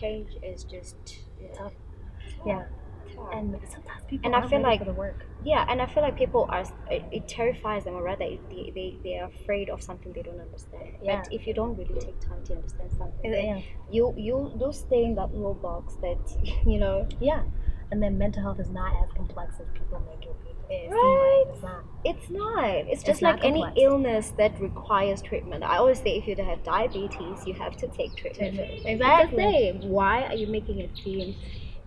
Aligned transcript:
change 0.00 0.30
is 0.42 0.64
just 0.64 0.96
Tough. 1.58 1.72
Yeah. 2.46 2.58
tough. 2.58 3.32
And 3.32 3.46
sometimes 3.74 4.02
people 4.10 4.26
And 4.26 4.32
I 4.36 4.46
feel 4.50 4.60
like- 4.70 4.84
the 4.84 4.92
work. 4.92 5.20
yeah, 5.52 5.62
and 5.70 5.80
I 5.80 5.86
feel 5.92 6.02
like 6.06 6.16
people 6.24 6.44
are 6.54 6.64
it, 6.96 7.02
it 7.18 7.24
terrifies 7.38 7.82
them, 7.84 7.94
or 7.98 8.02
rather, 8.02 8.24
it, 8.34 8.40
they, 8.50 8.64
they 8.76 8.88
they 9.04 9.14
are 9.20 9.28
afraid 9.36 9.66
of 9.74 9.78
something 9.88 10.10
they 10.16 10.22
don't 10.28 10.40
understand. 10.48 10.84
Yeah. 11.02 11.22
But 11.22 11.32
if 11.36 11.46
you 11.46 11.54
don't 11.60 11.74
really 11.80 11.98
take 12.06 12.18
time 12.30 12.42
to 12.48 12.52
understand 12.58 12.90
something, 13.00 13.32
Yeah. 13.32 13.60
you 13.96 14.04
you 14.26 14.36
you 14.60 14.70
stay 14.86 15.02
in 15.08 15.14
that 15.20 15.30
little 15.36 15.58
box 15.68 15.84
that 16.04 16.22
you 16.72 16.78
know. 16.84 16.96
Yeah. 17.20 17.42
And 17.90 18.02
then 18.02 18.18
mental 18.18 18.42
health 18.42 18.58
is 18.60 18.68
not 18.70 18.92
as 19.04 19.10
complex 19.16 19.54
as 19.60 19.66
people 19.72 20.00
make 20.10 20.26
it 20.26 20.34
be. 20.44 20.74
It 20.74 20.90
seem 20.90 20.90
Right. 20.90 21.44
like 21.46 21.54
it's 21.54 21.62
not. 21.62 21.84
It's 22.04 22.30
not. 22.30 22.68
It's 22.74 22.92
It's 22.92 23.02
just 23.04 23.22
not 23.22 23.36
like 23.36 23.44
any 23.44 23.64
illness 23.76 24.30
that 24.36 24.60
requires 24.60 25.22
treatment. 25.22 25.62
I 25.62 25.76
always 25.76 26.00
say 26.00 26.16
if 26.18 26.26
you 26.26 26.34
have 26.44 26.64
diabetes, 26.64 27.46
you 27.46 27.54
have 27.54 27.76
to 27.76 27.86
take 27.88 28.16
treatment. 28.16 28.56
Treatment. 28.56 28.70
It's 28.78 28.86
Exactly. 28.86 29.36
the 29.36 29.50
same. 29.82 29.90
Why 29.90 30.24
are 30.24 30.34
you 30.34 30.48
making 30.48 30.80
it 30.80 30.90
seem? 31.04 31.36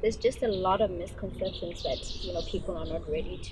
There's 0.02 0.16
just 0.16 0.42
a 0.44 0.48
lot 0.48 0.80
of 0.80 0.92
misconceptions 0.92 1.84
that 1.84 2.00
you 2.24 2.34
know 2.34 2.42
people 2.48 2.78
are 2.78 2.86
not 2.86 3.10
ready 3.10 3.38
to, 3.38 3.52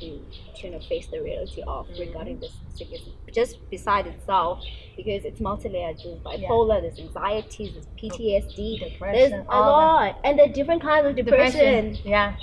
to 0.62 0.66
you 0.68 0.72
know 0.72 0.80
face 0.80 1.08
the 1.08 1.22
reality 1.22 1.62
of 1.68 1.88
Mm-hmm. 1.88 2.00
regarding 2.00 2.40
this 2.40 2.54
sickness. 2.73 3.02
Just 3.34 3.58
beside 3.70 4.08
itself, 4.08 4.64
because 4.96 5.26
it's 5.26 5.42
multi-layered. 5.42 5.98
There's 6.04 6.20
bipolar, 6.20 6.82
there's 6.82 7.00
anxieties, 7.00 7.73
there's 7.73 7.88
PTSD, 8.00 8.80
Depression. 8.80 9.32
there's 9.32 9.34
a 9.46 9.50
all 9.50 9.78
that. 9.80 10.16
lot, 10.16 10.20
and 10.23 10.40
there 10.40 10.50
are 10.50 10.54
different 10.54 10.82
kinds 10.82 11.06
of 11.08 11.16
depression. 11.18 11.98
Yeah. 12.06 12.36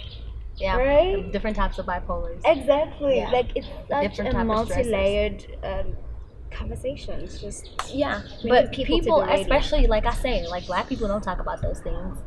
Yeah. 0.57 0.77
Right? 0.77 1.33
Different 1.33 1.57
types 1.57 1.79
of 1.79 1.87
bipolars. 1.87 2.41
Exactly. 2.45 3.17
Yeah. 3.17 3.31
Like 3.31 3.51
it's 3.57 3.67
such 3.89 4.03
different 4.17 4.31
a 4.31 4.33
type 4.35 4.49
of 4.51 4.67
stresses. 4.67 4.93
multi-layered 4.93 5.47
um, 5.65 5.97
conversation. 6.53 7.21
It's 7.21 7.41
just 7.41 7.71
Yeah, 7.93 8.23
but 8.47 8.71
people, 8.73 8.99
people 9.01 9.19
to 9.21 9.25
be 9.25 9.31
ready. 9.31 9.43
especially 9.43 9.87
like 9.89 10.07
I 10.07 10.15
say, 10.15 10.47
like 10.47 10.67
black 10.67 10.89
people 10.89 11.09
don't 11.09 11.23
talk 11.25 11.41
about 11.41 11.61
those 11.63 11.81
things. 11.81 12.19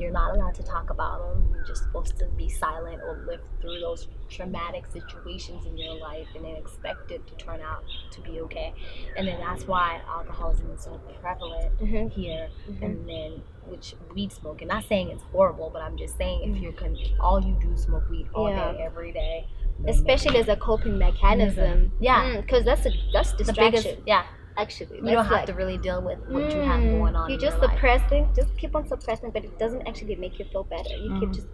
You're 0.00 0.10
not 0.10 0.34
allowed 0.34 0.54
to 0.54 0.62
talk 0.62 0.88
about 0.90 1.18
them. 1.20 1.50
You're 1.54 1.64
just 1.64 1.82
supposed 1.84 2.18
to 2.18 2.26
be 2.38 2.48
silent 2.48 3.02
or 3.02 3.22
live 3.28 3.40
through 3.60 3.80
those 3.80 4.08
traumatic 4.30 4.84
situations 4.90 5.66
in 5.66 5.76
your 5.76 5.94
life 5.98 6.26
and 6.34 6.44
then 6.44 6.56
expect 6.56 7.10
it 7.10 7.26
to 7.26 7.34
turn 7.34 7.60
out 7.60 7.84
to 8.12 8.20
be 8.22 8.40
okay. 8.40 8.72
And 9.18 9.28
then 9.28 9.38
that's 9.40 9.66
why 9.66 10.00
alcoholism 10.08 10.70
is 10.72 10.80
so 10.84 10.98
prevalent 11.20 11.78
Mhm. 11.78 12.10
here. 12.12 12.48
Mhm. 12.68 12.82
And 12.82 13.08
then 13.08 13.42
which 13.66 13.94
weed 14.14 14.32
smoking. 14.32 14.68
Not 14.68 14.84
saying 14.84 15.10
it's 15.10 15.22
horrible, 15.32 15.68
but 15.70 15.82
I'm 15.82 15.96
just 15.98 16.16
saying 16.16 16.50
if 16.56 16.62
you're 16.62 16.72
con- 16.72 16.96
all 17.20 17.40
you 17.44 17.54
do 17.60 17.70
is 17.72 17.82
smoke 17.82 18.08
weed 18.10 18.26
all 18.34 18.48
Yeah. 18.48 18.72
day 18.72 18.82
every 18.82 19.12
day, 19.12 19.46
especially 19.86 20.38
as 20.38 20.48
a 20.48 20.56
coping 20.56 20.96
mechanism. 20.98 21.92
Yeah. 22.00 22.40
because 22.40 22.64
that's 22.64 22.86
a 22.86 22.90
that's 23.12 23.32
the 23.32 23.44
distraction. 23.44 23.82
biggest 23.82 24.06
yeah. 24.06 24.24
Actually, 24.56 24.96
You 24.96 25.02
don't 25.04 25.24
have 25.24 25.30
like, 25.32 25.46
to 25.46 25.54
really 25.54 25.78
deal 25.78 26.02
with 26.02 26.18
what 26.28 26.52
you 26.54 26.60
have 26.60 26.80
mm, 26.80 26.98
going 26.98 27.16
on. 27.16 27.30
You're 27.30 27.38
in 27.38 27.40
just 27.40 27.56
your 27.58 27.66
life. 27.66 27.76
suppressing. 27.76 28.28
Just 28.34 28.56
keep 28.58 28.74
on 28.76 28.86
suppressing, 28.88 29.30
but 29.30 29.44
it 29.44 29.58
doesn't 29.58 29.86
actually 29.86 30.16
make 30.16 30.38
you 30.38 30.44
feel 30.46 30.64
better. 30.64 30.88
You 30.90 31.18
keep 31.20 31.28
Mhm. 31.30 31.34
just 31.34 31.48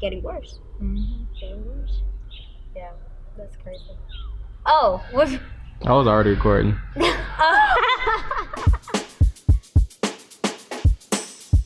getting 0.00 0.22
worse, 0.22 0.58
Mhm. 0.82 1.26
getting 1.40 1.64
worse. 1.66 2.02
Yeah, 2.74 2.90
that's 3.36 3.56
crazy. 3.56 3.82
Oh, 4.66 5.02
what? 5.12 5.28
I 5.84 5.92
was 5.92 6.06
already 6.06 6.30
recording. 6.30 6.76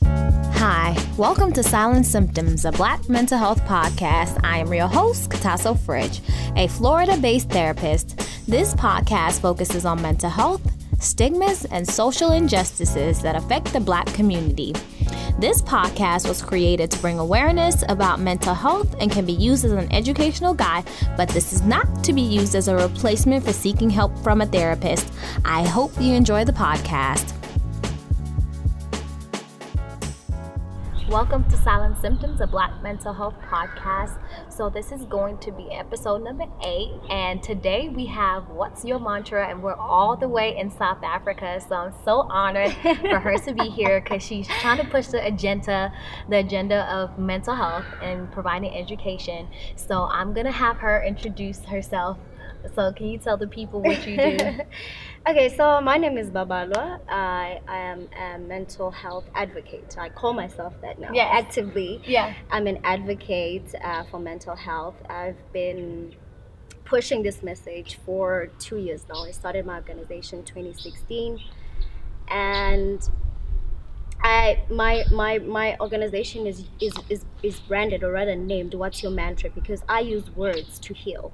Hi, 0.03 0.95
welcome 1.17 1.51
to 1.53 1.63
Silent 1.63 2.05
Symptoms, 2.05 2.65
a 2.65 2.71
Black 2.71 3.09
mental 3.09 3.37
health 3.37 3.61
podcast. 3.65 4.39
I 4.43 4.57
am 4.59 4.73
your 4.73 4.87
host, 4.87 5.29
Katasso 5.31 5.77
Fridge, 5.77 6.21
a 6.55 6.67
Florida 6.67 7.17
based 7.17 7.49
therapist. 7.49 8.19
This 8.51 8.73
podcast 8.73 9.39
focuses 9.39 9.85
on 9.85 10.01
mental 10.01 10.29
health, 10.29 10.61
stigmas, 11.01 11.63
and 11.63 11.87
social 11.87 12.33
injustices 12.33 13.21
that 13.21 13.37
affect 13.37 13.71
the 13.71 13.79
Black 13.79 14.05
community. 14.07 14.73
This 15.39 15.61
podcast 15.61 16.27
was 16.27 16.41
created 16.41 16.91
to 16.91 16.99
bring 16.99 17.17
awareness 17.17 17.81
about 17.87 18.19
mental 18.19 18.53
health 18.53 18.93
and 18.99 19.09
can 19.09 19.25
be 19.25 19.31
used 19.31 19.63
as 19.63 19.71
an 19.71 19.89
educational 19.93 20.53
guide, 20.53 20.83
but 21.15 21.29
this 21.29 21.53
is 21.53 21.61
not 21.61 22.03
to 22.03 22.11
be 22.11 22.19
used 22.19 22.53
as 22.53 22.67
a 22.67 22.75
replacement 22.75 23.45
for 23.45 23.53
seeking 23.53 23.89
help 23.89 24.17
from 24.19 24.41
a 24.41 24.45
therapist. 24.45 25.13
I 25.45 25.65
hope 25.65 25.93
you 25.97 26.13
enjoy 26.13 26.43
the 26.43 26.51
podcast. 26.51 27.33
Welcome 31.07 31.43
to 31.49 31.57
Silent 31.57 31.99
Symptoms, 31.99 32.39
a 32.41 32.47
Black 32.47 32.83
mental 32.83 33.13
health 33.13 33.35
podcast. 33.49 34.17
So, 34.51 34.69
this 34.69 34.91
is 34.91 35.05
going 35.05 35.37
to 35.37 35.51
be 35.51 35.71
episode 35.71 36.25
number 36.25 36.43
eight, 36.65 36.91
and 37.09 37.41
today 37.41 37.87
we 37.87 38.05
have 38.07 38.49
What's 38.49 38.83
Your 38.83 38.99
Mantra, 38.99 39.47
and 39.47 39.63
we're 39.63 39.75
all 39.75 40.17
the 40.17 40.27
way 40.27 40.57
in 40.57 40.69
South 40.69 41.01
Africa. 41.03 41.61
So, 41.65 41.75
I'm 41.75 41.93
so 42.03 42.27
honored 42.29 42.73
for 42.83 43.19
her 43.19 43.37
to 43.37 43.53
be 43.53 43.69
here 43.69 44.01
because 44.01 44.21
she's 44.21 44.49
trying 44.59 44.83
to 44.83 44.91
push 44.91 45.07
the 45.07 45.25
agenda, 45.25 45.93
the 46.27 46.39
agenda 46.39 46.83
of 46.93 47.17
mental 47.17 47.55
health 47.55 47.85
and 48.01 48.29
providing 48.33 48.75
education. 48.75 49.47
So, 49.77 50.09
I'm 50.11 50.33
gonna 50.33 50.51
have 50.51 50.77
her 50.79 51.01
introduce 51.01 51.59
herself. 51.63 52.17
So, 52.75 52.91
can 52.93 53.07
you 53.07 53.17
tell 53.17 53.37
the 53.37 53.47
people 53.47 53.81
what 53.81 54.05
you 54.07 54.17
do? 54.17 54.37
okay, 55.27 55.49
so 55.55 55.81
my 55.81 55.97
name 55.97 56.17
is 56.17 56.29
Babalwa. 56.29 56.99
I, 57.09 57.59
I 57.67 57.77
am 57.77 58.07
a 58.17 58.37
mental 58.37 58.91
health 58.91 59.25
advocate. 59.35 59.97
I 59.97 60.09
call 60.09 60.33
myself 60.33 60.73
that 60.81 60.99
now. 60.99 61.09
Yeah, 61.13 61.29
Actively. 61.31 62.01
yeah. 62.05 62.33
I'm 62.49 62.67
an 62.67 62.79
advocate 62.83 63.73
uh, 63.83 64.03
for 64.05 64.19
mental 64.19 64.55
health. 64.55 64.95
I've 65.09 65.37
been 65.53 66.15
pushing 66.85 67.23
this 67.23 67.41
message 67.41 67.99
for 68.05 68.49
two 68.59 68.77
years 68.77 69.05
now. 69.09 69.23
I 69.23 69.31
started 69.31 69.65
my 69.65 69.75
organization 69.75 70.43
2016, 70.43 71.39
and 72.29 73.09
I 74.23 74.63
my 74.69 75.03
my 75.11 75.39
my 75.39 75.77
organization 75.79 76.45
is 76.45 76.65
is 76.79 76.93
is, 77.09 77.25
is 77.41 77.59
branded 77.59 78.03
or 78.03 78.11
rather 78.11 78.35
named 78.35 78.73
"What's 78.73 79.01
Your 79.01 79.11
Mantra" 79.11 79.49
because 79.49 79.83
I 79.89 80.01
use 80.01 80.29
words 80.35 80.79
to 80.79 80.93
heal. 80.93 81.33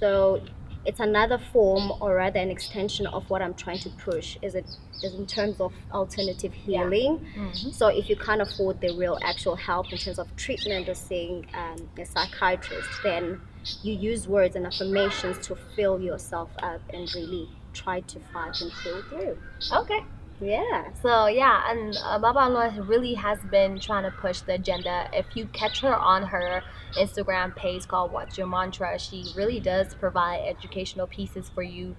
So 0.00 0.42
it's 0.84 1.00
another 1.00 1.38
form 1.38 1.92
or 2.00 2.14
rather 2.16 2.38
an 2.40 2.50
extension 2.50 3.06
of 3.06 3.28
what 3.30 3.40
I'm 3.42 3.54
trying 3.54 3.78
to 3.80 3.90
push. 3.90 4.36
Is 4.42 4.54
it 4.54 4.66
is 5.02 5.14
in 5.14 5.26
terms 5.26 5.60
of 5.60 5.72
alternative 5.92 6.52
Yeah. 6.64 6.84
healing. 6.84 7.26
Mhm. 7.36 7.74
So 7.74 7.88
if 7.88 8.08
you 8.08 8.16
can't 8.16 8.40
afford 8.40 8.80
the 8.80 8.94
real 8.96 9.18
actual 9.22 9.56
help 9.56 9.92
in 9.92 9.98
terms 9.98 10.18
of 10.18 10.34
treatment 10.36 10.88
or 10.88 10.94
seeing 10.94 11.46
um, 11.54 11.88
a 11.98 12.04
psychiatrist, 12.04 12.88
then 13.02 13.40
you 13.82 13.94
use 13.94 14.28
words 14.28 14.54
and 14.56 14.66
affirmations 14.66 15.44
to 15.46 15.56
fill 15.76 16.00
yourself 16.00 16.50
up 16.62 16.80
and 16.92 17.12
really 17.14 17.48
try 17.72 18.00
to 18.00 18.18
fight 18.32 18.60
and 18.60 18.70
pull 18.82 19.02
through. 19.02 19.38
Okay. 19.72 20.04
Yeah. 20.42 20.92
So 21.00 21.28
yeah, 21.28 21.70
and 21.70 21.96
uh, 22.04 22.18
Babalwa 22.18 22.88
really 22.88 23.14
has 23.14 23.38
been 23.52 23.78
trying 23.78 24.02
to 24.02 24.10
push 24.10 24.40
the 24.40 24.54
agenda. 24.54 25.08
If 25.12 25.36
you 25.36 25.46
catch 25.46 25.80
her 25.82 25.94
on 25.94 26.24
her 26.24 26.62
Instagram 26.98 27.54
page 27.54 27.86
called 27.86 28.10
What's 28.10 28.36
Your 28.36 28.48
Mantra, 28.48 28.98
she 28.98 29.26
really 29.36 29.60
does 29.60 29.94
provide 29.94 30.40
educational 30.48 31.06
pieces 31.06 31.48
for 31.48 31.62
you 31.62 31.94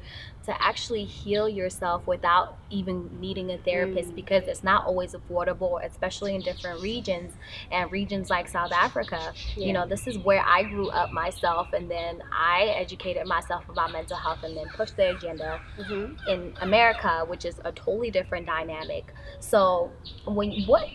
to 0.45 0.61
actually 0.61 1.05
heal 1.05 1.47
yourself 1.47 2.05
without 2.05 2.57
even 2.69 3.09
needing 3.19 3.49
a 3.51 3.57
therapist 3.57 4.11
Mm. 4.11 4.15
because 4.15 4.43
it's 4.47 4.63
not 4.63 4.85
always 4.85 5.13
affordable, 5.13 5.83
especially 5.83 6.35
in 6.35 6.41
different 6.41 6.81
regions 6.81 7.33
and 7.71 7.91
regions 7.91 8.29
like 8.29 8.47
South 8.49 8.71
Africa. 8.73 9.33
Yeah. 9.55 9.67
You 9.67 9.73
know, 9.73 9.85
this 9.87 10.05
is 10.05 10.17
where 10.17 10.43
I 10.45 10.63
grew 10.63 10.89
up 10.89 11.11
myself, 11.11 11.71
and 11.73 11.89
then 11.89 12.21
I 12.31 12.73
educated 12.75 13.25
myself 13.25 13.67
about 13.69 13.91
mental 13.93 14.17
health 14.17 14.43
and 14.43 14.55
then 14.57 14.67
pushed 14.75 14.97
the 14.97 15.15
agenda 15.15 15.61
Mhm. 15.77 16.17
in 16.27 16.53
America, 16.61 17.23
which 17.27 17.45
is 17.45 17.59
a 17.63 17.71
totally 17.71 18.11
different 18.11 18.45
dynamic. 18.45 19.13
So, 19.39 19.91
when 20.25 20.51
what 20.65 20.87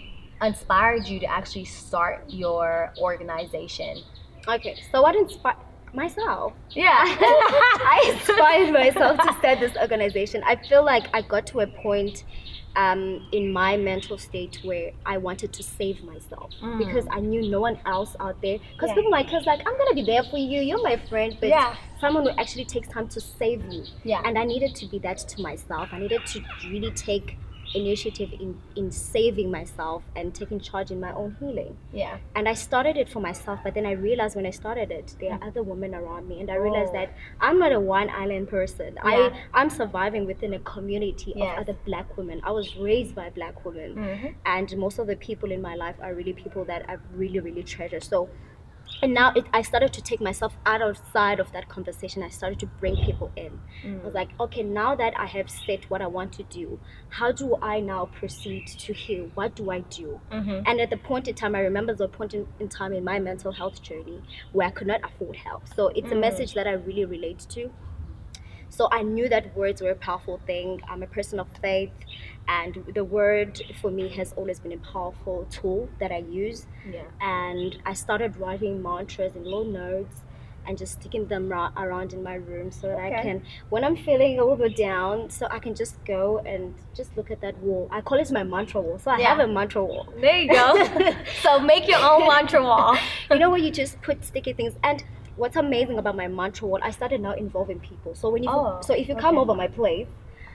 inspired 0.42 1.08
you 1.08 1.18
to 1.20 1.26
actually 1.26 1.64
start 1.64 2.24
your 2.28 2.92
organization? 2.98 4.02
Okay. 4.46 4.76
So 4.92 5.02
what 5.02 5.14
inspired 5.16 5.56
myself? 5.94 6.52
Yeah. 6.70 7.04
I 7.04 8.12
inspired 8.14 8.72
myself 8.72 9.18
to 9.18 9.32
start 9.38 9.60
this 9.60 9.76
organization. 9.76 10.42
I 10.46 10.56
feel 10.56 10.84
like 10.84 11.08
I 11.14 11.22
got 11.22 11.46
to 11.48 11.60
a 11.60 11.66
point 11.66 12.24
um, 12.76 13.26
in 13.32 13.52
my 13.52 13.76
mental 13.76 14.18
state 14.18 14.60
where 14.62 14.92
I 15.04 15.16
wanted 15.18 15.52
to 15.54 15.62
save 15.62 16.04
myself 16.04 16.50
Mm. 16.62 16.78
because 16.78 17.06
I 17.10 17.18
knew 17.20 17.42
no 17.50 17.60
one 17.60 17.78
else 17.86 18.14
out 18.20 18.40
there. 18.42 18.58
Because 18.74 18.90
Yeah. 18.90 18.94
people 18.94 19.10
like 19.10 19.32
us, 19.32 19.46
like 19.46 19.60
I'm 19.66 19.76
gonna 19.78 19.94
be 19.94 20.02
there 20.04 20.22
for 20.22 20.36
you. 20.38 20.60
You're 20.60 20.82
my 20.82 20.96
friend, 21.08 21.36
but 21.40 21.48
Yeah. 21.48 21.74
someone 22.00 22.22
who 22.24 22.30
actually 22.38 22.66
takes 22.66 22.88
time 22.88 23.08
to 23.08 23.20
save 23.20 23.64
you. 23.72 23.84
Yeah. 24.04 24.22
And 24.24 24.38
I 24.38 24.44
needed 24.44 24.74
to 24.76 24.86
be 24.86 24.98
that 25.00 25.18
to 25.18 25.42
myself. 25.42 25.88
I 25.92 25.98
needed 25.98 26.24
to 26.26 26.40
really 26.70 26.92
take 26.92 27.36
initiative 27.74 28.32
in 28.32 28.60
in 28.76 28.90
saving 28.90 29.50
myself 29.50 30.02
and 30.16 30.34
taking 30.34 30.58
charge 30.58 30.90
in 30.90 31.00
my 31.00 31.12
own 31.12 31.36
healing 31.40 31.76
yeah. 31.92 32.16
and 32.34 32.48
I 32.48 32.54
started 32.54 32.96
it 32.96 33.08
for 33.08 33.20
myself, 33.20 33.60
but 33.64 33.74
then 33.74 33.86
I 33.86 33.92
realized 33.92 34.36
when 34.36 34.46
I 34.46 34.50
started 34.50 34.90
it, 34.90 35.14
there 35.20 35.32
are 35.32 35.40
other 35.48 35.62
women 35.62 35.94
around 35.94 36.28
me, 36.28 36.40
and 36.40 36.50
I 36.50 36.54
realized 36.56 36.90
Oh. 36.90 36.98
that 37.00 37.14
I'm 37.40 37.58
not 37.58 37.72
a 37.72 37.80
one 37.80 38.08
island 38.10 38.48
person. 38.48 38.94
Yeah. 38.96 39.02
I 39.04 39.60
I'm 39.60 39.70
surviving 39.70 40.26
within 40.26 40.54
a 40.54 40.58
community 40.60 41.32
Yes. 41.36 41.52
of 41.58 41.62
other 41.62 41.76
black 41.84 42.16
women. 42.16 42.40
I 42.44 42.50
was 42.52 42.76
raised 42.76 43.14
by 43.14 43.30
black 43.30 43.64
women, 43.64 43.94
Mhm. 43.96 44.34
and 44.46 44.76
most 44.78 44.98
of 44.98 45.06
the 45.06 45.16
people 45.16 45.50
in 45.52 45.60
my 45.62 45.74
life 45.74 45.96
are 46.00 46.14
really 46.14 46.32
people 46.32 46.64
that 46.66 46.84
I've 46.88 47.02
really 47.14 47.40
really 47.40 47.62
treasured. 47.62 48.02
So. 48.04 48.28
And 49.02 49.14
now 49.14 49.32
it, 49.34 49.46
I 49.52 49.62
started 49.62 49.92
to 49.94 50.02
take 50.02 50.20
myself 50.20 50.56
out 50.66 50.82
outside 50.82 51.38
of 51.40 51.52
that 51.52 51.68
conversation. 51.68 52.22
I 52.22 52.28
started 52.28 52.58
to 52.60 52.66
bring 52.66 52.96
people 52.96 53.30
in. 53.36 53.60
I 53.84 54.04
was 54.04 54.14
like, 54.14 54.30
okay, 54.40 54.62
now 54.62 54.94
that 54.96 55.14
I 55.18 55.26
have 55.26 55.48
said 55.48 55.80
what 55.88 56.02
I 56.02 56.06
want 56.06 56.32
to 56.34 56.42
do, 56.44 56.80
how 57.10 57.30
do 57.32 57.56
I 57.62 57.80
now 57.80 58.06
proceed 58.06 58.66
to 58.66 58.92
heal? 58.92 59.30
What 59.34 59.54
do 59.54 59.70
I 59.70 59.80
do? 59.80 60.20
Mhm. 60.32 60.62
And 60.66 60.80
at 60.80 60.90
the 60.90 60.96
point 60.96 61.28
in 61.28 61.34
time, 61.34 61.54
I 61.54 61.60
remember 61.60 61.94
the 61.94 62.08
point 62.08 62.34
in, 62.34 62.46
in 62.58 62.68
time 62.68 62.92
in 62.92 63.04
my 63.04 63.18
mental 63.18 63.52
health 63.52 63.82
journey 63.82 64.20
where 64.52 64.66
I 64.66 64.70
could 64.70 64.86
not 64.86 65.00
afford 65.04 65.36
help. 65.36 65.68
So 65.68 65.88
it's 65.88 66.10
a 66.10 66.14
Mm. 66.14 66.20
message 66.20 66.54
that 66.54 66.66
I 66.66 66.72
really 66.72 67.04
relate 67.04 67.46
to. 67.50 67.70
So 68.70 68.88
I 68.92 69.02
knew 69.02 69.28
that 69.30 69.56
words 69.56 69.80
were 69.80 69.90
a 69.90 69.94
powerful 69.94 70.40
thing. 70.46 70.80
I'm 70.88 71.02
a 71.02 71.06
person 71.06 71.40
of 71.40 71.48
faith, 71.62 71.90
and 72.48 72.82
the 72.94 73.04
word 73.04 73.60
for 73.80 73.90
me 73.90 74.08
has 74.08 74.32
always 74.32 74.58
been 74.58 74.72
a 74.72 74.78
powerful 74.78 75.46
tool 75.50 75.88
that 76.00 76.10
I 76.10 76.18
use. 76.18 76.66
Yeah. 76.90 77.02
And 77.20 77.76
I 77.84 77.92
started 77.92 78.36
writing 78.38 78.82
mantras 78.82 79.36
in 79.36 79.44
little 79.44 79.64
notes 79.64 80.22
and 80.66 80.76
just 80.76 80.92
sticking 81.00 81.26
them 81.26 81.48
ra- 81.48 81.72
around 81.76 82.12
in 82.12 82.22
my 82.22 82.34
room 82.34 82.70
so 82.70 82.88
that 82.88 82.98
I 82.98 83.22
can, 83.22 83.42
when 83.70 83.84
I'm 83.84 83.96
feeling 83.96 84.38
a 84.38 84.42
little 84.42 84.56
bit 84.56 84.76
down, 84.76 85.30
so 85.30 85.46
I 85.50 85.58
can 85.60 85.74
just 85.74 86.02
go 86.04 86.38
and 86.44 86.74
just 86.94 87.16
look 87.16 87.30
at 87.30 87.40
that 87.40 87.56
wall. 87.58 87.88
I 87.90 88.00
call 88.02 88.18
it 88.18 88.30
my 88.30 88.42
mantra 88.44 88.80
wall. 88.80 88.98
So 88.98 89.10
I 89.10 89.18
Yeah. 89.18 89.28
have 89.28 89.38
a 89.40 89.46
mantra 89.46 89.84
wall. 89.84 90.06
There 90.20 90.36
you 90.36 90.52
go. 90.52 91.14
so 91.42 91.58
make 91.60 91.88
your 91.88 92.00
own 92.00 92.26
mantra 92.28 92.62
wall. 92.62 92.96
you 93.30 93.38
know 93.38 93.48
where 93.50 93.58
you 93.60 93.70
just 93.70 94.00
put 94.02 94.24
sticky 94.24 94.52
things 94.54 94.74
and 94.82 95.04
what's 95.36 95.56
amazing 95.56 95.98
about 95.98 96.16
my 96.16 96.26
mantra 96.26 96.66
wall 96.66 96.80
i 96.82 96.90
started 96.90 97.20
now 97.20 97.32
involving 97.32 97.78
people 97.78 98.12
so 98.12 98.28
when 98.28 98.42
you 98.42 98.50
Oh, 98.50 98.80
so 98.82 98.92
if 98.92 99.08
you 99.08 99.14
come 99.14 99.38
over 99.38 99.54
my 99.54 99.68
place 99.68 100.08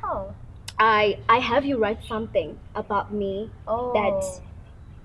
Oh. 0.04 0.36
I 0.80 1.18
i 1.30 1.38
have 1.40 1.66
you 1.66 1.78
write 1.78 2.04
something 2.04 2.58
about 2.76 3.14
me 3.14 3.50
Oh. 3.68 3.94
that 3.94 4.42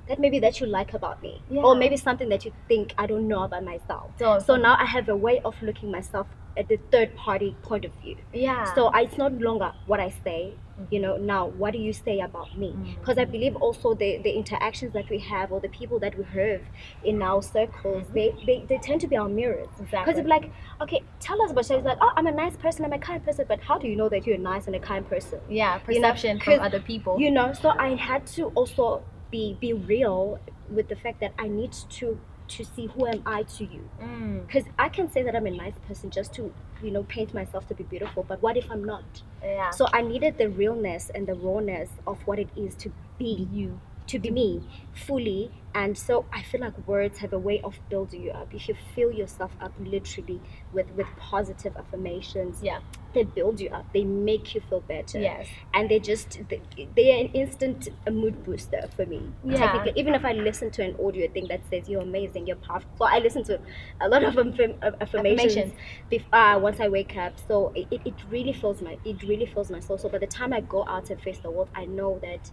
that 0.09 0.19
maybe 0.19 0.38
that 0.38 0.61
you 0.61 0.67
like 0.67 0.94
about 0.94 1.23
me 1.23 1.43
Yeah. 1.50 1.62
or 1.62 1.75
maybe 1.75 1.97
something 1.97 2.29
that 2.31 2.44
you 2.44 2.53
think 2.67 2.94
i 2.99 3.06
don't 3.06 3.29
know 3.29 3.43
about 3.43 3.65
myself 3.65 4.11
So, 4.19 4.38
so 4.38 4.56
now 4.56 4.76
i 4.79 4.85
have 4.87 5.09
a 5.09 5.17
way 5.17 5.41
of 5.44 5.55
looking 5.62 5.91
myself 5.91 6.26
at 6.58 6.69
the 6.69 6.78
third 6.93 7.14
party 7.16 7.56
point 7.62 7.84
of 7.84 7.93
view 8.02 8.16
yeah. 8.32 8.75
so 8.75 8.88
I, 8.88 9.02
it's 9.02 9.16
not 9.16 9.32
longer 9.34 9.72
what 9.87 10.00
i 10.00 10.10
say 10.25 10.55
you 10.90 11.00
know 11.00 11.16
now 11.16 11.46
what 11.46 11.72
do 11.72 11.78
you 11.78 11.93
say 11.93 12.20
about 12.20 12.56
me 12.56 12.69
Mm. 12.72 12.99
because 13.00 13.19
i 13.19 13.25
believe 13.25 13.56
also 13.56 13.94
the, 13.94 14.19
the 14.22 14.31
interactions 14.31 14.93
that 14.93 15.08
we 15.10 15.19
have 15.19 15.50
or 15.52 15.60
the 15.60 15.69
people 15.70 15.99
that 16.00 16.16
we 16.19 16.25
have 16.25 16.60
in 17.05 17.22
our 17.22 17.43
circles 17.43 18.05
they, 18.14 18.34
they, 18.46 18.64
they 18.69 18.78
tend 18.78 19.00
to 19.00 19.06
be 19.08 19.16
our 19.16 19.28
mirrors 19.28 19.69
because 19.78 20.16
Exactly. 20.19 20.20
it's 20.20 20.28
like 20.28 20.52
okay 20.82 21.02
tell 21.20 21.40
us 21.43 21.50
about. 21.50 21.69
It's 21.70 21.84
like 21.84 21.99
oh 22.00 22.12
i'm 22.16 22.26
a 22.28 22.32
nice 22.32 22.56
person 22.56 22.84
i'm 22.84 22.93
a 22.93 22.99
kind 22.99 23.25
person 23.25 23.44
but 23.49 23.60
how 23.60 23.76
do 23.78 23.88
you 23.88 23.96
know 23.96 24.08
that 24.08 24.26
you're 24.26 24.37
a 24.37 24.46
nice 24.52 24.66
and 24.66 24.76
a 24.76 24.81
kind 24.81 25.08
person 25.08 25.40
yeah, 25.49 25.81
you 25.88 26.00
know, 26.00 26.08
perception 26.08 26.38
from 26.40 26.60
other 26.60 26.81
people. 26.81 27.19
you 27.20 27.31
know 27.31 27.52
so 27.52 27.70
i 27.70 27.94
had 27.94 28.26
to 28.37 28.43
also 28.55 29.02
be 29.31 29.56
be 29.60 29.72
real 29.72 30.38
with 30.70 30.88
the 30.88 30.96
fact 30.96 31.19
that 31.20 31.32
i 31.38 31.49
need 31.49 31.72
to 31.99 32.19
to 32.49 32.65
see 32.65 32.87
who 32.87 33.06
am 33.06 33.23
i 33.27 33.43
to 33.43 33.65
you 33.65 33.89
Mm, 34.03 34.47
because 34.47 34.65
i 34.79 34.89
can 34.89 35.11
say 35.11 35.23
that 35.23 35.35
i'm 35.37 35.47
a 35.47 35.50
nice 35.50 35.75
person 35.87 36.11
just 36.11 36.33
to 36.35 36.53
you 36.83 36.91
know 36.91 37.03
paint 37.05 37.35
myself 37.35 37.67
to 37.69 37.75
be 37.75 37.85
beautiful 37.85 38.25
but 38.27 38.41
what 38.43 38.56
if 38.56 38.71
i'm 38.71 38.85
not 38.85 39.05
yeah. 39.43 39.71
so 39.71 39.87
I 39.93 40.03
needed 40.03 40.37
the 40.37 40.49
realness 40.49 41.11
and 41.15 41.27
the 41.27 41.35
rawness 41.35 41.91
of 42.06 42.21
what 42.27 42.39
it 42.39 42.49
is 42.56 42.75
to 42.77 42.91
be 43.19 43.49
you. 43.53 43.81
to 44.09 44.19
be 44.19 44.31
me 44.31 44.62
fully. 44.95 45.50
And 45.81 45.97
so 45.97 46.25
I 46.33 46.43
feel 46.43 46.61
like 46.67 46.77
words 46.89 47.19
have 47.19 47.33
a 47.33 47.39
way 47.39 47.61
of 47.69 47.75
building 47.89 48.21
you 48.27 48.33
up. 48.41 48.49
If 48.59 48.69
you 48.69 48.75
fill 48.95 49.13
yourself 49.21 49.53
up 49.61 49.73
literally 49.95 50.41
with 50.73 50.89
with 50.99 51.07
positive 51.31 51.75
affirmations, 51.83 52.55
Yeah. 52.69 52.81
they 53.15 53.23
build 53.39 53.57
you 53.65 53.69
up. 53.79 53.85
They 53.97 54.05
make 54.31 54.47
you 54.55 54.61
feel 54.69 54.81
better. 54.95 55.19
Yes. 55.21 55.47
And 55.75 55.89
they 55.93 56.01
just 56.01 56.29
they, 56.51 56.61
they 56.97 57.07
are 57.15 57.21
an 57.27 57.31
instant 57.43 57.81
a 58.07 58.11
mood 58.11 58.37
booster 58.45 58.83
for 58.97 59.07
me. 59.07 59.21
Yeah. 59.45 59.59
Technically, 59.59 59.93
even 60.01 60.15
if 60.19 60.25
I 60.25 60.33
listen 60.49 60.69
to 60.77 60.83
an 60.89 60.95
audio 61.07 61.27
thing 61.35 61.47
that 61.53 61.61
says 61.71 61.89
you're 61.89 62.03
amazing, 62.11 62.43
you're 62.49 62.63
powerful. 62.69 62.91
So 62.99 63.05
I 63.05 63.19
listen 63.27 63.43
to 63.45 63.61
a 64.01 64.09
lot 64.09 64.23
of 64.25 64.37
affirm- 64.37 64.75
affirmations 64.83 65.01
Affirmations. 65.03 65.73
bef- 66.11 66.33
uh, 66.33 66.59
once 66.59 66.81
I 66.81 66.89
wake 66.99 67.15
up. 67.17 67.35
So 67.49 67.73
it, 67.77 67.87
it 68.11 68.15
really 68.35 68.53
fills 68.53 68.83
my 68.83 68.95
it 69.05 69.23
really 69.23 69.47
fills 69.47 69.71
my 69.77 69.81
soul. 69.87 69.97
So 69.99 70.09
by 70.09 70.19
the 70.19 70.33
time 70.39 70.53
I 70.53 70.61
go 70.77 70.81
out 70.95 71.11
and 71.11 71.19
face 71.27 71.39
the 71.47 71.53
world, 71.57 71.69
I 71.83 71.85
know 71.99 72.19
that 72.27 72.45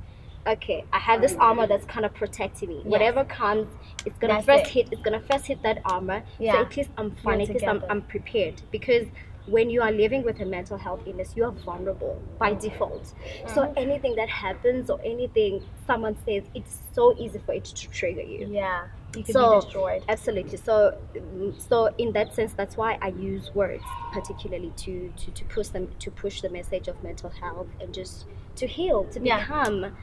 okay, 0.47 0.83
I 0.93 0.99
have 0.99 1.21
this 1.21 1.35
armor 1.39 1.67
that's 1.67 1.85
kind 1.85 2.05
of 2.05 2.13
protecting 2.13 2.69
me. 2.69 2.81
Whatever 2.83 3.23
comes, 3.25 3.67
it's 4.05 4.17
gonna 4.19 4.33
That's 4.35 4.45
first 4.45 4.65
it. 4.65 4.67
hit. 4.71 4.89
It's 4.91 5.01
gonna 5.01 5.21
first 5.21 5.45
hit 5.45 5.61
that 5.63 5.81
armor. 5.85 6.23
Yeah. 6.39 6.53
So 6.53 6.59
at 6.61 6.77
least 6.77 6.89
I'm 6.97 7.11
fine. 7.23 7.41
At 7.41 7.49
least 7.49 7.65
I'm. 7.65 7.83
I'm 7.89 8.01
prepared 8.01 8.61
because. 8.71 9.07
When 9.47 9.69
you 9.69 9.83
are 9.83 9.91
living 9.91 10.23
with 10.23 10.39
a 10.39 10.45
mental 10.45 10.75
health 10.75 11.01
illness, 11.05 11.33
you 11.35 11.43
are 11.43 11.51
vulnerable 11.51 12.19
by 12.39 12.55
default. 12.55 13.05
So 13.53 13.61
Mm-hmm. 13.61 13.73
anything 13.77 14.15
that 14.15 14.27
happens 14.27 14.89
or 14.89 14.99
anything 15.05 15.63
someone 15.85 16.17
says, 16.25 16.41
it's 16.55 16.79
so 16.93 17.15
easy 17.19 17.37
for 17.45 17.53
it 17.53 17.63
to 17.65 17.87
trigger 17.91 18.23
you. 18.23 18.47
Yeah. 18.51 18.87
You 19.15 19.23
can 19.23 19.33
So- 19.33 19.59
be 19.59 19.65
destroyed. 19.65 20.03
Absolutely. 20.09 20.57
So, 20.57 20.97
mm, 21.13 21.61
so 21.69 21.93
in 21.99 22.11
that 22.13 22.33
sense, 22.33 22.53
that's 22.53 22.75
why 22.75 22.97
I 23.03 23.09
use 23.09 23.53
words, 23.53 23.83
particularly 24.11 24.73
to 24.77 25.13
to, 25.15 25.29
to 25.29 25.45
push 25.45 25.67
them 25.67 25.89
to 25.99 26.09
push 26.09 26.41
the 26.41 26.49
message 26.49 26.87
of 26.87 27.03
mental 27.03 27.29
health 27.29 27.67
and 27.79 27.93
just 27.93 28.25
to 28.55 28.65
heal, 28.65 29.03
to 29.13 29.19
Yeah. 29.21 29.41
become, 29.41 29.95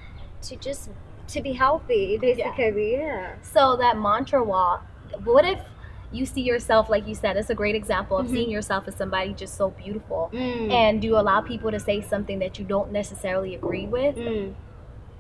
to 0.42 0.56
just 0.56 0.90
to 1.28 1.40
be 1.40 1.52
healthy, 1.52 2.18
basically. 2.18 2.92
Yeah. 2.94 3.34
So 3.42 3.76
that 3.76 3.96
mantra 3.98 4.42
wall, 4.42 4.80
what 5.24 5.44
if 5.44 5.60
you 6.10 6.26
see 6.26 6.42
yourself, 6.42 6.90
like 6.90 7.06
you 7.08 7.14
said, 7.14 7.36
it's 7.38 7.48
a 7.48 7.54
great 7.54 7.74
example 7.74 8.18
of 8.18 8.26
Mhm. 8.26 8.30
seeing 8.32 8.50
yourself 8.50 8.86
as 8.86 8.94
somebody 8.96 9.32
just 9.32 9.56
so 9.56 9.70
beautiful. 9.70 10.28
Mm. 10.32 10.70
And 10.70 11.00
do 11.00 11.08
you 11.08 11.16
allow 11.16 11.40
people 11.40 11.70
to 11.70 11.80
say 11.80 12.02
something 12.02 12.38
that 12.40 12.58
you 12.58 12.64
don't 12.66 12.92
necessarily 12.92 13.54
agree 13.54 13.86
with? 13.86 14.16
Mm. 14.16 14.52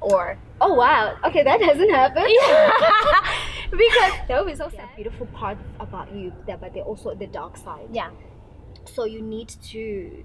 Or 0.02 0.36
Oh 0.60 0.74
wow. 0.74 1.16
Okay, 1.24 1.42
that 1.44 1.60
doesn't 1.60 1.90
happened. 1.90 2.26
because 3.70 4.12
There 4.28 4.36
will 4.38 4.46
be 4.46 4.54
so 4.54 4.68
sad. 4.68 4.88
Beautiful 4.96 5.26
part 5.26 5.56
about 5.80 6.12
you, 6.12 6.32
that, 6.46 6.60
but 6.60 6.74
they're 6.74 6.82
also 6.82 7.14
the 7.14 7.26
dark 7.26 7.56
side. 7.56 7.88
yeah, 7.90 8.10
so 8.84 9.04
you 9.04 9.22
need 9.22 9.48
to 9.70 10.24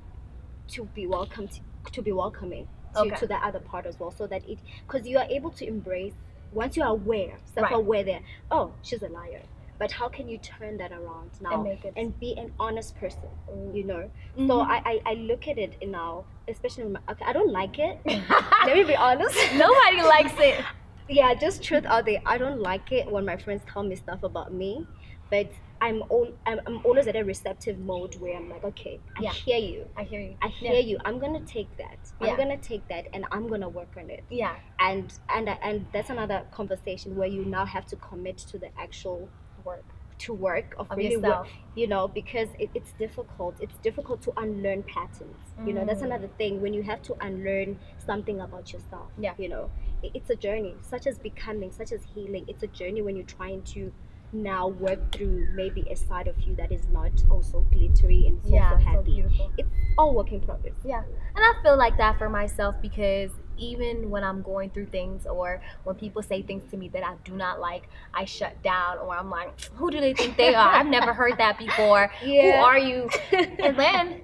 to 0.69 0.83
be 0.93 1.07
welcome 1.07 1.47
to, 1.47 1.59
to 1.93 2.01
be 2.01 2.11
welcoming 2.11 2.67
to, 2.97 3.01
Okay. 3.07 3.15
to 3.15 3.27
the 3.27 3.35
other 3.35 3.59
part 3.59 3.85
as 3.85 3.99
well 3.99 4.11
so 4.11 4.27
that 4.27 4.47
it 4.49 4.59
because 4.87 5.07
you 5.07 5.17
are 5.17 5.27
able 5.29 5.51
to 5.51 5.67
embrace 5.67 6.13
once 6.51 6.75
you 6.77 6.83
are 6.83 6.89
aware 6.89 7.33
self-aware 7.55 8.03
there 8.03 8.21
oh 8.51 8.71
she's 8.81 9.01
a 9.03 9.07
liar 9.09 9.41
but 9.79 9.91
how 9.91 10.07
can 10.09 10.27
you 10.27 10.37
turn 10.39 10.77
that 10.77 10.91
around 10.91 11.29
now 11.41 11.53
And 11.55 11.63
make 11.63 11.85
it- 11.85 11.93
and 11.95 12.17
be 12.19 12.35
an 12.37 12.51
honest 12.59 12.95
person 12.97 13.29
you 13.73 13.83
know 13.83 14.09
so 14.37 14.53
Mhm. 14.59 14.67
I, 14.75 14.77
I 14.91 15.01
i 15.11 15.13
look 15.15 15.47
at 15.47 15.57
it 15.57 15.73
now 15.87 16.25
especially 16.47 16.85
my, 16.85 16.99
okay, 17.11 17.25
i 17.25 17.33
don't 17.33 17.51
like 17.51 17.77
it 17.79 17.99
let 18.65 18.75
me 18.75 18.83
be 18.83 18.95
honest 18.95 19.37
nobody 19.65 20.01
likes 20.15 20.33
it. 20.39 20.63
yeah 21.09 21.33
just 21.33 21.63
truth 21.63 21.85
out 21.85 22.05
there 22.05 22.21
i 22.25 22.37
don't 22.37 22.61
like 22.61 22.91
it 22.91 23.09
when 23.11 23.25
my 23.25 23.37
friends 23.37 23.61
tell 23.71 23.83
me 23.83 23.95
stuff 23.95 24.23
about 24.23 24.51
me 24.53 24.85
but 25.29 25.49
i'm 25.81 26.03
all 26.09 26.27
i'm, 26.45 26.59
I'm 26.65 26.79
always 26.85 27.07
at 27.07 27.15
a 27.15 27.23
receptive 27.23 27.77
mode 27.79 28.15
where 28.15 28.35
i'm 28.37 28.49
like 28.49 28.63
okay 28.63 28.99
i 29.17 29.21
Yeah. 29.21 29.31
hear 29.31 29.57
you 29.57 29.85
I 29.95 30.03
hear 30.03 30.21
you. 30.21 30.35
I 30.41 30.47
hear 30.47 30.73
you. 30.81 30.97
I'm 31.05 31.17
gonna 31.19 31.39
take 31.41 31.75
that. 31.77 31.97
Yeah. 32.21 32.27
I'm 32.31 32.37
gonna 32.37 32.57
take 32.57 32.87
that, 32.89 33.07
and 33.13 33.25
I'm 33.31 33.47
gonna 33.47 33.69
work 33.69 33.89
on 33.97 34.09
it. 34.09 34.23
Yeah, 34.29 34.55
And 34.79 35.11
and 35.29 35.49
and 35.49 35.85
that's 35.91 36.09
another 36.11 36.43
conversation 36.51 37.15
where 37.15 37.27
you 37.27 37.43
now 37.45 37.65
have 37.65 37.85
to 37.87 37.95
commit 37.95 38.37
to 38.51 38.57
the 38.59 38.69
actual 38.79 39.27
work 39.65 39.83
to 40.19 40.33
work 40.33 40.75
of, 40.79 40.89
of 40.91 40.97
really 40.97 41.17
work, 41.17 41.25
yourself. 41.25 41.47
you 41.75 41.87
know, 41.87 42.07
because 42.07 42.49
it, 42.59 42.69
it's 42.75 42.91
difficult. 42.93 43.55
It's 43.59 43.77
difficult 43.83 44.21
to 44.23 44.33
unlearn 44.37 44.83
patterns. 44.83 45.37
You 45.65 45.73
know, 45.73 45.85
that's 45.85 46.01
Mm. 46.01 46.05
another 46.09 46.29
thing 46.39 46.61
when 46.61 46.73
you 46.73 46.83
have 46.83 47.01
to 47.03 47.13
unlearn 47.21 47.79
something 48.05 48.39
about 48.41 48.71
yourself. 48.73 49.09
Yeah. 49.19 49.33
You 49.37 49.49
know, 49.49 49.69
it, 50.03 50.11
it's 50.15 50.29
a 50.29 50.35
journey, 50.35 50.75
such 50.81 51.05
as 51.07 51.17
becoming, 51.19 51.71
such 51.71 51.91
as 51.91 52.01
healing. 52.15 52.45
It's 52.47 52.63
a 52.63 52.67
journey 52.67 53.01
when 53.01 53.15
you're 53.15 53.25
trying 53.39 53.61
to 53.75 53.91
now 54.33 54.67
work 54.67 55.11
through 55.13 55.47
maybe 55.55 55.85
a 55.89 55.95
side 55.95 56.27
of 56.27 56.39
you 56.41 56.55
that 56.55 56.71
is 56.71 56.81
not 56.91 57.11
also 57.31 57.61
glittery 57.71 58.27
and 58.27 58.39
so, 58.43 58.49
yeah, 58.49 58.71
so 58.71 58.77
so 58.77 58.83
happy. 58.83 59.13
beautiful. 59.13 59.51
it's 59.57 59.69
all 59.97 60.13
work 60.13 60.31
in 60.31 60.41
progress. 60.41 60.73
Yeah. 60.83 61.03
And 61.35 61.45
I 61.45 61.53
feel 61.63 61.77
like 61.77 61.97
that 61.97 62.17
for 62.17 62.29
myself 62.29 62.75
because 62.81 63.31
even 63.57 64.09
when 64.11 64.23
I'm 64.23 64.41
going 64.43 64.69
through 64.69 64.87
things 64.87 65.25
or 65.25 65.61
when 65.83 65.95
people 65.95 66.21
say 66.21 66.41
things 66.43 66.69
to 66.71 66.77
me 66.77 66.89
that 66.89 67.03
I 67.03 67.15
do 67.23 67.31
not 67.35 67.59
like, 67.59 67.89
I 68.13 68.25
shut 68.25 68.61
down 68.61 68.99
or 68.99 69.15
I'm 69.17 69.29
like, 69.31 69.59
who 69.75 69.89
do 69.89 69.99
they 69.99 70.13
think 70.13 70.37
they 70.37 70.53
are? 70.53 70.73
I've 70.75 70.85
never 70.87 71.13
heard 71.13 71.37
that 71.39 71.57
before. 71.57 72.11
Yeah. 72.23 72.57
Who 72.59 72.63
are 72.63 72.77
you? 72.77 73.09
And 73.31 73.77
then 73.79 74.21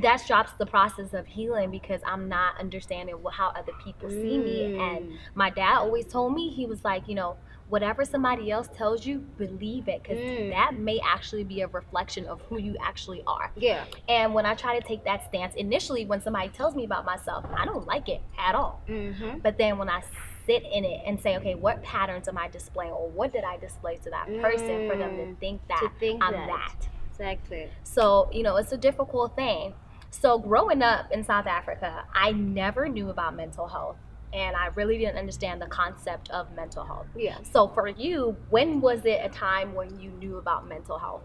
that 0.00 0.20
stops 0.20 0.52
the 0.58 0.64
process 0.64 1.12
of 1.12 1.26
healing 1.26 1.70
because 1.70 2.00
I'm 2.06 2.26
not 2.28 2.58
understanding 2.58 3.14
how 3.30 3.48
other 3.48 3.72
people 3.84 4.08
see 4.08 4.38
me. 4.38 4.64
And 4.78 5.04
Mm. 5.10 5.16
my 5.34 5.50
dad 5.50 5.76
always 5.76 6.06
told 6.06 6.32
me, 6.34 6.48
he 6.48 6.64
was 6.64 6.82
like, 6.82 7.06
you 7.08 7.14
know, 7.14 7.36
whatever 7.72 8.04
somebody 8.04 8.50
else 8.50 8.68
tells 8.76 9.06
you, 9.06 9.18
believe 9.38 9.88
it 9.88 10.02
because 10.02 10.18
Mm. 10.18 10.50
that 10.50 10.74
may 10.78 11.00
actually 11.00 11.42
be 11.42 11.62
a 11.62 11.66
reflection 11.68 12.26
of 12.26 12.42
who 12.42 12.58
you 12.58 12.76
actually 12.82 13.22
are. 13.26 13.50
Yeah. 13.56 13.84
And 14.10 14.34
when 14.34 14.44
I 14.44 14.54
try 14.54 14.78
to 14.78 14.86
take 14.86 15.04
that 15.04 15.24
stance, 15.24 15.54
initially 15.54 16.04
when 16.04 16.20
somebody 16.20 16.50
tells 16.50 16.74
me 16.76 16.84
about 16.84 17.06
myself, 17.06 17.46
I 17.56 17.64
don't 17.64 17.86
like 17.86 18.10
it 18.10 18.20
at 18.38 18.54
all. 18.54 18.82
Mm-hmm. 18.86 19.38
But 19.38 19.56
then 19.56 19.78
when 19.78 19.88
I 19.88 20.02
sit 20.44 20.62
in 20.70 20.84
it 20.84 21.00
and 21.06 21.18
say, 21.18 21.38
okay, 21.38 21.54
what 21.54 21.82
patterns 21.82 22.28
am 22.28 22.36
I 22.36 22.48
displaying 22.48 22.92
or 22.92 23.08
what 23.08 23.32
did 23.32 23.42
I 23.44 23.56
display 23.56 23.96
to 24.04 24.10
that 24.10 24.26
person 24.42 24.86
for 24.86 24.94
them 24.98 25.16
to 25.16 25.22
Mm. 25.24 25.38
think 25.38 25.66
that 25.68 25.80
To 25.80 25.88
think 25.98 26.22
I'm 26.22 26.32
that. 26.32 26.48
that? 26.48 26.88
Exactly. 27.08 27.70
So, 27.84 28.28
you 28.32 28.42
know, 28.42 28.56
it's 28.56 28.72
a 28.72 28.76
difficult 28.76 29.34
thing. 29.34 29.72
So, 30.10 30.38
growing 30.38 30.82
up 30.82 31.10
in 31.10 31.24
South 31.24 31.46
Africa, 31.46 32.04
I 32.14 32.32
never 32.32 32.86
knew 32.86 33.08
about 33.08 33.34
mental 33.34 33.66
health. 33.68 33.96
And 34.32 34.56
I 34.56 34.66
really 34.68 34.98
didn't 34.98 35.18
understand 35.18 35.60
the 35.60 35.66
concept 35.66 36.30
of 36.30 36.54
mental 36.54 36.84
health. 36.84 37.06
Yeah. 37.16 37.38
So 37.52 37.68
for 37.68 37.88
you, 37.88 38.36
when 38.50 38.80
was 38.80 39.04
it 39.04 39.20
a 39.22 39.28
time 39.28 39.74
when 39.74 40.00
you 40.00 40.10
knew 40.10 40.36
about 40.38 40.68
mental 40.68 40.98
health? 40.98 41.22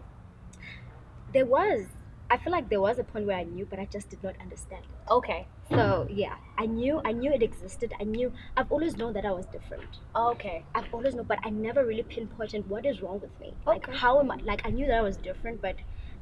There 1.33 1.45
was. 1.45 1.85
I 2.29 2.35
feel 2.37 2.51
like 2.51 2.67
there 2.69 2.81
was 2.81 2.99
a 2.99 3.05
point 3.05 3.25
where 3.25 3.37
I 3.37 3.43
knew, 3.43 3.65
but 3.65 3.79
I 3.79 3.85
just 3.85 4.09
did 4.09 4.21
not 4.21 4.35
understand. 4.41 4.83
it. 4.83 5.11
Okay. 5.11 5.47
So 5.69 6.07
yeah, 6.09 6.35
I 6.57 6.65
knew. 6.65 7.01
I 7.05 7.11
knew 7.13 7.31
it 7.31 7.41
existed. 7.41 7.93
I 7.99 8.03
knew. 8.03 8.31
I've 8.57 8.71
always 8.71 8.97
known 8.97 9.13
that 9.13 9.25
I 9.25 9.31
was 9.31 9.45
different. 9.45 9.99
Okay. 10.15 10.63
I've 10.75 10.93
always 10.93 11.15
known, 11.15 11.25
but 11.25 11.39
I 11.45 11.49
never 11.49 11.85
really 11.85 12.03
pinpointed 12.03 12.69
what 12.69 12.85
is 12.85 13.01
wrong 13.01 13.19
with 13.21 13.37
me. 13.39 13.53
Like 13.65 13.87
Okay. 13.87 13.97
how 13.97 14.19
am 14.19 14.31
I? 14.31 14.37
Like 14.37 14.65
I 14.65 14.69
knew 14.71 14.85
that 14.87 14.97
I 14.97 15.01
was 15.01 15.15
different, 15.17 15.61
but 15.61 15.75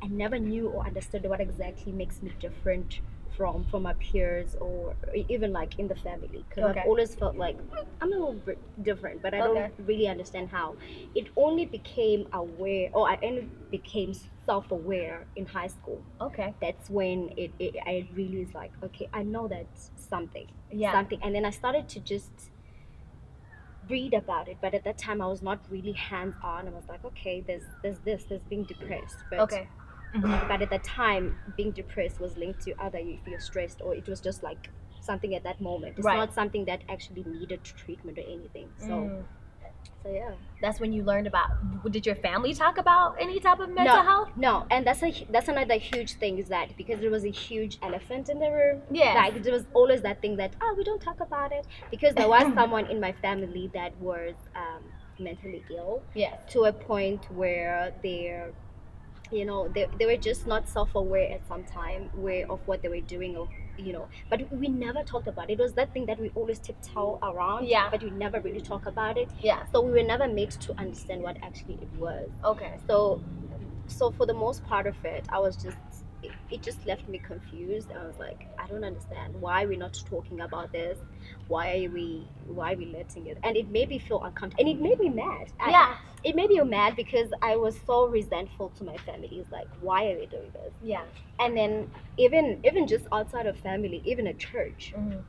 I 0.03 0.07
never 0.07 0.37
knew 0.37 0.67
or 0.69 0.85
understood 0.85 1.27
what 1.27 1.41
exactly 1.41 1.91
makes 1.91 2.21
me 2.21 2.31
different 2.39 2.99
from 3.35 3.63
from 3.65 3.83
my 3.83 3.93
peers 3.93 4.55
or 4.59 4.95
even 5.29 5.51
like 5.53 5.77
in 5.79 5.87
the 5.87 5.95
family. 5.95 6.43
Because 6.49 6.63
Okay. 6.63 6.81
I've 6.81 6.87
always 6.87 7.15
felt 7.15 7.35
like 7.35 7.57
"Mm, 7.57 7.85
I'm 8.01 8.11
a 8.13 8.15
little 8.15 8.33
bit 8.33 8.59
different, 8.83 9.21
but 9.21 9.33
I 9.33 9.41
Okay. 9.41 9.69
don't 9.77 9.87
really 9.87 10.07
understand 10.07 10.49
how. 10.49 10.75
It 11.15 11.27
only 11.35 11.65
became 11.65 12.27
aware, 12.33 12.89
or 12.93 13.09
I 13.09 13.17
only 13.23 13.49
became 13.71 14.13
self-aware 14.45 15.25
in 15.35 15.45
high 15.45 15.67
school. 15.67 16.01
Okay. 16.21 16.53
That's 16.61 16.89
when 16.89 17.29
it, 17.37 17.51
it 17.59 17.75
I 17.85 18.07
really 18.15 18.41
is 18.41 18.53
like, 18.53 18.71
okay, 18.83 19.09
I 19.13 19.23
know 19.23 19.47
that's 19.47 19.91
something 19.97 20.47
Yeah. 20.71 20.91
something 20.91 21.19
and 21.23 21.33
then 21.33 21.45
i 21.45 21.49
started 21.49 21.87
to 21.87 21.99
just 21.99 22.31
read 23.89 24.13
about 24.13 24.47
it 24.47 24.57
but 24.61 24.73
at 24.73 24.83
that 24.83 24.97
time 24.97 25.21
i 25.21 25.27
was 25.27 25.41
not 25.41 25.59
really 25.69 25.91
hands 25.93 26.35
on 26.43 26.67
i 26.67 26.71
was 26.71 26.83
like 26.89 27.03
okay 27.05 27.41
there's 27.45 27.63
there's 27.83 27.99
this 27.99 28.23
there's 28.25 28.41
being 28.49 28.63
depressed 28.63 29.17
but 29.29 29.39
Okay. 29.39 29.67
Mhm. 30.15 30.47
but 30.47 30.61
at 30.61 30.69
the 30.69 30.79
time 30.79 31.37
being 31.57 31.71
depressed 31.71 32.19
was 32.19 32.37
linked 32.37 32.61
to 32.61 32.73
either 32.85 32.99
you're 32.99 33.39
stressed 33.39 33.81
or 33.81 33.93
it 33.95 34.07
was 34.07 34.19
just 34.21 34.43
like 34.43 34.69
something 35.01 35.35
at 35.35 35.43
that 35.43 35.59
moment 35.61 35.93
it's 35.97 36.05
Right. 36.05 36.17
not 36.17 36.33
something 36.33 36.65
that 36.65 36.81
actually 36.89 37.23
needed 37.37 37.63
treatment 37.63 38.17
or 38.17 38.25
anything 38.37 38.67
so 38.77 38.93
Mm. 38.93 39.23
so 40.03 40.09
yeah 40.11 40.31
That's 40.63 40.79
when 40.79 40.91
you 40.93 41.03
learned 41.03 41.27
about. 41.27 41.49
Did 41.95 42.05
your 42.09 42.15
family 42.15 42.53
talk 42.55 42.75
about 42.79 43.09
any 43.25 43.39
type 43.39 43.59
of 43.59 43.69
mental 43.69 43.97
no, 43.97 44.09
health? 44.11 44.29
no 44.47 44.53
and 44.73 44.81
that's 44.87 45.03
a 45.03 45.11
that's 45.35 45.49
another 45.55 45.75
huge 45.91 46.11
thing 46.21 46.33
is 46.43 46.47
that 46.55 46.67
because 46.81 46.99
there 47.03 47.11
was 47.17 47.25
a 47.33 47.33
huge 47.47 47.73
elephant 47.87 48.29
in 48.33 48.37
the 48.39 48.49
room 48.59 48.77
Yeah. 48.89 49.13
like 49.21 49.33
there 49.43 49.53
was 49.59 49.65
always 49.79 50.01
that 50.07 50.17
thing 50.23 50.35
that 50.41 50.51
oh 50.61 50.71
we 50.77 50.83
don't 50.89 51.01
talk 51.09 51.19
about 51.29 51.51
it 51.51 51.65
because 51.93 52.13
there 52.15 52.29
was 52.37 52.45
someone 52.59 52.85
in 52.93 52.99
my 53.07 53.11
family 53.25 53.65
that 53.79 53.91
was 54.09 54.35
um, 54.63 54.81
mentally 55.19 55.63
ill 55.77 56.01
Yes. 56.23 56.33
to 56.53 56.59
a 56.71 56.73
point 56.73 57.21
where 57.41 57.93
they're 58.01 58.47
you 59.31 59.45
know 59.45 59.67
they, 59.69 59.87
they 59.99 60.05
were 60.05 60.17
just 60.17 60.45
not 60.47 60.67
self-aware 60.67 61.31
at 61.31 61.47
some 61.47 61.63
time 61.63 62.09
where 62.13 62.49
of 62.51 62.59
what 62.67 62.81
they 62.81 62.87
were 62.89 62.99
doing 63.01 63.35
or 63.35 63.47
you 63.77 63.91
know 63.93 64.07
but 64.29 64.49
we 64.51 64.67
never 64.67 65.03
talked 65.03 65.27
about 65.27 65.49
it 65.49 65.53
it 65.53 65.59
was 65.59 65.73
that 65.73 65.91
thing 65.93 66.05
that 66.05 66.19
we 66.19 66.29
always 66.35 66.59
tiptoe 66.59 67.19
around 67.23 67.67
Yeah. 67.67 67.89
but 67.89 68.01
we 68.03 68.09
never 68.11 68.39
really 68.39 68.61
talk 68.61 68.85
about 68.85 69.17
it 69.17 69.29
Yeah. 69.41 69.65
so 69.71 69.81
we 69.81 69.91
were 69.91 70.03
never 70.03 70.27
made 70.27 70.51
to 70.51 70.77
understand 70.79 71.21
what 71.23 71.37
actually 71.41 71.75
it 71.81 71.89
was 71.99 72.29
Okay. 72.43 72.75
so 72.87 73.21
so 73.87 74.11
for 74.11 74.25
the 74.25 74.33
most 74.33 74.63
part 74.65 74.87
of 74.87 74.95
it 75.05 75.25
i 75.29 75.39
was 75.39 75.55
just 75.55 75.77
it, 76.25 76.31
it 76.55 76.61
just 76.63 76.85
left 76.85 77.07
me 77.07 77.17
confused. 77.19 77.89
I 77.99 78.05
was 78.05 78.17
like 78.19 78.47
i 78.61 78.67
don't 78.67 78.83
understand. 78.83 79.29
Why 79.39 79.65
we're 79.65 79.77
not 79.87 79.93
talking 80.09 80.41
about 80.41 80.71
this? 80.71 80.97
Why 81.47 81.65
are 81.85 81.89
we 81.91 82.27
why 82.47 82.73
are 82.73 82.77
we 82.77 82.85
letting 82.87 83.27
it? 83.27 83.37
And 83.43 83.55
it 83.57 83.69
made 83.69 83.89
me 83.89 83.99
feel 83.99 84.21
uncomfortable. 84.23 84.69
And 84.69 84.69
it 84.77 84.81
made 84.81 84.99
me 84.99 85.09
mad. 85.09 85.47
I- 85.59 85.71
Yeah. 85.71 85.95
it 86.23 86.35
made 86.35 86.49
me 86.49 86.59
mad 86.77 86.95
because 86.95 87.29
i 87.41 87.55
was 87.55 87.75
so 87.85 87.97
resentful 88.07 88.69
to 88.77 88.83
my 88.83 88.97
family. 89.07 89.29
It's 89.41 89.51
like 89.51 89.67
why 89.81 89.99
are 90.11 90.17
we 90.21 90.25
doing 90.27 90.51
this? 90.59 90.73
Yeah. 90.83 91.03
and 91.39 91.55
then 91.59 91.71
even 92.17 92.45
even 92.67 92.87
just 92.87 93.05
outside 93.11 93.45
of 93.51 93.55
family 93.69 94.01
even 94.11 94.25
at 94.31 94.37
church 94.39 94.93
Mhm. 94.97 95.21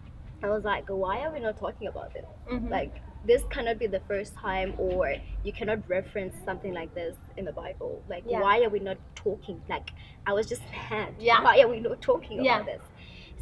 i 0.46 0.48
was 0.54 0.62
like 0.72 0.84
why 1.04 1.14
are 1.24 1.32
we 1.36 1.40
not 1.48 1.56
talking 1.64 1.88
about 1.92 2.08
this? 2.16 2.30
Mhm. 2.52 2.70
like 2.78 2.94
this 3.26 3.42
cannot 3.50 3.78
be 3.78 3.86
the 3.86 4.00
first 4.00 4.34
time 4.34 4.74
or 4.78 5.14
you 5.42 5.52
cannot 5.52 5.78
reference 5.88 6.34
something 6.44 6.72
like 6.72 6.94
this 6.94 7.16
in 7.36 7.44
the 7.44 7.52
bible 7.52 8.02
like 8.08 8.24
Yeah. 8.26 8.40
why 8.40 8.62
are 8.64 8.68
we 8.68 8.78
not 8.80 8.98
talking 9.14 9.60
like 9.68 9.90
i 10.26 10.32
was 10.32 10.46
just 10.46 10.62
mad 10.90 11.14
Yeah. 11.18 11.42
why 11.42 11.60
are 11.60 11.68
we 11.68 11.80
not 11.80 12.00
talking 12.00 12.44
Yeah. 12.44 12.56
about 12.62 12.66
this 12.66 12.82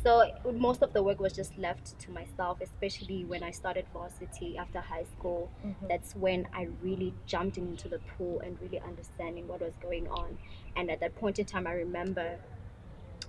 so 0.03 0.31
most 0.53 0.83
of 0.83 0.93
the 0.93 1.03
work 1.03 1.19
was 1.21 1.33
just 1.33 1.57
left 1.59 1.99
to 2.01 2.11
myself 2.11 2.59
especially 2.61 3.25
when 3.25 3.43
i 3.43 3.51
started 3.51 3.85
varsity 3.93 4.57
after 4.59 4.81
high 4.81 5.05
school 5.17 5.51
Mhm. 5.65 5.89
that's 5.89 6.15
when 6.17 6.47
i 6.55 6.69
really 6.83 7.13
jumped 7.27 7.57
into 7.59 7.89
the 7.89 7.99
pool 8.17 8.41
and 8.41 8.59
really 8.61 8.81
understanding 8.81 9.47
what 9.49 9.61
was 9.61 9.75
going 9.83 10.07
on 10.09 10.39
and 10.77 10.91
at 10.91 11.01
that 11.01 11.15
point 11.17 11.39
in 11.39 11.45
time 11.47 11.67
i 11.67 11.73
remember 11.73 12.39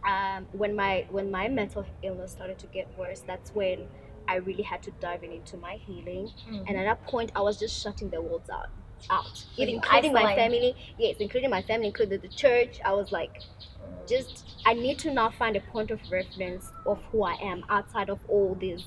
um, 0.07 0.45
when 0.51 0.75
my 0.75 1.05
when 1.09 1.31
my 1.31 1.47
mental 1.47 1.83
illness 2.03 2.31
started 2.31 2.59
to 2.59 2.67
get 2.67 2.87
worse 2.97 3.21
that's 3.21 3.49
when 3.55 3.87
i 4.27 4.35
really 4.35 4.63
had 4.63 4.81
to 4.83 4.91
dive 4.99 5.23
in 5.23 5.31
into 5.31 5.57
my 5.57 5.75
healing. 5.75 6.29
Mhm. 6.49 6.65
and 6.67 6.77
at 6.77 6.83
that 6.85 7.01
point 7.07 7.31
i 7.35 7.41
was 7.41 7.59
just 7.59 7.81
shutting 7.81 8.09
the 8.09 8.21
worlds 8.21 8.49
out 8.49 8.69
out. 9.09 9.45
Like 9.57 9.69
including 9.69 10.13
my 10.13 10.35
family. 10.35 10.75
Yes 10.97 11.17
including 11.19 11.49
my 11.49 11.61
family 11.61 11.87
including 11.87 12.19
the 12.21 12.29
church. 12.29 12.79
I 12.83 12.93
was 12.93 13.11
like 13.11 13.41
just 14.07 14.45
i 14.65 14.73
need 14.73 14.97
to 14.99 15.11
now 15.11 15.29
find 15.29 15.55
a 15.55 15.61
point 15.61 15.91
of 15.91 15.99
reference 16.11 16.71
of 16.85 16.99
who 17.11 17.23
i 17.23 17.33
am 17.41 17.63
outside 17.69 18.09
of 18.09 18.19
all 18.27 18.55
these 18.55 18.83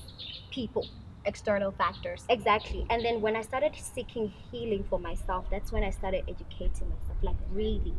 people. 0.51 0.85
External 1.25 1.71
factors. 1.71 2.25
exactly. 2.29 2.85
And 2.89 3.03
then 3.05 3.21
when 3.21 3.35
i 3.35 3.41
started 3.41 3.73
seeking 3.75 4.33
healing 4.51 4.83
for 4.89 4.97
myself 4.99 5.45
that's 5.51 5.71
when 5.71 5.83
i 5.83 5.89
started 5.91 6.23
educating 6.27 6.89
myself 6.89 7.17
like 7.21 7.35
really. 7.51 7.93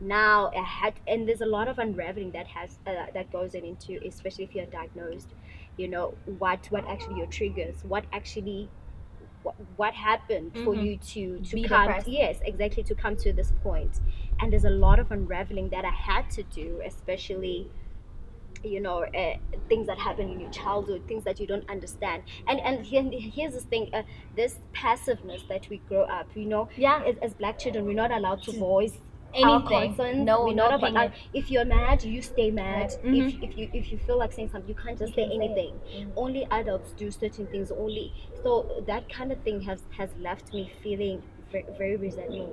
Now 0.00 0.50
i 0.56 0.62
had 0.62 0.94
and 1.06 1.28
there's 1.28 1.42
a 1.42 1.46
lot 1.46 1.68
of 1.68 1.78
unraveling 1.78 2.30
that 2.32 2.46
has 2.46 2.78
uh, 2.86 3.06
that 3.12 3.30
goes 3.32 3.54
in 3.54 3.64
into 3.64 3.98
especially 4.06 4.44
if 4.44 4.54
you're 4.54 4.66
diagnosed 4.66 5.28
you 5.76 5.88
know 5.88 6.16
what 6.38 6.66
what 6.70 6.86
actually 6.88 7.16
your 7.18 7.26
triggers 7.26 7.84
what 7.84 8.04
actually 8.12 8.68
what, 9.42 9.54
what 9.76 9.94
happened 9.94 10.52
for 10.64 10.74
Mhm. 10.74 10.82
you 10.84 10.96
to 10.98 11.40
to 11.40 11.56
Be 11.56 11.62
come 11.68 11.86
depressed. 11.86 12.08
yes 12.08 12.38
exactly 12.44 12.82
to 12.84 12.94
come 12.94 13.16
to 13.16 13.32
this 13.32 13.52
point 13.62 14.00
and 14.40 14.52
there's 14.52 14.64
a 14.64 14.70
lot 14.70 14.98
of 14.98 15.10
unraveling 15.10 15.70
that 15.70 15.84
i 15.84 15.90
had 15.90 16.28
to 16.30 16.42
do 16.44 16.80
especially 16.84 17.70
you 18.62 18.80
know 18.80 19.04
uh, 19.04 19.34
things 19.70 19.86
that 19.86 19.98
happen 19.98 20.28
in 20.28 20.38
your 20.38 20.50
childhood 20.50 21.02
things 21.08 21.24
that 21.24 21.40
you 21.40 21.46
don't 21.46 21.68
understand 21.70 22.22
and 22.46 22.60
and 22.60 22.84
here's 22.84 23.54
this 23.54 23.64
thing 23.64 23.88
uh, 23.94 24.02
this 24.36 24.58
passiveness 24.72 25.42
that 25.48 25.66
we 25.70 25.78
grow 25.78 26.02
up 26.02 26.28
you 26.36 26.44
know 26.44 26.68
Yeah. 26.76 27.02
as, 27.06 27.16
as 27.22 27.32
black 27.34 27.58
children 27.58 27.86
we're 27.86 27.94
not 27.94 28.10
allowed 28.10 28.42
to 28.42 28.52
voice 28.52 28.98
Anything. 29.34 29.94
concerns 29.94 30.26
No, 30.26 30.46
no 30.46 30.52
not 30.52 30.74
about 30.74 30.90
opinion. 30.90 31.12
if 31.34 31.50
you're 31.50 31.64
mad 31.64 32.02
you 32.04 32.20
stay 32.22 32.50
mad 32.50 32.90
Right. 33.02 33.04
Mhm. 33.04 33.28
if, 33.42 33.42
if 33.50 33.58
you 33.58 33.70
if 33.72 33.92
you 33.92 33.98
feel 33.98 34.18
like 34.18 34.32
saying 34.32 34.50
something 34.50 34.68
you 34.68 34.74
can't 34.74 34.98
just 34.98 35.16
You 35.16 35.24
say 35.24 35.28
can 35.30 35.38
say 35.38 35.44
anything 35.44 35.74
Mhm. 35.96 36.12
only 36.16 36.46
adults 36.50 36.92
do 36.92 37.10
certain 37.10 37.46
things 37.46 37.70
only 37.70 38.12
so 38.42 38.82
that 38.86 39.08
kind 39.08 39.30
of 39.32 39.38
thing 39.42 39.60
has 39.62 39.82
has 39.96 40.10
left 40.18 40.52
me 40.52 40.70
feeling 40.82 41.22
very, 41.52 41.64
very 41.78 41.96
resentment 41.96 42.52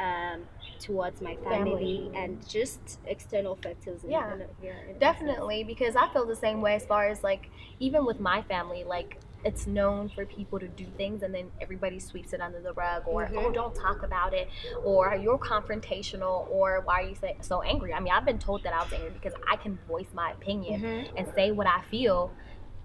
um, 0.00 0.42
towards 0.78 1.20
my 1.20 1.34
family, 1.36 2.08
Family. 2.08 2.10
and 2.14 2.48
just 2.48 3.00
external 3.04 3.56
factors 3.56 4.04
in- 4.04 4.10
Yeah. 4.12 4.32
in- 4.34 4.44
yeah, 4.62 4.72
in- 4.88 4.98
Definitely, 4.98 5.64
because 5.64 5.96
I 5.96 6.06
feel 6.12 6.24
the 6.24 6.36
same 6.36 6.60
way 6.60 6.74
as 6.76 6.86
far 6.86 7.08
as 7.08 7.24
like 7.24 7.50
even 7.80 8.04
with 8.06 8.20
my 8.20 8.42
family, 8.42 8.84
like 8.84 9.18
it's 9.44 9.66
known 9.66 10.08
for 10.08 10.26
people 10.26 10.58
to 10.58 10.66
do 10.68 10.84
things 10.96 11.22
and 11.22 11.32
then 11.32 11.50
everybody 11.60 11.98
sweeps 12.00 12.32
it 12.32 12.40
under 12.40 12.60
the 12.60 12.72
rug 12.72 13.02
or 13.06 13.26
Mhm. 13.26 13.36
oh 13.36 13.50
don't 13.52 13.74
talk 13.74 14.02
about 14.02 14.34
it 14.34 14.48
or 14.84 15.14
you're 15.14 15.38
confrontational 15.38 16.50
or 16.50 16.80
why 16.84 17.02
are 17.02 17.08
you 17.08 17.16
so 17.40 17.62
angry 17.62 17.94
i 17.94 18.00
mean 18.00 18.12
i've 18.12 18.24
been 18.24 18.38
told 18.38 18.62
that 18.64 18.72
i 18.72 18.82
was 18.82 18.92
angry 18.92 19.10
because 19.10 19.34
i 19.50 19.56
can 19.56 19.78
voice 19.86 20.08
my 20.12 20.32
opinion 20.32 20.80
Mhm. 20.80 21.10
and 21.16 21.28
say 21.34 21.52
what 21.52 21.66
i 21.68 21.80
feel 21.82 22.32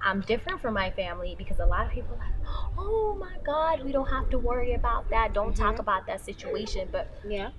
i'm 0.01 0.21
different 0.21 0.61
from 0.61 0.73
my 0.75 0.91
family 0.91 1.33
because 1.37 1.59
a 1.59 1.65
lot 1.65 1.85
of 1.87 1.91
people 1.91 2.15
are 2.15 2.19
like 2.19 2.73
oh 2.77 3.15
my 3.19 3.35
god 3.43 3.83
we 3.83 3.91
don't 3.91 4.09
have 4.09 4.29
to 4.29 4.37
worry 4.37 4.73
about 4.73 5.09
that 5.09 5.33
don't 5.33 5.55
talk 5.55 5.75
Mhm. 5.75 5.79
about 5.79 6.05
that 6.07 6.21
situation 6.21 6.87
but 6.91 7.07
yeah 7.27 7.49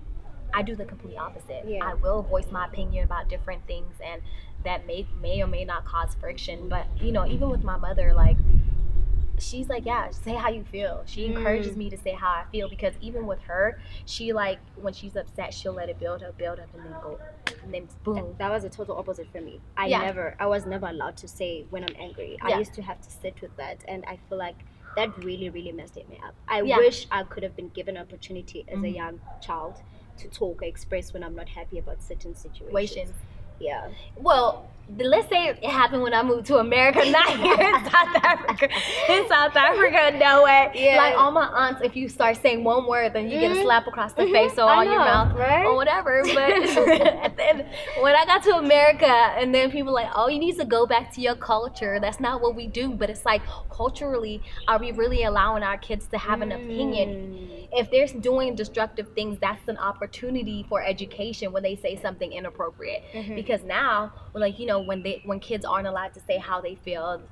I 0.56 0.62
do 0.62 0.76
the 0.76 0.84
complete 0.84 1.16
opposite. 1.16 1.64
Yeah. 1.66 1.84
I 1.84 1.94
will 1.94 2.22
voice 2.22 2.52
my 2.52 2.66
opinion 2.66 3.02
about 3.04 3.28
different 3.28 3.66
things, 3.66 3.96
and 4.00 4.22
that 4.62 4.86
may 4.86 5.04
may 5.20 5.42
or 5.42 5.48
may 5.48 5.64
not 5.64 5.84
cause 5.84 6.14
friction. 6.14 6.68
But 6.68 6.86
you 7.00 7.10
know, 7.10 7.26
even 7.26 7.50
with 7.50 7.64
my 7.64 7.76
mother, 7.76 8.14
like 8.14 8.36
she's 9.38 9.68
like, 9.68 9.84
yeah, 9.86 10.10
say 10.10 10.34
how 10.34 10.48
you 10.48 10.64
feel. 10.64 11.02
She 11.06 11.26
encourages 11.26 11.74
Mm. 11.74 11.78
me 11.78 11.90
to 11.90 11.96
say 11.98 12.12
how 12.12 12.30
I 12.30 12.44
feel 12.52 12.68
because 12.68 12.94
even 13.00 13.26
with 13.26 13.40
her, 13.42 13.78
she 14.06 14.32
like 14.32 14.58
when 14.76 14.92
she's 14.92 15.16
upset, 15.16 15.52
she'll 15.54 15.72
let 15.72 15.88
it 15.88 15.98
build 15.98 16.22
up, 16.22 16.36
build 16.38 16.58
up, 16.60 16.68
and 16.74 16.84
then 16.84 16.94
go, 17.02 17.18
and 17.62 17.72
then 17.74 17.88
boom. 18.04 18.34
that 18.38 18.50
was 18.50 18.64
a 18.64 18.68
total 18.70 18.96
opposite 18.96 19.26
for 19.32 19.40
me 19.40 19.60
i 19.76 19.86
Yeah. 19.86 20.00
never 20.00 20.34
i 20.38 20.46
was 20.46 20.64
never 20.66 20.86
allowed 20.86 21.16
to 21.18 21.28
say 21.28 21.64
when 21.70 21.82
i'm 21.84 21.94
angry 21.98 22.38
i 22.42 22.58
used 22.58 22.72
to 22.74 22.82
have 22.82 23.00
to 23.00 23.10
sit 23.10 23.40
with 23.42 23.54
that 23.56 23.78
and 23.88 24.04
i 24.06 24.18
feel 24.28 24.36
like 24.38 24.56
that 24.96 25.16
really 25.24 25.48
really 25.50 25.72
messed 25.72 25.96
it 25.96 26.08
me 26.08 26.18
up 26.26 26.34
i 26.48 26.60
Yeah. 26.62 26.76
wish 26.78 27.06
i 27.10 27.22
could 27.22 27.42
have 27.42 27.54
been 27.56 27.68
given 27.70 27.96
an 27.96 28.02
opportunity 28.02 28.64
as 28.68 28.78
a 28.82 28.86
Mhm. 28.86 28.94
young 28.94 29.20
child 29.40 29.82
to 30.18 30.28
talk 30.28 30.62
or 30.62 30.64
express 30.66 31.12
when 31.14 31.22
i'm 31.22 31.34
not 31.34 31.48
happy 31.48 31.78
about 31.78 32.02
certain 32.02 32.34
situations 32.34 32.70
Situations. 32.90 33.12
yeah 33.60 33.88
Well, 34.16 34.68
let's 34.98 35.28
say 35.28 35.48
it 35.48 35.64
happened 35.64 36.02
when 36.02 36.12
I 36.14 36.22
moved 36.22 36.46
to 36.46 36.58
America, 36.58 37.02
not 37.10 37.28
here 37.38 37.54
in 37.54 37.84
South 37.84 38.16
Africa. 38.22 38.68
In 39.08 39.28
South 39.28 39.56
Africa, 39.56 40.16
no 40.18 40.44
way. 40.44 40.70
Yeah. 40.74 40.96
Like 40.98 41.14
all 41.16 41.30
my 41.30 41.46
aunts, 41.46 41.80
if 41.82 41.96
you 41.96 42.08
start 42.08 42.36
saying 42.36 42.62
one 42.64 42.86
word, 42.86 43.12
then 43.14 43.30
you 43.30 43.40
get 43.40 43.50
a 43.50 43.54
Mhm. 43.54 43.62
slap 43.62 43.86
across 43.86 44.12
the 44.12 44.22
Mhm. 44.24 44.32
face 44.32 44.58
or 44.58 44.68
I 44.68 44.76
on 44.78 44.86
your 44.86 44.98
mouth 44.98 45.36
right? 45.36 45.64
or 45.64 45.74
whatever. 45.74 46.22
But 46.34 47.36
then 47.36 47.66
when 48.00 48.14
I 48.14 48.24
got 48.26 48.42
to 48.44 48.56
America, 48.56 49.06
and 49.06 49.54
then 49.54 49.70
people 49.70 49.92
like, 49.92 50.08
oh, 50.14 50.28
you 50.28 50.38
need 50.38 50.56
to 50.58 50.64
go 50.64 50.86
back 50.86 51.12
to 51.14 51.20
your 51.20 51.34
culture. 51.36 51.98
That's 52.00 52.20
not 52.20 52.40
what 52.42 52.54
we 52.54 52.66
do. 52.66 52.90
But 52.90 53.10
it's 53.10 53.24
like 53.24 53.42
culturally, 53.70 54.42
are 54.68 54.78
we 54.78 54.92
really 54.92 55.24
allowing 55.24 55.62
our 55.62 55.78
kids 55.78 56.06
to 56.08 56.18
have 56.18 56.40
an 56.42 56.52
opinion? 56.52 57.08
Mm. 57.08 57.50
if 57.76 57.90
they're 57.90 58.06
doing 58.20 58.54
destructive 58.54 59.08
things, 59.16 59.36
that's 59.40 59.66
an 59.66 59.76
opportunity 59.78 60.64
for 60.68 60.80
education 60.80 61.50
when 61.52 61.60
they 61.64 61.74
say 61.74 61.96
something 61.96 62.32
inappropriate. 62.32 63.02
Mhm. 63.12 63.34
Because 63.34 63.64
now, 63.64 64.12
like 64.32 64.60
you 64.60 64.66
know, 64.66 64.73
when 64.80 65.02
they 65.02 65.22
when 65.24 65.40
kids 65.40 65.64
aren't 65.64 65.86
allowed 65.86 66.14
to 66.14 66.20
say 66.20 66.38
how 66.38 66.60
they 66.60 66.74
feel, 66.74 67.28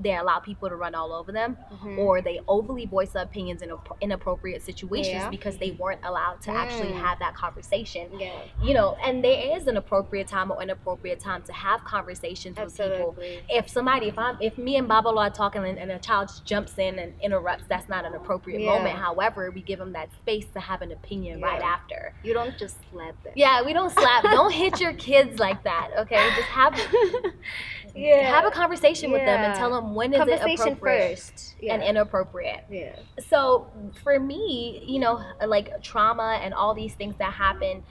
they 0.00 0.16
allow 0.16 0.38
people 0.38 0.68
to 0.68 0.76
run 0.76 0.94
all 0.94 1.12
over 1.12 1.30
them, 1.30 1.56
Mhm. 1.72 1.98
or 1.98 2.20
they 2.22 2.40
overly 2.48 2.86
voice 2.86 3.10
their 3.10 3.22
opinions 3.24 3.62
in 3.62 3.68
appro- 3.70 3.96
inappropriate 4.00 4.62
situations 4.62 5.22
Yeah. 5.24 5.30
because 5.30 5.58
they 5.58 5.72
weren't 5.72 6.00
allowed 6.04 6.40
to 6.42 6.50
actually 6.50 6.88
Mm. 6.92 7.00
have 7.00 7.18
that 7.18 7.34
conversation. 7.34 8.08
Yeah. 8.18 8.32
You 8.62 8.74
know, 8.74 8.96
and 9.04 9.22
there 9.22 9.56
is 9.56 9.66
an 9.66 9.76
appropriate 9.76 10.26
time 10.28 10.50
or 10.50 10.62
inappropriate 10.62 11.20
time 11.20 11.42
to 11.42 11.52
have 11.52 11.84
conversations 11.84 12.58
with 12.58 12.76
people 12.76 13.16
if 13.48 13.68
somebody 13.68 14.06
if 14.08 14.18
i'm 14.18 14.36
if 14.40 14.56
me 14.56 14.76
and 14.76 14.88
Babalwa 14.88 15.26
are 15.26 15.30
talking 15.30 15.64
and, 15.64 15.78
and 15.78 15.90
a 15.90 15.98
child 15.98 16.30
jumps 16.44 16.78
in 16.78 16.98
and 16.98 17.12
interrupts 17.20 17.64
that's 17.68 17.88
not 17.88 18.04
an 18.04 18.14
appropriate 18.14 18.60
Yeah. 18.60 18.72
moment 18.74 18.96
however 18.96 19.50
we 19.50 19.60
give 19.60 19.78
them 19.78 19.92
that 19.92 20.12
space 20.14 20.46
to 20.54 20.60
have 20.60 20.80
an 20.82 20.92
opinion 20.92 21.40
right 21.40 21.60
after 21.62 22.12
You 22.22 22.32
don't 22.34 22.56
just 22.58 22.76
slap 22.90 23.22
them. 23.22 23.32
yeah 23.36 23.62
we 23.62 23.72
don't 23.72 23.90
slap 23.90 24.22
don't 24.24 24.52
hit 24.52 24.80
your 24.80 24.92
kids 24.94 25.38
like 25.38 25.62
that 25.64 25.90
okay 25.98 26.28
just 26.36 26.48
have 26.48 26.74
Yeah. 27.94 28.32
have 28.34 28.44
a 28.44 28.50
conversation 28.50 29.10
with 29.10 29.22
them 29.22 29.40
and 29.40 29.54
tell 29.54 29.70
them 29.72 29.89
when 29.94 30.12
is 30.12 30.20
it 30.20 30.60
appropriate 30.60 31.18
first. 31.18 31.54
Yeah. 31.60 31.74
and 31.74 31.82
inappropriate 31.82 32.64
yeah. 32.70 32.96
so 33.28 33.66
for 34.02 34.18
me 34.18 34.82
you 34.86 34.98
know 34.98 35.22
like 35.46 35.82
trauma 35.82 36.40
and 36.42 36.54
all 36.54 36.74
these 36.74 36.94
things 36.94 37.14
that 37.18 37.32
happen 37.32 37.82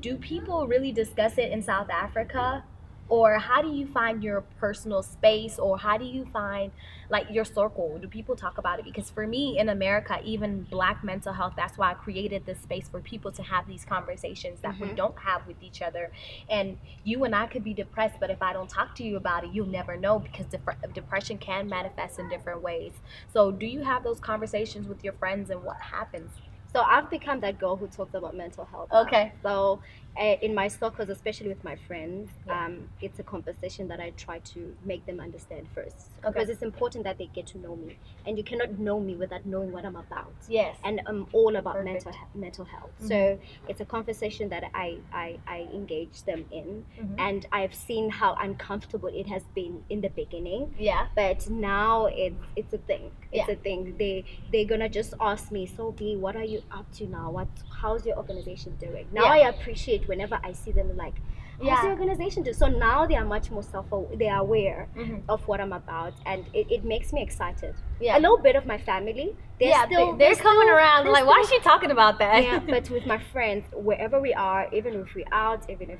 do 0.00 0.16
people 0.16 0.66
really 0.66 0.92
discuss 0.92 1.38
it 1.38 1.50
in 1.52 1.62
south 1.62 1.90
africa 1.90 2.64
or 3.08 3.38
how 3.38 3.62
do 3.62 3.68
you 3.68 3.86
find 3.86 4.22
your 4.22 4.42
personal 4.58 5.02
space 5.02 5.58
or 5.58 5.78
how 5.78 5.96
do 5.96 6.04
you 6.04 6.24
find 6.26 6.72
like 7.10 7.26
your 7.30 7.44
circle 7.44 7.98
do 7.98 8.06
people 8.08 8.36
talk 8.36 8.58
about 8.58 8.78
it 8.78 8.84
because 8.84 9.10
for 9.10 9.26
me 9.26 9.58
in 9.58 9.68
america 9.68 10.18
even 10.24 10.62
black 10.64 11.02
mental 11.02 11.32
health 11.32 11.54
that's 11.56 11.78
why 11.78 11.90
i 11.90 11.94
created 11.94 12.44
this 12.46 12.60
space 12.60 12.88
for 12.88 13.00
people 13.00 13.32
to 13.32 13.42
have 13.42 13.66
these 13.66 13.84
conversations 13.84 14.60
that 14.60 14.78
we 14.78 14.88
Mhm. 14.88 14.96
don't 14.96 15.18
have 15.20 15.46
with 15.46 15.62
each 15.62 15.80
other 15.82 16.10
and 16.48 16.78
you 17.04 17.24
and 17.24 17.34
i 17.34 17.46
could 17.46 17.64
be 17.64 17.74
depressed 17.74 18.16
but 18.20 18.30
if 18.30 18.42
i 18.42 18.52
don't 18.52 18.68
talk 18.68 18.94
to 18.94 19.04
you 19.04 19.16
about 19.16 19.44
it 19.44 19.50
you'll 19.52 19.66
never 19.66 19.96
know 19.96 20.18
because 20.18 20.46
dep- 20.46 20.92
depression 20.92 21.38
can 21.38 21.68
manifest 21.68 22.18
in 22.18 22.28
different 22.28 22.62
ways 22.62 22.92
so 23.32 23.50
do 23.50 23.66
you 23.66 23.82
have 23.82 24.04
those 24.04 24.20
conversations 24.20 24.86
with 24.88 25.02
your 25.04 25.12
friends 25.14 25.50
and 25.50 25.62
what 25.62 25.76
happens 25.80 26.30
So 26.74 26.80
I've 26.82 27.08
become 27.08 27.40
that 27.40 27.56
girl 27.58 27.76
who 27.76 27.86
talks 27.88 28.12
about 28.14 28.34
mental 28.36 28.66
health. 28.66 28.90
now. 28.92 29.00
Okay. 29.02 29.32
So 29.42 29.80
uh, 30.07 30.07
in 30.18 30.54
my 30.54 30.68
circles, 30.68 31.08
especially 31.08 31.48
with 31.48 31.62
my 31.62 31.76
friends, 31.86 32.30
Yeah. 32.46 32.66
um, 32.66 32.88
it's 33.00 33.18
a 33.18 33.22
conversation 33.22 33.86
that 33.88 34.00
I 34.00 34.10
try 34.10 34.38
to 34.52 34.76
make 34.84 35.06
them 35.06 35.20
understand 35.20 35.68
first. 35.74 36.10
Okay. 36.24 36.32
Because 36.32 36.48
it's 36.48 36.62
important 36.62 37.04
that 37.04 37.18
they 37.18 37.26
get 37.26 37.46
to 37.48 37.58
know 37.58 37.76
me, 37.76 37.96
and 38.26 38.36
you 38.36 38.42
cannot 38.44 38.78
know 38.78 38.98
me 39.00 39.14
without 39.14 39.46
knowing 39.46 39.70
what 39.72 39.84
I'm 39.84 39.96
about. 39.96 40.32
yes 40.48 40.76
And 40.84 41.00
I'm 41.06 41.26
all 41.32 41.54
about 41.56 41.74
Perfect. 41.76 42.04
mental 42.06 42.12
mental 42.34 42.64
health. 42.64 42.90
Mhm. 43.00 43.08
So 43.08 43.38
it's 43.68 43.80
a 43.80 43.84
conversation 43.84 44.48
that 44.48 44.64
I, 44.74 44.98
I 45.12 45.38
I 45.46 45.68
engage 45.72 46.22
them 46.24 46.44
in, 46.50 46.84
Mhm. 47.00 47.14
and 47.18 47.46
I've 47.52 47.74
seen 47.74 48.10
how 48.10 48.34
uncomfortable 48.34 49.08
it 49.20 49.26
has 49.28 49.44
been 49.54 49.84
in 49.88 50.00
the 50.00 50.08
beginning 50.10 50.74
yeah 50.78 51.06
but 51.14 51.48
now 51.50 52.06
it's 52.06 52.42
it's 52.56 52.72
a 52.72 52.78
thing 52.78 53.10
it's 53.32 53.48
Yeah. 53.48 53.54
a 53.54 53.56
thing 53.56 53.96
they 53.98 54.24
they're 54.52 54.64
gonna 54.72 54.88
just 54.88 55.14
ask 55.20 55.50
me 55.52 55.66
so 55.66 55.92
b 55.92 56.16
what 56.16 56.34
are 56.36 56.44
you 56.54 56.62
up 56.78 56.90
to 56.98 57.06
now 57.06 57.30
what 57.30 57.48
how's 57.80 58.04
your 58.06 58.16
organization 58.16 58.74
doing 58.86 59.06
now 59.12 59.24
Yeah. 59.24 59.32
i 59.46 59.48
appreciate 59.54 60.07
whenever 60.08 60.38
i 60.42 60.52
see 60.52 60.72
them 60.72 60.88
like 60.96 61.14
how's 61.62 61.82
the 61.82 61.88
organization 61.88 62.44
do? 62.44 62.52
So 62.52 62.66
now 62.68 63.04
they 63.04 63.16
are 63.16 63.24
much 63.24 63.50
more 63.50 63.64
self 63.64 63.86
they 64.16 64.28
are 64.28 64.40
aware 64.40 64.88
Mhm. 64.96 65.22
of 65.28 65.40
what 65.48 65.60
i'm 65.60 65.72
about 65.72 66.14
and 66.24 66.44
it, 66.54 66.66
it 66.76 66.84
makes 66.84 67.12
me 67.12 67.20
excited. 67.20 67.74
Yeah. 68.00 68.16
A 68.16 68.20
little 68.20 68.38
bit 68.38 68.54
of 68.54 68.64
my 68.64 68.78
family 68.78 69.34
they're 69.58 69.70
yeah, 69.70 69.86
still 69.86 70.16
they, 70.16 70.26
are 70.30 70.34
coming 70.36 70.62
still- 70.68 70.76
around. 70.76 71.08
like, 71.16 71.26
why 71.26 71.40
is 71.42 71.48
she 71.50 71.58
talking 71.70 71.90
about 71.90 72.20
that? 72.20 72.44
yeah, 72.44 72.60
but 72.74 72.88
with 72.96 73.06
my 73.06 73.18
friends, 73.32 73.64
wherever 73.88 74.20
we 74.20 74.32
are, 74.32 74.68
even 74.72 74.94
if 75.02 75.08
we're 75.16 75.26
out, 75.32 75.68
even 75.68 75.90
if 75.90 75.98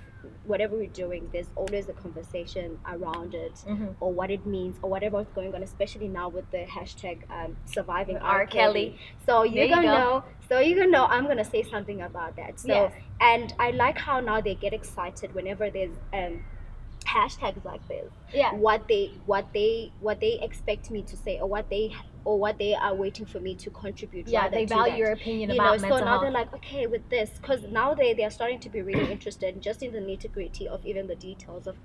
whatever 0.48 0.76
we're 0.76 0.88
doing, 1.04 1.28
there's 1.32 1.50
always 1.56 1.88
a 1.88 1.92
conversation 1.92 2.78
around 2.86 3.34
it 3.34 3.54
Mhm. 3.66 3.94
or 4.00 4.12
what 4.12 4.30
it 4.30 4.44
means 4.46 4.76
or 4.82 4.90
whatever 4.90 5.20
is 5.20 5.28
going 5.34 5.54
on, 5.54 5.62
especially 5.62 6.08
now 6.08 6.28
with 6.28 6.50
the 6.50 6.64
hashtag 6.76 7.18
um, 7.30 7.56
surviving 7.66 8.16
R. 8.16 8.40
R. 8.40 8.46
Kelly. 8.46 8.98
So 9.26 9.42
you're 9.44 9.64
you 9.66 9.74
gonna 9.74 9.86
go. 9.86 9.98
know. 9.98 10.24
So 10.48 10.58
you're 10.60 10.78
gonna 10.78 10.90
know 10.90 11.06
I'm 11.06 11.26
gonna 11.26 11.44
say 11.44 11.62
something 11.62 12.00
about 12.02 12.36
that. 12.36 12.58
So 12.58 12.68
Yes. 12.68 12.92
and 13.20 13.54
I 13.58 13.70
like 13.72 13.98
how 13.98 14.20
now 14.20 14.40
they 14.40 14.54
get 14.54 14.72
excited 14.72 15.34
whenever 15.34 15.70
there's 15.70 15.96
um, 16.12 16.44
hashtags 17.14 17.64
like 17.64 17.86
this 17.88 18.12
yeah. 18.34 18.52
what 18.52 18.86
they 18.88 19.10
what 19.26 19.46
they 19.54 19.90
what 20.00 20.20
they 20.20 20.38
expect 20.42 20.90
me 20.90 21.02
to 21.02 21.16
say 21.16 21.38
or 21.40 21.48
what 21.48 21.68
they 21.70 21.92
or 22.28 22.38
what 22.38 22.58
they 22.58 22.74
are 22.74 22.94
waiting 22.94 23.24
for 23.24 23.40
me 23.40 23.54
to 23.54 23.70
contribute 23.70 24.28
Yeah, 24.28 24.48
they 24.50 24.66
value 24.66 24.92
that 24.92 24.98
your 24.98 25.12
opinion 25.12 25.48
you 25.48 25.56
about 25.56 25.80
know, 25.80 25.88
so 25.88 25.98
now 25.98 26.04
health. 26.04 26.22
they're 26.22 26.30
like, 26.30 26.52
okay, 26.56 26.86
with 26.86 27.08
this, 27.08 27.30
because 27.40 27.62
now 27.70 27.94
they, 27.94 28.12
they 28.12 28.24
are 28.24 28.30
starting 28.30 28.60
to 28.60 28.68
be 28.68 28.82
really 28.82 29.10
interested 29.10 29.62
just 29.62 29.82
in 29.82 29.92
the 29.92 29.98
nitty 29.98 30.30
gritty 30.30 30.68
of 30.68 30.84
even 30.84 31.06
the 31.06 31.14
details 31.16 31.66
of 31.66 31.76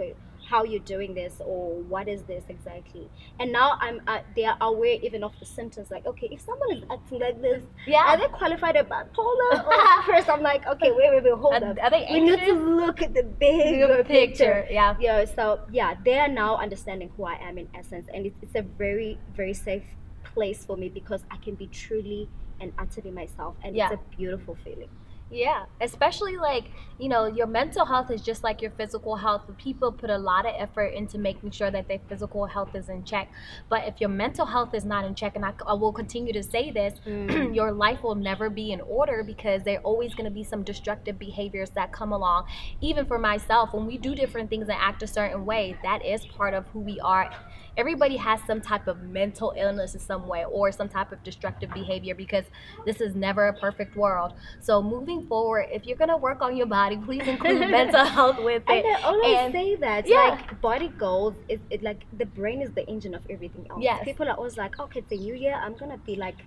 how 0.53 0.63
you're 0.63 0.87
doing 0.95 1.11
this 1.15 1.33
or 1.51 1.61
what 1.93 2.07
is 2.07 2.21
this 2.31 2.43
exactly. 2.47 3.09
And 3.39 3.51
now 3.51 3.69
I'm 3.81 3.97
uh, 4.07 4.19
they 4.35 4.45
are 4.45 4.57
aware 4.61 4.97
even 5.07 5.23
of 5.23 5.33
the 5.39 5.47
symptoms. 5.57 5.89
Like, 5.89 6.05
okay, 6.11 6.27
if 6.31 6.41
someone 6.41 6.71
is 6.77 6.83
acting 6.95 7.19
like 7.25 7.41
this, 7.41 7.63
yeah. 7.87 8.03
are 8.09 8.17
they 8.21 8.27
qualified 8.41 8.75
as 8.81 8.85
bipolar? 8.85 9.53
Or 9.73 10.03
first, 10.09 10.29
I'm 10.29 10.43
like, 10.51 10.63
okay, 10.73 10.91
wait, 10.97 11.09
wait, 11.13 11.23
wait, 11.23 11.33
hold 11.33 11.55
Are- 11.55 11.71
up. 11.71 11.77
are 11.85 11.89
they 11.89 12.05
we 12.11 12.19
need 12.29 12.39
to 12.51 12.53
look 12.81 13.01
at 13.01 13.11
the 13.15 13.23
bigger 13.23 13.87
Bigger 13.87 14.03
picture. 14.03 14.57
Yeah. 14.69 14.95
Yeah, 14.99 15.25
so 15.25 15.43
yeah, 15.71 15.95
they 16.05 16.17
are 16.19 16.27
now 16.43 16.57
understanding 16.57 17.09
who 17.17 17.23
I 17.25 17.37
am 17.49 17.57
in 17.57 17.67
essence, 17.79 18.07
and 18.13 18.27
it's, 18.27 18.37
it's 18.43 18.55
a 18.55 18.61
very, 18.83 19.17
very 19.35 19.55
safe 19.55 19.87
place 20.35 20.63
for 20.67 20.75
me 20.77 20.87
because 20.89 21.21
I 21.31 21.37
can 21.45 21.55
be 21.55 21.67
truly 21.67 22.29
and 22.61 22.71
utterly 22.83 23.11
myself, 23.21 23.55
and 23.63 23.75
Yeah. 23.75 23.89
it's 23.91 23.95
a 24.01 24.15
beautiful 24.17 24.55
feeling. 24.63 24.89
Yeah, 25.33 25.65
especially 25.81 26.37
like, 26.37 26.65
you 26.99 27.09
know, 27.09 27.25
your 27.25 27.47
mental 27.47 27.85
health 27.85 28.11
is 28.11 28.21
just 28.21 28.43
like 28.43 28.61
your 28.61 28.71
physical 28.71 29.15
health. 29.15 29.41
People 29.57 29.91
put 29.91 30.09
a 30.09 30.17
lot 30.17 30.45
of 30.45 30.53
effort 30.57 30.93
into 30.93 31.17
making 31.17 31.51
sure 31.51 31.71
that 31.71 31.87
their 31.87 31.99
physical 32.07 32.45
health 32.45 32.75
is 32.75 32.87
in 32.87 33.03
check. 33.03 33.31
But 33.67 33.87
if 33.87 33.99
your 33.99 34.09
mental 34.09 34.45
health 34.45 34.73
is 34.73 34.85
not 34.85 35.05
in 35.05 35.15
check, 35.15 35.35
and 35.35 35.43
I, 35.43 35.53
I 35.65 35.73
will 35.73 35.91
continue 35.91 36.33
to 36.33 36.43
say 36.43 36.71
this, 36.71 36.99
Mm. 37.05 37.55
your 37.55 37.71
life 37.71 38.03
will 38.03 38.15
never 38.15 38.49
be 38.49 38.71
in 38.71 38.81
order 38.81 39.23
because 39.23 39.63
there 39.63 39.79
are 39.79 39.81
always 39.81 40.13
going 40.13 40.25
to 40.25 40.31
be 40.31 40.43
some 40.43 40.63
destructive 40.63 41.17
behaviors 41.19 41.71
that 41.71 41.91
come 41.91 42.11
along. 42.11 42.45
Even 42.81 43.05
for 43.05 43.17
myself, 43.17 43.73
when 43.73 43.85
we 43.85 43.97
do 43.97 44.15
different 44.15 44.49
things 44.49 44.69
and 44.69 44.77
act 44.79 45.03
a 45.03 45.07
certain 45.07 45.45
way, 45.45 45.75
that 45.83 46.05
is 46.05 46.25
part 46.25 46.53
of 46.53 46.67
who 46.67 46.79
we 46.79 46.99
are. 46.99 47.31
Everybody 47.75 48.17
has 48.17 48.39
some 48.45 48.61
type 48.61 48.87
of 48.87 49.01
mental 49.01 49.53
illness 49.57 49.93
in 49.95 49.99
some 49.99 50.27
way 50.27 50.45
or 50.45 50.71
some 50.71 50.89
type 50.89 51.11
of 51.11 51.23
destructive 51.23 51.73
behavior 51.73 52.13
because 52.15 52.45
this 52.85 53.01
is 53.01 53.15
never 53.15 53.47
a 53.47 53.53
perfect 53.53 53.95
world. 53.95 54.33
So 54.61 54.81
moving 54.81 55.25
forward, 55.27 55.67
if 55.71 55.85
you're 55.85 55.97
gonna 55.97 56.17
work 56.17 56.41
on 56.41 56.55
your 56.55 56.67
body, 56.67 56.97
please 56.97 57.27
include 57.27 57.59
mental 57.79 58.05
health 58.05 58.37
with 58.43 58.63
it. 58.69 58.85
And 58.85 58.95
I 58.95 59.01
always 59.01 59.37
And- 59.37 59.53
say 59.53 59.75
that, 59.75 60.07
yeah. 60.07 60.15
like 60.39 60.61
body 60.61 60.89
goals 60.89 61.33
is 61.49 61.59
it 61.69 61.81
like 61.81 62.05
the 62.17 62.25
brain 62.25 62.61
is 62.61 62.71
the 62.73 62.85
engine 62.87 63.15
of 63.15 63.23
everything 63.29 63.65
else. 63.69 63.81
Yes. 63.81 64.03
People 64.03 64.27
are 64.29 64.35
always 64.35 64.57
like, 64.57 64.79
okay, 64.79 64.99
it's 64.99 65.11
a 65.11 65.15
new 65.15 65.33
year, 65.33 65.53
I'm 65.55 65.73
gonna 65.75 65.97
be 65.97 66.15
like 66.15 66.37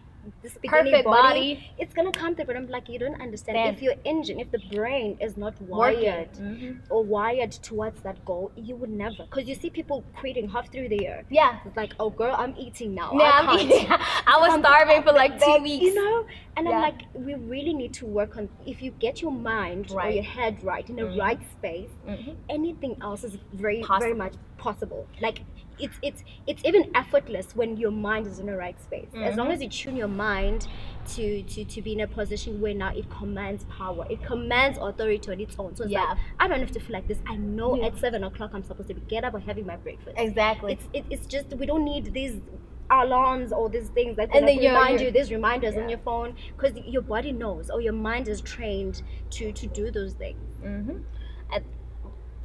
this 0.42 0.56
Perfect 0.64 1.04
body. 1.04 1.04
body. 1.04 1.70
It's 1.78 1.94
gonna 1.94 2.12
come 2.12 2.34
through, 2.34 2.46
but 2.46 2.56
I'm 2.56 2.68
like, 2.68 2.88
you 2.88 2.98
don't 2.98 3.20
understand. 3.20 3.56
Then- 3.58 3.74
If 3.74 3.82
your 3.82 3.94
engine, 4.04 4.40
if 4.40 4.50
the 4.50 4.60
brain 4.74 5.16
is 5.20 5.36
not 5.36 5.60
wired 5.62 6.32
Mhm. 6.32 6.80
or 6.90 7.02
wired 7.04 7.52
towards 7.52 8.00
that 8.02 8.24
goal, 8.24 8.50
you 8.56 8.74
would 8.76 8.90
never. 8.90 9.24
Because 9.24 9.48
you 9.48 9.54
see 9.54 9.70
people 9.70 10.04
quitting 10.16 10.48
half 10.48 10.70
through 10.72 10.88
the 10.88 10.98
year. 11.06 11.24
Yeah. 11.30 11.58
It's 11.66 11.76
like, 11.76 11.92
oh 12.00 12.10
girl, 12.10 12.34
I'm 12.36 12.54
eating 12.58 12.94
now. 12.94 13.10
Yeah, 13.12 13.24
I 13.24 13.38
I'm 13.40 13.46
can't. 13.58 13.70
eating. 13.70 13.86
I 14.26 14.36
was 14.42 14.52
I'm 14.54 14.60
starving 14.60 15.02
for 15.02 15.12
like 15.12 15.38
two 15.42 15.58
weeks. 15.62 15.84
You 15.84 15.94
know, 15.94 16.26
and 16.56 16.66
Yeah. 16.66 16.72
I'm 16.74 16.80
like, 16.82 17.00
we 17.14 17.34
really 17.34 17.74
need 17.74 17.92
to 17.94 18.06
work 18.06 18.36
on. 18.36 18.48
If 18.66 18.82
you 18.82 18.90
get 18.92 19.20
your 19.22 19.32
mind 19.32 19.92
or 19.92 20.08
your 20.08 20.22
head 20.24 20.62
right 20.64 20.88
in 20.88 20.96
the 20.96 21.02
Mhm. 21.02 21.18
right 21.18 21.40
space, 21.52 21.90
Mhm. 22.06 22.36
anything 22.48 22.96
else 23.02 23.24
is 23.24 23.36
very, 23.52 23.80
Possible. 23.80 23.98
very 24.00 24.14
much 24.14 24.34
possible. 24.58 25.06
Like 25.20 25.40
it's 25.78 25.98
it's 26.02 26.24
it's 26.46 26.62
even 26.64 26.90
effortless 26.94 27.54
when 27.54 27.76
your 27.76 27.90
mind 27.90 28.26
is 28.26 28.38
in 28.38 28.46
the 28.46 28.56
right 28.56 28.80
space. 28.82 29.08
As 29.14 29.36
long 29.36 29.50
as 29.52 29.62
you 29.62 29.68
tune 29.68 29.96
your 29.96 30.08
mind 30.08 30.66
to 31.14 31.42
to 31.42 31.64
to 31.64 31.82
be 31.82 31.92
in 31.92 32.00
a 32.00 32.06
position 32.06 32.60
where 32.60 32.74
now 32.74 32.92
it 32.94 33.08
commands 33.10 33.64
power, 33.64 34.06
it 34.08 34.22
commands 34.24 34.78
authority 34.78 35.30
on 35.30 35.40
its 35.40 35.56
own. 35.58 35.76
So 35.76 35.84
it's 35.84 35.92
Yeah. 35.92 36.04
like 36.04 36.18
I 36.40 36.48
don't 36.48 36.60
have 36.60 36.72
to 36.72 36.80
feel 36.80 36.92
like 36.94 37.06
this. 37.08 37.18
I 37.26 37.36
know 37.36 37.76
Yeah. 37.76 37.86
at 37.86 37.98
seven 37.98 38.24
o'clock 38.24 38.50
I'm 38.54 38.62
supposed 38.62 38.88
to 38.88 38.94
be 38.94 39.02
get 39.02 39.24
up 39.24 39.34
and 39.34 39.42
having 39.44 39.66
my 39.66 39.76
breakfast. 39.76 40.16
Exactly. 40.18 40.72
It's 40.74 40.88
it, 40.92 41.04
it's 41.10 41.26
just 41.26 41.48
we 41.54 41.66
don't 41.66 41.84
need 41.84 42.12
these 42.12 42.40
alarms 42.88 43.52
or 43.52 43.68
these 43.68 43.88
things 43.88 44.16
that 44.16 44.34
And 44.34 44.48
you're- 44.48 44.68
remind 44.68 45.00
you're- 45.00 45.10
these 45.10 45.30
reminders 45.32 45.74
Yeah. 45.74 45.82
on 45.82 45.88
your 45.88 45.98
phone 45.98 46.34
because 46.56 46.76
your 46.86 47.02
body 47.02 47.32
knows 47.32 47.68
or 47.68 47.80
your 47.80 47.92
mind 47.92 48.28
is 48.28 48.40
trained 48.40 49.02
to 49.30 49.50
to 49.52 49.66
do 49.66 49.90
those 49.90 50.14
things. 50.14 50.38
hmm 50.62 50.98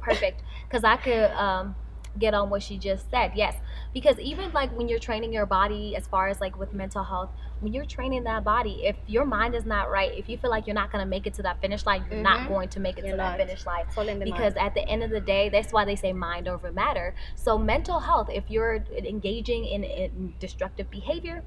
perfect 0.00 0.42
because 0.68 0.82
I 0.84 0.96
could 0.96 1.30
um, 1.30 1.76
get 2.18 2.34
on 2.34 2.50
what 2.50 2.62
she 2.62 2.78
just 2.78 3.10
said. 3.10 3.32
Yes, 3.34 3.56
because 3.94 4.18
even 4.18 4.52
like 4.52 4.76
when 4.76 4.88
you're 4.88 4.98
training 4.98 5.32
your 5.32 5.46
body, 5.46 5.96
as 5.96 6.06
far 6.06 6.28
as 6.28 6.40
like 6.40 6.58
with 6.58 6.72
mental 6.74 7.04
health, 7.04 7.30
when 7.60 7.72
you're 7.72 7.84
training 7.84 8.24
that 8.24 8.44
body, 8.44 8.82
if 8.84 8.96
your 9.06 9.24
mind 9.24 9.54
is 9.54 9.64
not 9.64 9.90
right, 9.90 10.12
if 10.16 10.28
you 10.28 10.36
feel 10.36 10.50
like 10.50 10.66
you're 10.66 10.74
not 10.74 10.90
gonna 10.92 11.06
make 11.06 11.26
it 11.26 11.34
to 11.34 11.42
that 11.42 11.60
finish 11.60 11.86
line, 11.86 12.04
you're 12.10 12.20
not 12.20 12.40
Mhm. 12.40 12.48
going 12.48 12.68
to 12.70 12.80
make 12.80 12.98
it 12.98 13.04
You're 13.04 13.12
to 13.12 13.16
that 13.18 13.36
finish 13.38 13.64
line. 13.66 13.84
It's 13.88 13.96
all 13.96 14.08
in 14.08 14.18
the 14.18 14.24
Because 14.24 14.54
mind. 14.54 14.66
at 14.66 14.74
the 14.74 14.88
end 14.88 15.02
of 15.02 15.10
the 15.10 15.20
day, 15.20 15.48
that's 15.48 15.72
why 15.72 15.84
they 15.84 15.96
say 15.96 16.12
mind 16.12 16.48
over 16.48 16.70
matter. 16.72 17.14
So 17.34 17.56
mental 17.58 18.00
health, 18.00 18.28
if 18.30 18.50
you're 18.50 18.84
engaging 18.96 19.64
in, 19.64 19.84
in 19.84 20.34
destructive 20.38 20.90
behavior, 20.90 21.42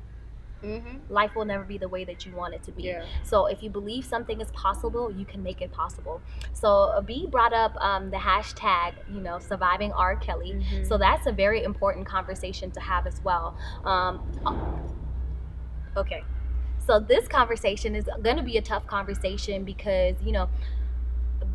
Mhm. 0.66 1.00
life 1.10 1.36
will 1.36 1.46
never 1.46 1.64
be 1.64 1.78
the 1.78 1.88
way 1.88 2.04
that 2.06 2.26
you 2.26 2.36
want 2.36 2.54
it 2.54 2.64
to 2.64 2.72
be. 2.72 2.84
Yeah. 2.84 3.06
So 3.24 3.46
if 3.46 3.62
you 3.64 3.70
believe 3.70 4.06
something 4.06 4.42
is 4.42 4.52
possible, 4.52 5.12
you 5.12 5.26
can 5.26 5.44
make 5.44 5.62
it 5.62 5.72
possible. 5.72 6.22
So 6.54 6.68
uh, 6.68 7.02
B 7.02 7.28
brought 7.30 7.54
up 7.54 7.76
um, 7.80 8.10
the 8.10 8.18
hashtag, 8.18 8.94
you 9.14 9.22
know, 9.22 9.40
surviving 9.40 9.92
R. 9.94 10.16
Kelly. 10.16 10.54
Mhm. 10.54 10.88
So 10.88 10.98
that's 10.98 11.28
a 11.28 11.32
very 11.32 11.64
important 11.64 12.06
conversation 12.08 12.72
to 12.72 12.80
have 12.80 13.06
as 13.08 13.22
well. 13.24 13.56
Um, 13.84 14.20
okay. 15.98 16.24
So 16.80 17.00
this 17.00 17.28
conversation 17.28 17.96
is 17.96 18.06
going 18.22 18.38
to 18.38 18.44
be 18.44 18.58
a 18.58 18.62
tough 18.62 18.86
conversation 18.86 19.64
because, 19.64 20.16
you 20.24 20.32
know, 20.32 20.50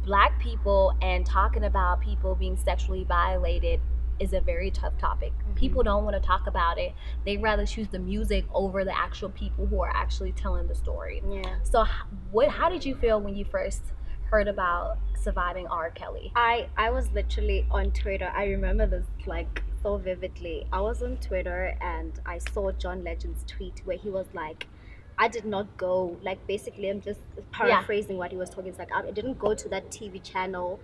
black 0.04 0.38
people 0.40 0.94
and 1.02 1.24
talking 1.26 1.64
about 1.64 2.00
people 2.00 2.34
being 2.34 2.56
sexually 2.56 3.04
violated 3.04 3.80
is 4.20 4.34
a 4.34 4.40
very 4.40 4.70
tough 4.70 4.96
topic. 4.98 5.32
People 5.56 5.80
mm-hmm. 5.80 5.88
don't 5.88 6.04
want 6.04 6.14
to 6.20 6.26
talk 6.26 6.46
about 6.46 6.78
it. 6.78 6.92
They'd 7.24 7.42
rather 7.42 7.66
choose 7.66 7.88
the 7.88 7.98
music 7.98 8.44
over 8.54 8.84
the 8.84 8.96
actual 8.96 9.30
people 9.30 9.66
who 9.66 9.82
are 9.82 9.90
actually 9.94 10.32
telling 10.32 10.68
the 10.68 10.74
story. 10.74 11.22
Yeah. 11.28 11.56
So, 11.62 11.84
what? 12.30 12.48
How 12.48 12.68
did 12.68 12.84
you 12.84 12.94
feel 12.94 13.20
when 13.20 13.34
you 13.34 13.44
first 13.44 13.82
heard 14.30 14.46
about 14.46 14.98
surviving 15.18 15.66
R. 15.66 15.90
Kelly? 15.90 16.32
I 16.36 16.68
I 16.76 16.90
was 16.90 17.10
literally 17.12 17.66
on 17.70 17.90
Twitter. 17.92 18.30
I 18.34 18.46
remember 18.46 18.86
this 18.86 19.06
like 19.26 19.62
so 19.82 19.96
vividly. 19.96 20.66
I 20.72 20.80
was 20.80 21.02
on 21.02 21.16
Twitter 21.16 21.76
and 21.80 22.12
I 22.26 22.38
saw 22.38 22.70
John 22.72 23.02
Legend's 23.02 23.44
tweet 23.46 23.80
where 23.84 23.96
he 23.96 24.10
was 24.10 24.26
like, 24.34 24.66
"I 25.18 25.28
did 25.28 25.46
not 25.46 25.76
go 25.76 26.18
like 26.22 26.46
basically 26.46 26.90
I'm 26.90 27.00
just 27.00 27.20
paraphrasing 27.52 28.18
what 28.18 28.30
he 28.30 28.36
was 28.36 28.50
talking. 28.50 28.68
It's 28.68 28.78
like 28.78 28.94
I 28.94 29.10
didn't 29.10 29.38
go 29.38 29.54
to 29.54 29.68
that 29.70 29.90
TV 29.90 30.22
channel 30.22 30.80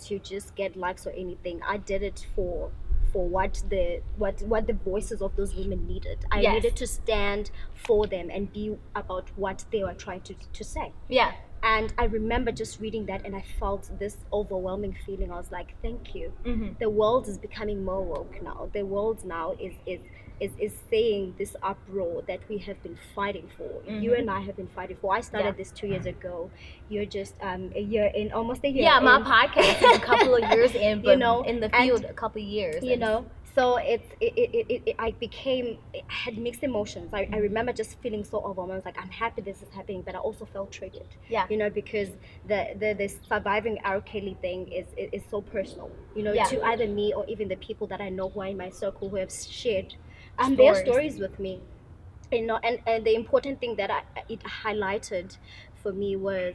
to 0.00 0.18
just 0.18 0.54
get 0.54 0.76
likes 0.76 1.06
or 1.06 1.10
anything. 1.10 1.60
I 1.66 1.76
did 1.78 2.02
it 2.02 2.26
for." 2.34 2.70
For 3.12 3.26
what 3.26 3.62
the 3.70 4.02
what 4.18 4.42
what 4.42 4.66
the 4.66 4.74
voices 4.74 5.22
of 5.22 5.34
those 5.36 5.54
women 5.54 5.86
needed, 5.86 6.18
I 6.30 6.40
Yes. 6.40 6.54
needed 6.54 6.76
to 6.76 6.86
stand 6.86 7.50
for 7.72 8.06
them 8.06 8.28
and 8.30 8.52
be 8.52 8.76
about 8.94 9.30
what 9.36 9.64
they 9.70 9.82
were 9.82 9.94
trying 9.94 10.20
to 10.22 10.34
to 10.34 10.64
say. 10.64 10.92
Yeah, 11.08 11.32
And 11.62 11.94
I 11.96 12.04
remember 12.04 12.52
just 12.52 12.78
reading 12.80 13.06
that 13.06 13.24
and 13.24 13.34
I 13.34 13.42
felt 13.58 13.90
this 13.98 14.18
overwhelming 14.32 14.94
feeling. 15.06 15.32
I 15.32 15.36
was 15.36 15.50
like, 15.50 15.74
thank 15.82 16.14
you. 16.14 16.32
hmm 16.44 16.70
The 16.78 16.90
world 16.90 17.26
is 17.28 17.38
becoming 17.38 17.84
more 17.84 18.02
woke 18.04 18.42
now. 18.42 18.68
The 18.74 18.82
world 18.84 19.24
now 19.24 19.54
is 19.58 19.74
is 19.86 20.00
is, 20.40 20.52
is 20.58 20.72
saying 20.90 21.34
this 21.38 21.56
uproar 21.62 22.22
that 22.28 22.40
we 22.48 22.58
have 22.58 22.82
been 22.82 22.98
fighting 23.14 23.48
for. 23.56 23.70
You 23.90 24.10
Mhm. 24.10 24.18
and 24.18 24.30
I 24.30 24.40
have 24.40 24.56
been 24.56 24.66
fighting 24.68 24.96
for. 25.00 25.14
I 25.14 25.20
started 25.22 25.46
Yeah. 25.48 25.52
this 25.62 25.70
two 25.72 25.86
years 25.86 26.06
ago. 26.06 26.50
You're 26.88 27.06
just 27.06 27.34
um 27.42 27.72
a 27.74 27.80
year 27.80 28.06
in, 28.14 28.32
almost 28.32 28.62
a 28.64 28.68
year. 28.68 28.82
yeah. 28.84 29.00
My 29.00 29.18
podcast 29.20 29.82
is 29.82 29.96
a 29.96 30.00
couple 30.00 30.34
of 30.34 30.42
years 30.52 30.74
in, 30.86 31.00
but 31.02 31.18
know, 31.18 31.42
in 31.42 31.60
the 31.60 31.74
and, 31.74 31.84
field, 31.84 32.04
a 32.04 32.12
couple 32.12 32.42
of 32.42 32.48
years. 32.48 32.82
you 32.82 32.92
and- 32.92 33.00
know 33.00 33.26
so 33.56 33.76
it's 33.78 34.10
it, 34.20 34.34
it, 34.36 34.50
it, 34.58 34.66
it, 34.74 34.82
it 34.90 34.96
i 34.98 35.10
became 35.12 35.78
i 35.94 36.02
had 36.08 36.36
mixed 36.36 36.62
emotions 36.62 37.08
I, 37.14 37.26
I 37.32 37.38
remember 37.38 37.72
just 37.72 37.98
feeling 38.02 38.22
so 38.22 38.36
overwhelmed 38.40 38.72
I 38.72 38.76
was 38.76 38.84
like 38.84 38.98
i'm 39.02 39.08
happy 39.08 39.40
this 39.40 39.62
is 39.62 39.70
happening 39.74 40.02
but 40.02 40.14
i 40.14 40.18
also 40.18 40.44
felt 40.44 40.70
triggered 40.70 41.08
Yeah. 41.30 41.46
you 41.48 41.56
know 41.56 41.70
because 41.70 42.10
the 42.46 42.60
the, 42.78 42.92
the 42.92 43.08
surviving 43.32 43.78
r 43.82 44.02
kelly 44.02 44.36
thing 44.42 44.60
is, 44.70 44.84
is 44.98 45.08
is 45.18 45.22
so 45.30 45.40
personal 45.40 45.90
you 46.14 46.22
know 46.22 46.34
Yeah. 46.34 46.44
to 46.52 46.62
either 46.70 46.86
me 46.86 47.14
or 47.14 47.24
even 47.28 47.48
the 47.48 47.56
people 47.56 47.86
that 47.86 48.02
i 48.02 48.10
know 48.10 48.28
who 48.28 48.40
are 48.42 48.48
in 48.48 48.58
my 48.58 48.68
circle 48.68 49.08
who 49.08 49.16
have 49.16 49.32
shared 49.32 49.94
um, 50.38 50.56
their 50.56 50.74
Stories. 50.74 50.74
stories 50.74 51.18
with 51.18 51.38
me 51.38 51.62
you 52.32 52.46
know 52.46 52.58
and, 52.62 52.80
and 52.86 53.06
the 53.06 53.14
important 53.14 53.60
thing 53.60 53.76
that 53.76 53.90
I, 53.90 54.02
it 54.28 54.40
highlighted 54.42 55.38
for 55.74 55.92
me 55.92 56.16
was 56.16 56.54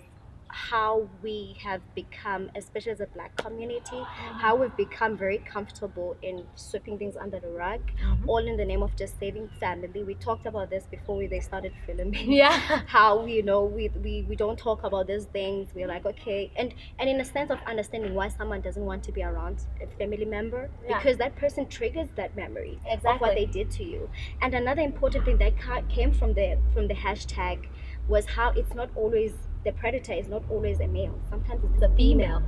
how 0.53 1.07
we 1.23 1.55
have 1.63 1.81
become 1.95 2.49
especially 2.55 2.91
as 2.91 2.99
a 3.01 3.07
black 3.07 3.35
community 3.37 4.01
how 4.39 4.55
we've 4.55 4.75
become 4.77 5.17
very 5.17 5.37
comfortable 5.39 6.15
in 6.21 6.43
sweeping 6.55 6.97
things 6.97 7.15
under 7.15 7.39
the 7.39 7.47
rug 7.49 7.79
Mhm. 8.03 8.27
all 8.27 8.45
in 8.45 8.57
the 8.57 8.65
name 8.65 8.83
of 8.83 8.95
just 8.95 9.17
saving 9.19 9.47
family 9.59 10.03
we 10.03 10.13
talked 10.15 10.45
about 10.45 10.69
this 10.69 10.85
before 10.85 11.15
we, 11.17 11.27
they 11.27 11.39
started 11.39 11.71
filming 11.85 12.31
Yeah. 12.31 12.51
how 12.87 13.25
you 13.25 13.43
know 13.43 13.63
we, 13.65 13.89
we 14.03 14.25
we 14.29 14.35
don't 14.35 14.57
talk 14.57 14.83
about 14.83 15.07
these 15.07 15.25
things 15.25 15.69
we're 15.73 15.87
like 15.87 16.05
okay 16.05 16.51
and 16.55 16.73
and 16.99 17.09
in 17.09 17.19
a 17.21 17.25
sense 17.25 17.49
of 17.49 17.59
understanding 17.67 18.13
why 18.13 18.27
someone 18.27 18.61
doesn't 18.61 18.85
want 18.85 19.03
to 19.03 19.11
be 19.11 19.23
around 19.23 19.63
a 19.81 19.87
family 19.97 20.25
member 20.25 20.69
Yeah. 20.87 20.97
because 20.97 21.17
that 21.17 21.35
person 21.35 21.65
triggers 21.67 22.09
that 22.15 22.35
memory 22.35 22.79
of 22.85 22.93
Exactly. 22.99 23.27
what 23.27 23.35
they 23.35 23.45
did 23.45 23.71
to 23.71 23.83
you 23.83 24.09
and 24.41 24.53
another 24.53 24.81
important 24.81 25.25
thing 25.25 25.37
that 25.37 25.53
came 25.89 26.11
from 26.11 26.33
the 26.33 26.57
from 26.73 26.87
the 26.87 26.93
hashtag 26.95 27.67
was 28.07 28.25
how 28.25 28.49
it's 28.51 28.73
not 28.73 28.89
always 28.95 29.33
the 29.63 29.71
predator 29.73 30.13
is 30.13 30.27
not 30.27 30.43
always 30.49 30.79
a 30.79 30.87
male 30.87 31.19
sometimes 31.29 31.63
it's 31.73 31.83
a 31.83 31.89
female. 31.95 32.41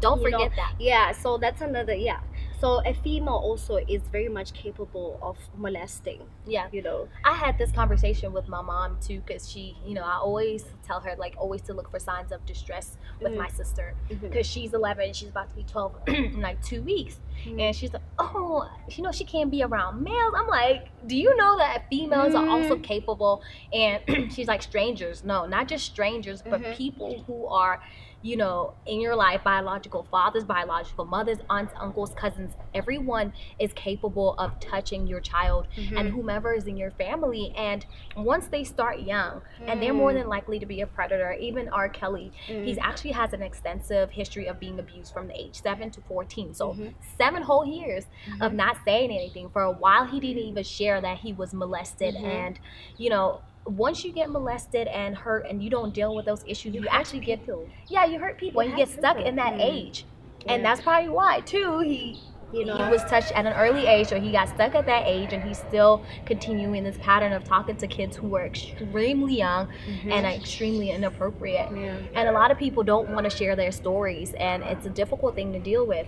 Don't 0.00 0.20
You 0.20 0.30
know, 0.30 0.38
forget 0.38 0.56
that. 0.56 0.74
yeah 0.78 1.12
so 1.12 1.38
that's 1.38 1.60
another 1.60 1.94
yeah 1.94 2.20
so 2.60 2.82
a 2.84 2.92
female 2.92 3.34
also 3.48 3.76
is 3.88 4.02
very 4.10 4.28
much 4.28 4.52
capable 4.52 5.18
of 5.22 5.36
molesting 5.56 6.22
Yeah. 6.46 6.66
you 6.72 6.82
know 6.82 7.08
I 7.24 7.34
had 7.34 7.58
this 7.58 7.70
conversation 7.72 8.32
with 8.32 8.48
my 8.48 8.62
mom 8.62 8.98
too, 9.00 9.20
because 9.24 9.50
she, 9.50 9.76
you 9.86 9.94
know, 9.94 10.02
I 10.02 10.16
always 10.16 10.64
tell 10.86 11.00
her 11.00 11.14
like 11.18 11.34
always 11.38 11.62
to 11.62 11.74
look 11.74 11.90
for 11.90 11.98
signs 11.98 12.32
of 12.32 12.44
distress 12.46 12.96
with 13.20 13.32
Mhm. 13.32 13.36
my 13.38 13.48
sister, 13.48 13.94
Mhm. 14.10 14.20
because 14.22 14.46
she's 14.46 14.72
11, 14.72 15.06
and 15.06 15.16
she's 15.16 15.28
about 15.28 15.50
to 15.50 15.56
be 15.56 15.62
12 15.64 15.92
in 16.08 16.40
like 16.40 16.62
two 16.62 16.82
weeks, 16.82 17.20
Mhm. 17.44 17.60
and 17.60 17.76
she's 17.76 17.92
like, 17.92 18.02
oh, 18.18 18.68
you 18.88 19.02
know, 19.04 19.12
she 19.12 19.24
can't 19.24 19.50
be 19.50 19.62
around 19.62 20.02
males. 20.02 20.32
I'm 20.36 20.48
like, 20.48 20.88
do 21.06 21.16
you 21.16 21.36
know 21.36 21.58
that 21.58 21.84
females 21.90 22.34
are 22.34 22.46
also 22.48 22.76
Mhm. 22.76 22.82
capable? 22.82 23.42
And 23.72 24.02
she's 24.34 24.48
like, 24.48 24.62
strangers, 24.62 25.22
no, 25.24 25.44
not 25.46 25.68
just 25.68 25.84
strangers, 25.84 26.42
but 26.42 26.60
Mhm. 26.62 26.74
people 26.76 27.22
who 27.26 27.46
are 27.46 27.80
you 28.22 28.36
know, 28.36 28.74
in 28.86 29.00
your 29.00 29.14
life, 29.14 29.42
biological 29.44 30.02
fathers, 30.10 30.44
biological 30.44 31.04
mothers, 31.04 31.38
aunts, 31.48 31.72
uncles, 31.78 32.12
cousins, 32.14 32.52
everyone 32.74 33.32
is 33.60 33.72
capable 33.74 34.34
of 34.38 34.58
touching 34.58 35.06
your 35.06 35.20
child 35.20 35.68
and 35.76 36.08
Mhm. 36.08 36.10
whomever 36.10 36.52
is 36.52 36.66
in 36.66 36.76
your 36.76 36.90
family. 36.90 37.52
And 37.56 37.86
once 38.16 38.48
they 38.48 38.64
start 38.64 39.00
young, 39.00 39.42
and 39.66 39.80
they're 39.80 39.94
more 39.94 40.10
Mm. 40.12 40.14
than 40.22 40.28
likely 40.28 40.58
to 40.58 40.66
be 40.66 40.80
a 40.80 40.86
predator, 40.86 41.32
even 41.34 41.68
R. 41.68 41.88
Kelly, 41.88 42.32
he's 42.64 42.76
Mm. 42.76 42.82
actually 42.82 43.12
has 43.12 43.32
an 43.32 43.42
extensive 43.42 44.10
history 44.10 44.46
of 44.46 44.58
being 44.58 44.80
abused 44.80 45.12
from 45.12 45.28
the 45.28 45.38
age 45.40 45.60
7 45.60 45.90
to 45.92 46.00
14. 46.00 46.54
So, 46.54 46.72
Mhm. 46.74 46.94
seven 47.16 47.42
whole 47.42 47.64
years 47.64 48.06
of 48.40 48.52
Mhm. 48.52 48.56
not 48.56 48.76
saying 48.84 49.10
anything. 49.12 49.48
For 49.50 49.62
a 49.62 49.72
while, 49.72 50.06
he 50.06 50.18
didn't 50.18 50.42
even 50.42 50.64
share 50.64 51.00
that 51.00 51.18
he 51.18 51.32
was 51.32 51.54
molested. 51.54 52.14
Mhm. 52.16 52.24
And, 52.24 52.60
you 52.96 53.10
know, 53.10 53.42
once 53.66 54.04
you 54.04 54.12
get 54.12 54.30
molested 54.30 54.86
and 54.88 55.16
hurt 55.16 55.46
and 55.48 55.62
you 55.62 55.68
don't 55.70 55.92
deal 55.92 56.14
with 56.14 56.24
those 56.26 56.42
issues, 56.46 56.74
you, 56.74 56.82
hurt 56.82 56.90
actually 56.92 57.20
get 57.20 57.40
people. 57.40 57.68
yeah, 57.88 58.04
you 58.06 58.18
hurt 58.18 58.38
people. 58.38 58.62
You 58.62 58.70
You 58.70 58.76
get 58.76 58.88
hurt 58.88 58.98
stuck 58.98 59.16
people. 59.16 59.28
in 59.28 59.36
that 59.36 59.54
Mm. 59.54 59.60
age, 59.72 60.04
and 60.46 60.64
that's 60.64 60.80
probably 60.80 61.10
why 61.10 61.40
too. 61.40 61.80
He 61.80 62.20
You 62.50 62.64
know? 62.64 62.76
he 62.76 62.90
was 62.90 63.04
touched 63.04 63.30
at 63.32 63.44
an 63.44 63.52
early 63.52 63.86
age, 63.86 64.10
or 64.10 64.18
he 64.18 64.32
got 64.32 64.48
stuck 64.48 64.74
at 64.74 64.86
that 64.86 65.06
age, 65.06 65.34
and 65.34 65.42
he's 65.42 65.58
still 65.58 66.02
continuing 66.24 66.82
this 66.82 66.96
pattern 66.98 67.34
of 67.34 67.44
talking 67.44 67.76
to 67.76 67.86
kids 67.86 68.16
who 68.16 68.34
are 68.36 68.46
extremely 68.46 69.34
young 69.36 69.68
and 70.10 70.24
extremely 70.24 70.90
inappropriate. 70.90 71.68
Yeah. 71.76 71.98
And 72.14 72.26
a 72.26 72.32
lot 72.32 72.50
of 72.50 72.56
people 72.56 72.82
don't 72.82 73.10
want 73.10 73.30
to 73.30 73.36
share 73.36 73.54
their 73.54 73.70
stories, 73.70 74.32
and 74.32 74.62
it's 74.62 74.86
a 74.86 74.90
difficult 74.90 75.34
thing 75.34 75.52
to 75.52 75.58
deal 75.58 75.84
with. 75.86 76.06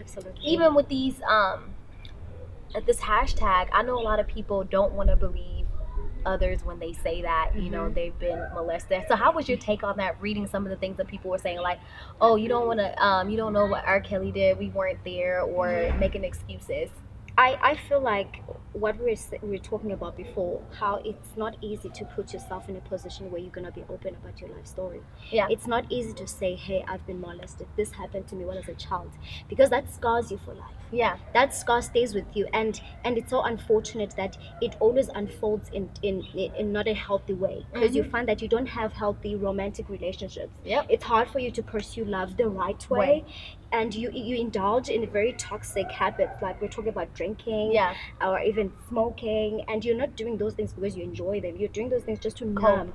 Absolutely. 0.00 0.40
Even 0.44 0.74
with 0.74 0.88
these 0.88 1.22
um, 1.28 1.74
at 2.74 2.84
this 2.86 2.98
hashtag, 3.00 3.68
I 3.72 3.82
know 3.84 3.96
a 3.96 4.02
lot 4.02 4.18
of 4.18 4.26
people 4.26 4.64
don't 4.64 4.94
want 4.94 5.10
to 5.10 5.16
believe 5.16 5.51
others 6.26 6.64
when 6.64 6.78
they 6.78 6.92
say 6.92 7.22
that 7.22 7.50
you 7.54 7.70
know 7.70 7.84
Mhm. 7.84 7.94
they've 7.94 8.18
been 8.18 8.38
molested 8.54 9.04
so 9.08 9.16
how 9.16 9.32
was 9.32 9.48
your 9.48 9.58
take 9.58 9.82
on 9.82 9.96
that 9.96 10.20
reading 10.20 10.46
some 10.46 10.64
of 10.64 10.70
the 10.70 10.76
things 10.76 10.96
that 10.96 11.06
people 11.08 11.30
were 11.30 11.38
saying 11.38 11.58
like 11.60 11.78
oh 12.20 12.36
you 12.36 12.48
don't 12.48 12.66
want 12.66 12.78
to 12.80 13.04
um 13.04 13.28
you 13.30 13.36
don't 13.36 13.52
know 13.52 13.66
what 13.66 13.84
r 13.86 14.00
kelly 14.00 14.30
did 14.32 14.58
we 14.58 14.68
weren't 14.70 15.02
there 15.04 15.42
or 15.42 15.66
Mhm. 15.68 15.98
making 15.98 16.24
excuses 16.24 16.88
I, 17.42 17.58
I 17.70 17.76
feel 17.88 18.00
like 18.00 18.40
what 18.72 18.96
we 18.98 19.10
were, 19.10 19.38
we 19.42 19.48
were 19.48 19.58
talking 19.58 19.90
about 19.90 20.16
before, 20.16 20.62
how 20.78 21.02
it's 21.04 21.36
not 21.36 21.56
easy 21.60 21.88
to 21.88 22.04
put 22.04 22.32
yourself 22.32 22.68
in 22.68 22.76
a 22.76 22.80
position 22.80 23.32
where 23.32 23.40
you're 23.40 23.50
going 23.50 23.66
to 23.66 23.72
be 23.72 23.84
open 23.88 24.14
about 24.14 24.40
your 24.40 24.50
life 24.50 24.66
story. 24.66 25.00
Yeah. 25.30 25.48
It's 25.50 25.66
not 25.66 25.84
easy 25.90 26.12
to 26.14 26.26
say, 26.28 26.54
hey, 26.54 26.84
I've 26.86 27.04
been 27.04 27.20
molested. 27.20 27.66
This 27.76 27.90
happened 27.90 28.28
to 28.28 28.36
me 28.36 28.44
when 28.44 28.58
I 28.58 28.60
was 28.60 28.68
a 28.68 28.74
child. 28.74 29.10
Because 29.48 29.70
that 29.70 29.92
scars 29.92 30.30
you 30.30 30.38
for 30.44 30.54
life. 30.54 30.76
yeah 30.92 31.16
That 31.34 31.52
scar 31.52 31.82
stays 31.82 32.14
with 32.14 32.26
you. 32.34 32.46
And 32.52 32.80
and 33.04 33.18
it's 33.18 33.30
so 33.30 33.42
unfortunate 33.42 34.14
that 34.16 34.38
it 34.60 34.76
always 34.78 35.08
unfolds 35.08 35.68
in, 35.70 35.90
in, 36.02 36.22
in 36.32 36.72
not 36.72 36.86
a 36.86 36.94
healthy 36.94 37.34
way. 37.34 37.66
Because 37.72 37.96
you 37.96 38.02
mm-hmm. 38.02 38.12
find 38.12 38.28
that 38.28 38.40
you 38.40 38.46
don't 38.46 38.70
have 38.80 38.92
healthy 38.92 39.34
romantic 39.34 39.88
relationships. 39.88 40.54
Yep. 40.64 40.86
It's 40.88 41.04
hard 41.04 41.28
for 41.28 41.40
you 41.40 41.50
to 41.50 41.62
pursue 41.62 42.04
love 42.04 42.36
the 42.36 42.48
right 42.48 42.88
way. 42.88 42.98
Way. 42.98 43.24
And 43.72 43.94
you 43.94 44.10
you 44.12 44.36
indulge 44.36 44.88
in 44.88 45.08
very 45.10 45.32
toxic 45.34 45.90
habits 45.90 46.40
like 46.42 46.60
we're 46.60 46.68
talking 46.68 46.88
about 46.90 47.12
drinking 47.14 47.72
Yeah. 47.72 47.94
or 48.20 48.40
even 48.40 48.72
smoking 48.88 49.62
and 49.68 49.84
you're 49.84 49.96
not 49.96 50.16
doing 50.16 50.36
those 50.38 50.54
things 50.54 50.72
because 50.72 50.96
you 50.96 51.04
enjoy 51.04 51.40
them 51.40 51.56
you're 51.56 51.68
doing 51.78 51.88
those 51.88 52.02
things 52.02 52.18
just 52.18 52.36
to 52.38 52.44
Cope. 52.44 52.62
numb 52.62 52.92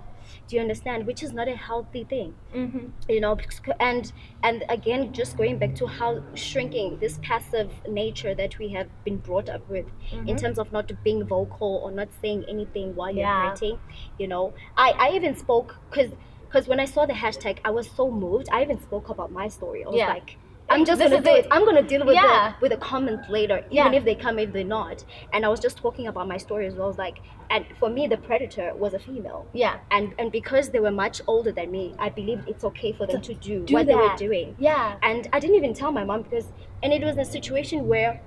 do 0.48 0.56
you 0.58 0.62
understand 0.62 1.08
which 1.08 1.24
is 1.24 1.32
not 1.34 1.48
a 1.48 1.56
healthy 1.56 2.04
thing 2.04 2.34
Mm-hmm. 2.54 2.86
you 3.10 3.20
know 3.22 3.38
and 3.80 4.12
and 4.44 4.64
again 4.70 5.12
just 5.14 5.38
going 5.38 5.58
back 5.58 5.74
to 5.76 5.88
how 5.88 6.22
shrinking 6.36 6.98
this 7.00 7.20
passive 7.24 7.72
nature 7.88 8.34
that 8.36 8.58
we 8.60 8.70
have 8.70 8.88
been 9.04 9.18
brought 9.18 9.50
up 9.50 9.68
with 9.70 9.86
in 10.26 10.36
terms 10.38 10.60
of 10.60 10.72
not 10.72 10.92
being 11.04 11.24
vocal 11.26 11.76
or 11.84 11.92
not 11.92 12.10
saying 12.22 12.46
anything 12.48 12.96
while 12.96 13.12
you're 13.12 13.22
Yeah. 13.34 13.50
hurting 13.50 13.80
you 14.20 14.28
know 14.28 14.54
i 14.78 14.90
i 15.06 15.12
even 15.20 15.36
spoke 15.36 15.78
because 15.90 16.12
because 16.48 16.68
when 16.68 16.80
i 16.80 16.86
saw 16.86 17.06
the 17.06 17.14
hashtag 17.14 17.58
i 17.66 17.72
was 17.72 17.90
so 18.00 18.10
moved 18.12 18.48
i 18.52 18.62
even 18.62 18.82
spoke 18.82 19.10
about 19.10 19.32
my 19.32 19.48
story 19.48 19.84
i 19.86 19.88
was 19.88 19.98
Yeah. 19.98 20.14
like 20.18 20.38
I'm 20.70 20.84
just 20.86 21.00
This 21.00 21.10
gonna 21.12 21.24
do 21.24 21.30
it. 21.32 21.46
it. 21.46 21.48
I'm 21.50 21.64
gonna 21.66 21.82
deal 21.82 22.06
with 22.06 22.16
Yeah. 22.16 22.54
the 22.60 22.62
with 22.62 22.72
the 22.72 22.78
comments 22.78 23.30
later, 23.30 23.58
even 23.72 23.94
Yeah. 23.94 24.00
if 24.00 24.04
they 24.04 24.16
come, 24.16 24.38
if 24.40 24.52
they're 24.52 24.64
not. 24.66 25.04
And 25.34 25.46
I 25.46 25.50
was 25.50 25.60
just 25.60 25.78
talking 25.78 26.08
about 26.08 26.28
my 26.28 26.38
story 26.38 26.68
as 26.68 26.76
well. 26.76 26.86
I 26.86 26.88
was 26.88 26.98
like, 26.98 27.20
and 27.50 27.66
for 27.80 27.90
me, 27.90 28.08
the 28.08 28.18
predator 28.18 28.74
was 28.76 28.94
a 28.94 29.00
female 29.00 29.46
Yeah. 29.54 29.78
and 29.92 30.14
and 30.20 30.32
because 30.32 30.70
they 30.70 30.80
were 30.80 30.92
much 30.92 31.22
older 31.28 31.52
than 31.54 31.72
me 31.72 31.94
i 31.98 32.10
believed 32.10 32.44
it's 32.50 32.64
okay 32.66 32.92
for 32.92 33.06
them 33.08 33.22
to, 33.22 33.34
do, 33.34 33.64
do 33.64 33.74
what 33.74 33.86
they 33.88 33.96
were 33.96 34.16
doing 34.18 34.56
Yeah. 34.60 34.96
and 35.02 35.30
i 35.32 35.40
didn't 35.40 35.56
even 35.56 35.74
tell 35.74 35.92
my 35.92 36.04
mom 36.04 36.24
because 36.24 36.52
and 36.84 36.92
it 36.92 37.02
was 37.04 37.18
a 37.18 37.24
situation 37.24 37.88
where 37.88 38.20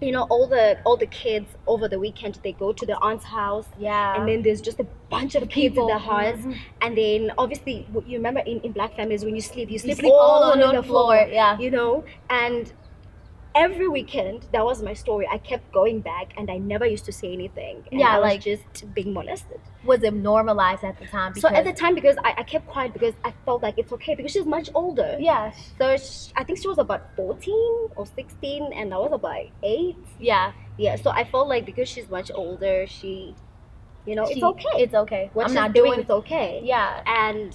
you 0.00 0.12
know 0.12 0.22
all 0.30 0.46
the 0.46 0.78
all 0.84 0.96
the 0.96 1.06
kids 1.06 1.48
over 1.66 1.88
the 1.88 1.98
weekend 1.98 2.38
they 2.44 2.52
go 2.52 2.72
to 2.72 2.86
the 2.86 2.96
aunt's 2.98 3.24
house 3.24 3.66
Yeah. 3.78 4.14
and 4.14 4.28
then 4.28 4.42
there's 4.42 4.60
just 4.60 4.78
a 4.78 4.86
bunch 5.10 5.34
of 5.34 5.48
kids 5.48 5.76
in 5.76 5.86
the 5.86 5.98
house 5.98 6.38
Mhm. 6.38 6.56
and 6.82 6.96
then 6.96 7.32
obviously 7.36 7.86
you 8.06 8.16
remember 8.18 8.40
in, 8.40 8.60
in 8.60 8.72
black 8.72 8.94
families 8.94 9.24
when 9.24 9.34
you 9.34 9.40
sleep 9.40 9.70
you 9.70 9.78
sleep, 9.78 9.96
sleep 9.96 10.12
all, 10.12 10.20
all 10.20 10.52
on, 10.52 10.62
on 10.62 10.74
the 10.74 10.82
the 10.82 10.86
floor, 10.86 11.16
floor, 11.16 11.28
yeah. 11.32 11.58
you 11.58 11.70
know 11.70 12.04
and 12.30 12.72
every 13.64 13.88
weekend 13.98 14.38
that 14.54 14.64
was 14.70 14.78
my 14.88 14.94
story 15.04 15.26
i 15.36 15.38
kept 15.50 15.66
going 15.78 15.98
back 16.00 16.26
and 16.38 16.50
i 16.54 16.56
never 16.72 16.86
used 16.94 17.04
to 17.10 17.12
say 17.20 17.28
anything 17.38 17.76
and 17.90 17.98
Yeah, 18.00 18.16
I 18.16 18.18
was 18.20 18.28
like- 18.30 18.42
just 18.50 18.94
being 18.98 19.12
molested 19.18 19.60
Was 19.92 20.02
it 20.08 20.14
normalized 20.14 20.84
at 20.90 20.96
the 21.00 21.06
time? 21.16 21.30
so 21.42 21.46
at 21.58 21.64
the 21.68 21.72
time, 21.82 21.94
because 22.00 22.16
I, 22.28 22.30
I 22.42 22.44
kept 22.52 22.66
quiet 22.74 22.90
because 22.96 23.14
I 23.28 23.32
felt 23.46 23.60
like 23.66 23.76
it's 23.82 23.92
okay 23.96 24.14
because 24.18 24.32
she's 24.34 24.48
much 24.58 24.68
older. 24.82 25.10
yeah. 25.30 25.42
So 25.78 25.84
sh 26.04 26.10
I 26.38 26.42
think 26.44 26.56
she 26.62 26.68
was 26.72 26.80
about 26.86 27.02
14 27.16 27.88
or 27.98 28.04
16 28.06 28.72
and 28.78 28.86
I 28.96 28.98
was 29.04 29.12
about 29.20 29.46
8. 29.62 29.96
Yeah. 30.30 30.52
Yeah, 30.84 30.94
so 31.04 31.08
I 31.20 31.24
felt 31.32 31.46
like 31.54 31.64
because 31.70 31.88
she's 31.94 32.08
much 32.18 32.28
older, 32.42 32.76
she, 32.96 33.12
you 34.08 34.14
know, 34.16 34.26
She- 34.26 34.34
it's 34.34 34.42
okay. 34.52 34.74
It's 34.84 34.96
okay. 35.04 35.24
what 35.34 35.44
I'm 35.44 35.50
she's 35.50 35.62
not 35.62 35.72
doing 35.78 35.92
doing 35.92 36.04
is 36.04 36.10
okay. 36.20 36.50
Yeah. 36.74 37.02
And 37.24 37.48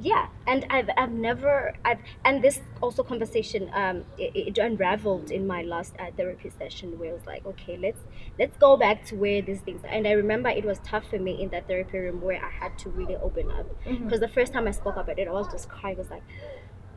yeah, 0.00 0.28
and 0.46 0.64
I've, 0.70 0.88
I've 0.96 1.12
never, 1.12 1.74
I've, 1.84 1.98
and 2.24 2.42
this 2.42 2.60
also 2.80 3.02
conversation, 3.02 3.70
um, 3.74 4.04
it, 4.16 4.56
it 4.56 4.58
unraveled 4.58 5.30
in 5.30 5.46
my 5.46 5.62
last 5.62 5.94
uh, 5.98 6.06
therapy 6.16 6.48
session 6.48 6.98
where 6.98 7.10
it 7.10 7.12
was 7.12 7.26
like, 7.26 7.44
okay, 7.44 7.76
let's, 7.76 8.00
let's 8.38 8.56
go 8.56 8.76
back 8.76 9.04
to 9.06 9.16
where 9.16 9.42
these 9.42 9.60
things, 9.60 9.82
and 9.88 10.06
I 10.06 10.12
remember 10.12 10.48
it 10.48 10.64
was 10.64 10.78
tough 10.84 11.08
for 11.10 11.18
me 11.18 11.42
in 11.42 11.50
that 11.50 11.66
therapy 11.68 11.98
room 11.98 12.20
where 12.22 12.42
I 12.42 12.50
had 12.50 12.78
to 12.78 12.88
really 12.90 13.16
open 13.16 13.50
up 13.50 13.66
Mhm. 13.86 14.04
because 14.04 14.20
the 14.20 14.28
first 14.28 14.52
time 14.52 14.66
I 14.66 14.70
spoke 14.70 14.96
about 14.96 15.18
it, 15.18 15.28
I 15.28 15.32
was 15.32 15.48
just 15.48 15.68
crying. 15.68 15.96
I 15.96 15.98
was 15.98 16.10
like, 16.10 16.22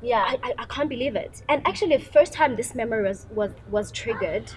Yeah. 0.04 0.24
I, 0.28 0.38
I, 0.44 0.54
I 0.60 0.66
can't 0.66 0.90
believe 0.90 1.16
it. 1.16 1.42
And 1.50 1.66
actually, 1.66 1.96
the 1.98 2.04
first 2.04 2.34
time 2.34 2.56
this 2.56 2.76
memory 2.76 3.04
was, 3.08 3.26
was, 3.32 3.52
was 3.70 3.92
triggered, 3.92 4.52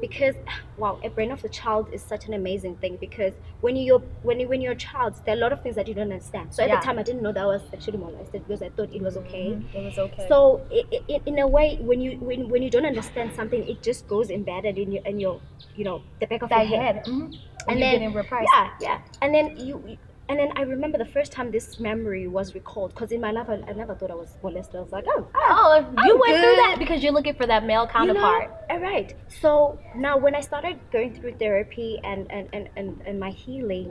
because 0.00 0.34
wow, 0.76 1.00
a 1.02 1.08
brain 1.10 1.30
of 1.32 1.42
a 1.44 1.48
child 1.48 1.88
is 1.92 2.02
such 2.02 2.26
an 2.26 2.34
amazing 2.34 2.76
thing. 2.76 2.98
Because 3.00 3.32
when 3.60 3.74
you're 3.76 4.00
when 4.22 4.38
you 4.40 4.48
when 4.48 4.60
you're 4.60 4.72
a 4.72 4.76
child, 4.76 5.14
there 5.24 5.34
are 5.34 5.38
a 5.38 5.40
lot 5.40 5.52
of 5.52 5.62
things 5.62 5.76
that 5.76 5.88
you 5.88 5.94
don't 5.94 6.10
understand. 6.12 6.54
So 6.54 6.62
at 6.62 6.68
Yeah. 6.68 6.78
the 6.80 6.86
time, 6.86 6.98
I 6.98 7.02
didn't 7.02 7.22
know 7.22 7.32
that 7.32 7.42
I 7.42 7.46
was 7.46 7.62
sexually 7.70 7.98
molested 7.98 8.46
because 8.46 8.62
I 8.62 8.68
thought 8.70 8.92
it 8.92 9.02
was 9.02 9.16
okay. 9.16 9.46
Mhm. 9.56 9.74
It 9.74 9.84
was 9.84 9.98
okay. 9.98 10.26
So 10.28 10.60
i 10.72 10.82
i 11.14 11.20
in 11.26 11.38
a 11.38 11.46
way, 11.46 11.78
when 11.80 12.00
you 12.00 12.12
when, 12.18 12.48
when 12.48 12.62
you 12.62 12.70
don't 12.70 12.86
understand 12.86 13.34
something, 13.34 13.66
it 13.68 13.82
just 13.82 14.06
goes 14.08 14.30
embedded 14.30 14.78
in 14.78 14.92
your 14.92 15.04
in 15.04 15.18
your 15.20 15.40
you 15.76 15.84
know 15.84 16.02
the 16.20 16.26
back 16.26 16.42
of 16.42 16.50
that 16.50 16.68
your 16.68 16.80
head. 16.80 16.96
head. 16.96 17.04
Mhm. 17.06 17.38
And 17.68 17.82
And 17.82 17.82
then-. 17.82 18.12
Yeah, 18.54 18.70
yeah. 18.80 18.98
And 19.20 19.34
then 19.34 19.56
you, 19.58 19.98
and 20.28 20.38
then 20.38 20.50
I 20.56 20.62
remember 20.62 20.98
the 20.98 21.06
first 21.06 21.32
time 21.32 21.50
this 21.50 21.80
memory 21.80 22.28
was 22.28 22.54
recalled 22.54 22.94
because 22.94 23.12
in 23.12 23.20
my 23.20 23.30
life 23.30 23.48
I, 23.48 23.54
I 23.66 23.72
never 23.72 23.94
thought 23.94 24.10
I 24.10 24.14
was 24.14 24.36
molested. 24.42 24.76
I 24.76 24.80
was 24.82 24.92
like, 24.92 25.04
oh, 25.08 25.26
ah, 25.34 25.38
Oh, 25.60 26.04
you 26.06 26.12
I'm 26.14 26.18
went 26.20 26.36
through 26.42 26.56
that 26.64 26.76
because 26.78 27.02
you're 27.02 27.12
looking 27.12 27.34
for 27.34 27.46
that 27.46 27.64
male 27.64 27.82
you 27.82 27.88
counterpart. 27.88 28.50
know, 28.50 28.56
all 28.70 28.80
right. 28.80 29.14
So 29.40 29.78
now 29.96 30.18
when 30.18 30.34
I 30.34 30.40
started 30.40 30.78
going 30.92 31.14
through 31.14 31.34
therapy 31.38 31.98
and 32.04 32.30
and 32.30 32.48
and 32.52 32.68
and, 32.76 33.02
and 33.06 33.18
my 33.20 33.30
healing. 33.30 33.90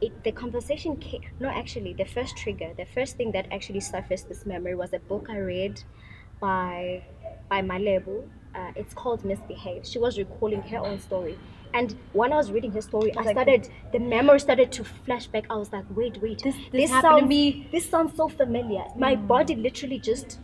It, 0.00 0.24
the 0.24 0.32
conversation 0.32 0.96
came 0.96 1.20
no 1.38 1.48
actually 1.48 1.92
the 1.92 2.04
first 2.04 2.36
trigger 2.36 2.70
the 2.76 2.86
first 2.86 3.16
thing 3.16 3.30
that 3.36 3.46
actually 3.52 3.78
surfaced 3.78 4.28
this 4.28 4.44
memory 4.44 4.74
was 4.74 4.92
a 4.92 4.98
book 4.98 5.28
i 5.30 5.38
read 5.38 5.80
by 6.40 7.04
by 7.48 7.62
my 7.62 7.78
label 7.78 8.28
uh, 8.52 8.72
it's 8.74 8.94
called 8.94 9.24
misbehave 9.24 9.86
she 9.86 10.00
was 10.00 10.18
recalling 10.18 10.60
her 10.62 10.78
own 10.78 10.98
story 10.98 11.38
and 11.74 11.96
when 12.12 12.32
i 12.32 12.36
was 12.36 12.50
reading 12.52 12.72
her 12.72 12.82
story 12.82 13.12
i 13.16 13.30
started 13.32 13.68
the 13.92 13.98
memory 13.98 14.38
started 14.40 14.70
to 14.72 14.84
flash 14.84 15.26
back. 15.26 15.44
I 15.50 15.56
was 15.56 15.72
like 15.72 15.84
wait 15.94 16.20
wait 16.22 16.42
This- 16.42 16.56
this 16.72 16.90
to 16.90 17.00
sounds 17.00 17.28
me. 17.28 17.68
this 17.72 17.88
sounds 17.88 18.16
so 18.16 18.28
familiar. 18.28 18.84
My 18.96 19.14
body 19.16 19.54
literally 19.56 19.98
just 19.98 20.38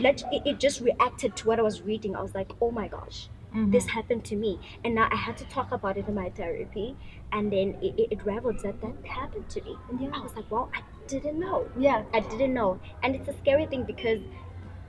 let 0.00 0.22
it, 0.32 0.42
it 0.46 0.60
just 0.60 0.80
reacted 0.80 1.34
to 1.36 1.46
what 1.48 1.58
i 1.58 1.62
was 1.62 1.82
reading. 1.82 2.14
I 2.16 2.22
was 2.22 2.34
like 2.34 2.50
oh 2.60 2.70
my 2.70 2.88
gosh 2.88 3.28
Mhm. 3.54 3.70
this 3.72 3.86
happened 3.86 4.24
to 4.30 4.36
me. 4.36 4.58
And 4.84 4.94
now 4.96 5.08
i 5.10 5.16
had 5.16 5.36
to 5.38 5.44
talk 5.56 5.72
about 5.72 5.96
it 5.96 6.06
in 6.08 6.14
my 6.14 6.30
therapy. 6.30 6.96
And 7.32 7.52
then 7.52 7.76
it, 7.82 7.94
it, 8.02 8.08
it 8.14 8.26
raveled 8.26 8.58
that 8.64 8.80
that 8.82 8.94
happened 9.06 9.48
to 9.50 9.62
me. 9.64 9.76
And 9.90 10.14
i 10.14 10.20
was 10.20 10.34
like 10.36 10.50
wow 10.50 10.68
i 10.74 10.80
didn't 11.08 11.38
know. 11.38 11.66
Yeah. 11.78 12.02
i 12.12 12.20
didn't 12.20 12.54
know. 12.54 12.78
And 13.02 13.14
it's 13.14 13.28
a 13.28 13.36
scary 13.42 13.66
thing 13.66 13.84
because 13.84 14.20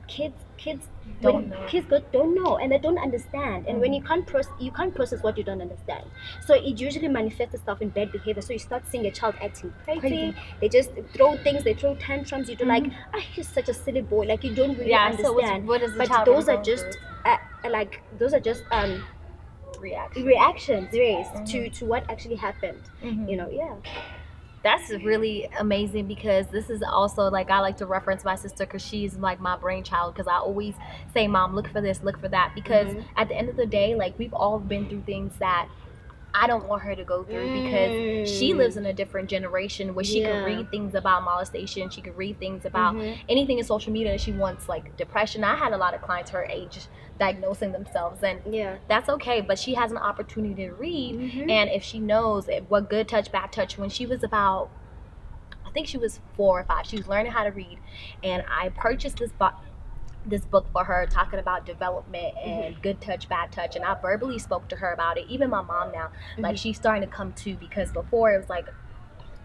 kids 0.08 0.36
kids 0.58 0.88
Don't 1.22 1.50
know. 1.50 1.66
kids 1.68 1.88
don't 2.12 2.34
know 2.36 2.58
and 2.58 2.72
they 2.72 2.78
don't 2.78 2.98
understand. 3.00 3.66
And 3.68 3.80
when 3.82 3.94
you 3.94 4.02
can't 4.04 4.26
process 4.32 4.54
you 4.60 4.72
can't 4.72 4.94
process 4.96 5.22
what 5.24 5.38
you 5.38 5.44
don't 5.44 5.62
understand. 5.62 6.06
So 6.46 6.54
it 6.56 6.80
usually 6.80 7.08
manifests 7.08 7.56
itself 7.56 7.82
in 7.82 7.90
bad 7.90 8.12
behavior. 8.12 8.42
So 8.42 8.54
you 8.54 8.60
start 8.60 8.84
seeing 8.92 9.06
a 9.06 9.12
child 9.12 9.36
acting 9.42 9.74
crazy, 9.84 10.00
Crazy. 10.02 10.36
they 10.62 10.70
just 10.70 10.92
throw 11.14 11.36
things 11.38 11.64
they 11.64 11.74
throw 11.74 11.96
tantrums. 11.96 12.50
You 12.50 12.56
do 12.56 12.66
like 12.66 12.86
ah 13.14 13.20
he's 13.34 13.48
such 13.48 13.70
a 13.70 13.74
silly 13.74 14.02
boy. 14.02 14.26
Like 14.26 14.44
you 14.44 14.54
don't 14.56 14.78
really 14.78 14.92
Yeah, 14.92 15.16
so 15.18 15.34
understand. 15.36 15.68
what 15.68 15.82
is 15.82 15.94
the 15.94 16.08
but 16.08 16.26
those 16.26 16.50
are 16.50 16.62
just 16.72 16.98
uh, 17.26 17.38
like 17.70 18.02
those 18.18 18.34
are 18.34 18.40
just 18.52 18.64
um 18.72 19.04
Reaction. 19.80 20.26
reactions 20.26 20.90
raised 20.94 21.32
Mm-hmm. 21.32 21.46
to 21.46 21.70
to 21.70 21.86
what 21.86 22.04
actually 22.10 22.36
happened. 22.36 22.82
Mhm. 23.04 23.30
you 23.30 23.38
know 23.38 23.50
yeah 23.50 23.76
That's 24.68 24.90
really 25.02 25.48
amazing 25.58 26.08
because 26.08 26.48
this 26.48 26.70
is 26.70 26.84
also 26.84 27.30
like 27.30 27.50
I 27.50 27.60
like 27.62 27.78
to 27.78 27.86
reference 27.86 28.26
my 28.26 28.36
sister 28.36 28.66
because 28.66 28.82
she's 28.82 29.16
like 29.16 29.40
my 29.40 29.56
brainchild 29.56 30.14
because 30.14 30.28
I 30.28 30.40
always 30.40 30.76
say, 31.14 31.26
"Mom, 31.26 31.56
look 31.56 31.70
for 31.70 31.80
this, 31.80 32.04
look 32.04 32.20
for 32.20 32.28
that." 32.28 32.52
Because 32.54 32.90
Mhm. 32.90 33.06
at 33.16 33.30
the 33.30 33.36
end 33.38 33.48
of 33.48 33.56
the 33.56 33.66
day, 33.66 33.96
like 33.96 34.20
we've 34.20 34.34
all 34.34 34.60
been 34.60 34.86
through 34.86 35.04
things 35.04 35.38
that 35.38 35.70
I 36.40 36.46
don't 36.46 36.68
want 36.68 36.84
her 36.84 36.96
to 36.96 37.04
go 37.04 37.24
through 37.24 37.52
because 37.64 38.30
she 38.30 38.54
Mm. 38.54 38.58
lives 38.58 38.78
in 38.78 38.86
a 38.86 38.94
different 38.94 39.28
generation 39.28 39.96
where 39.96 40.06
she 40.06 40.22
Yeah. 40.22 40.32
could 40.32 40.46
read 40.46 40.70
things 40.70 40.94
about 40.94 41.24
molestation, 41.24 41.90
she 41.90 42.02
can 42.02 42.16
read 42.16 42.38
things 42.40 42.64
about 42.64 42.94
Mhm. 42.96 43.18
anything 43.28 43.58
in 43.58 43.64
social 43.64 43.92
media 43.92 44.12
that 44.12 44.22
she 44.22 44.32
wants, 44.32 44.70
like 44.70 44.96
depression. 44.98 45.44
I 45.44 45.56
had 45.56 45.74
a 45.74 45.78
lot 45.78 45.96
of 45.96 46.02
clients 46.04 46.30
her 46.32 46.46
age 46.46 46.88
diagnosing 47.18 47.72
themselves, 47.72 48.22
and 48.24 48.40
yeah 48.46 48.76
that's 48.88 49.10
okay. 49.10 49.42
But 49.42 49.58
she 49.58 49.74
has 49.74 49.92
an 49.92 49.98
opportunity 49.98 50.68
to 50.68 50.74
read, 50.74 51.16
Mhm. 51.16 51.50
and 51.50 51.70
if 51.72 51.82
she 51.84 52.00
knows 52.00 52.48
it- 52.48 52.66
what 52.70 52.88
good 52.88 53.08
touch, 53.08 53.32
bad 53.32 53.52
touch, 53.52 53.78
when 53.80 53.90
she 53.90 54.06
was 54.06 54.24
about, 54.24 54.70
I 55.66 55.72
think 55.72 55.88
she 55.88 55.98
was 55.98 56.20
four 56.36 56.60
or 56.60 56.64
five, 56.64 56.86
she 56.86 56.98
was 56.98 57.08
learning 57.08 57.32
how 57.32 57.44
to 57.44 57.50
read, 57.52 57.80
and 58.24 58.44
I 58.48 58.70
purchased 58.70 59.18
this 59.18 59.32
book. 59.32 59.54
This 60.28 60.44
book 60.46 60.66
for 60.74 60.84
her, 60.84 61.06
talking 61.10 61.40
about 61.40 61.66
development 61.66 62.34
and 62.44 62.62
Mm-hmm. 62.76 62.82
good 62.82 63.00
touch, 63.02 63.30
bad 63.30 63.52
touch, 63.52 63.76
and 63.78 63.86
I 63.86 63.94
verbally 63.96 64.40
spoke 64.40 64.68
to 64.70 64.76
her 64.76 64.92
about 64.92 65.18
it. 65.18 65.26
Even 65.30 65.50
my 65.50 65.62
mom 65.62 65.92
now, 65.94 66.10
like 66.38 66.56
Mhm. 66.56 66.60
she's 66.60 66.76
starting 66.78 67.02
to 67.02 67.08
come 67.08 67.32
to 67.34 67.56
because 67.56 67.92
before 67.94 68.32
it 68.34 68.38
was 68.38 68.50
like, 68.50 68.68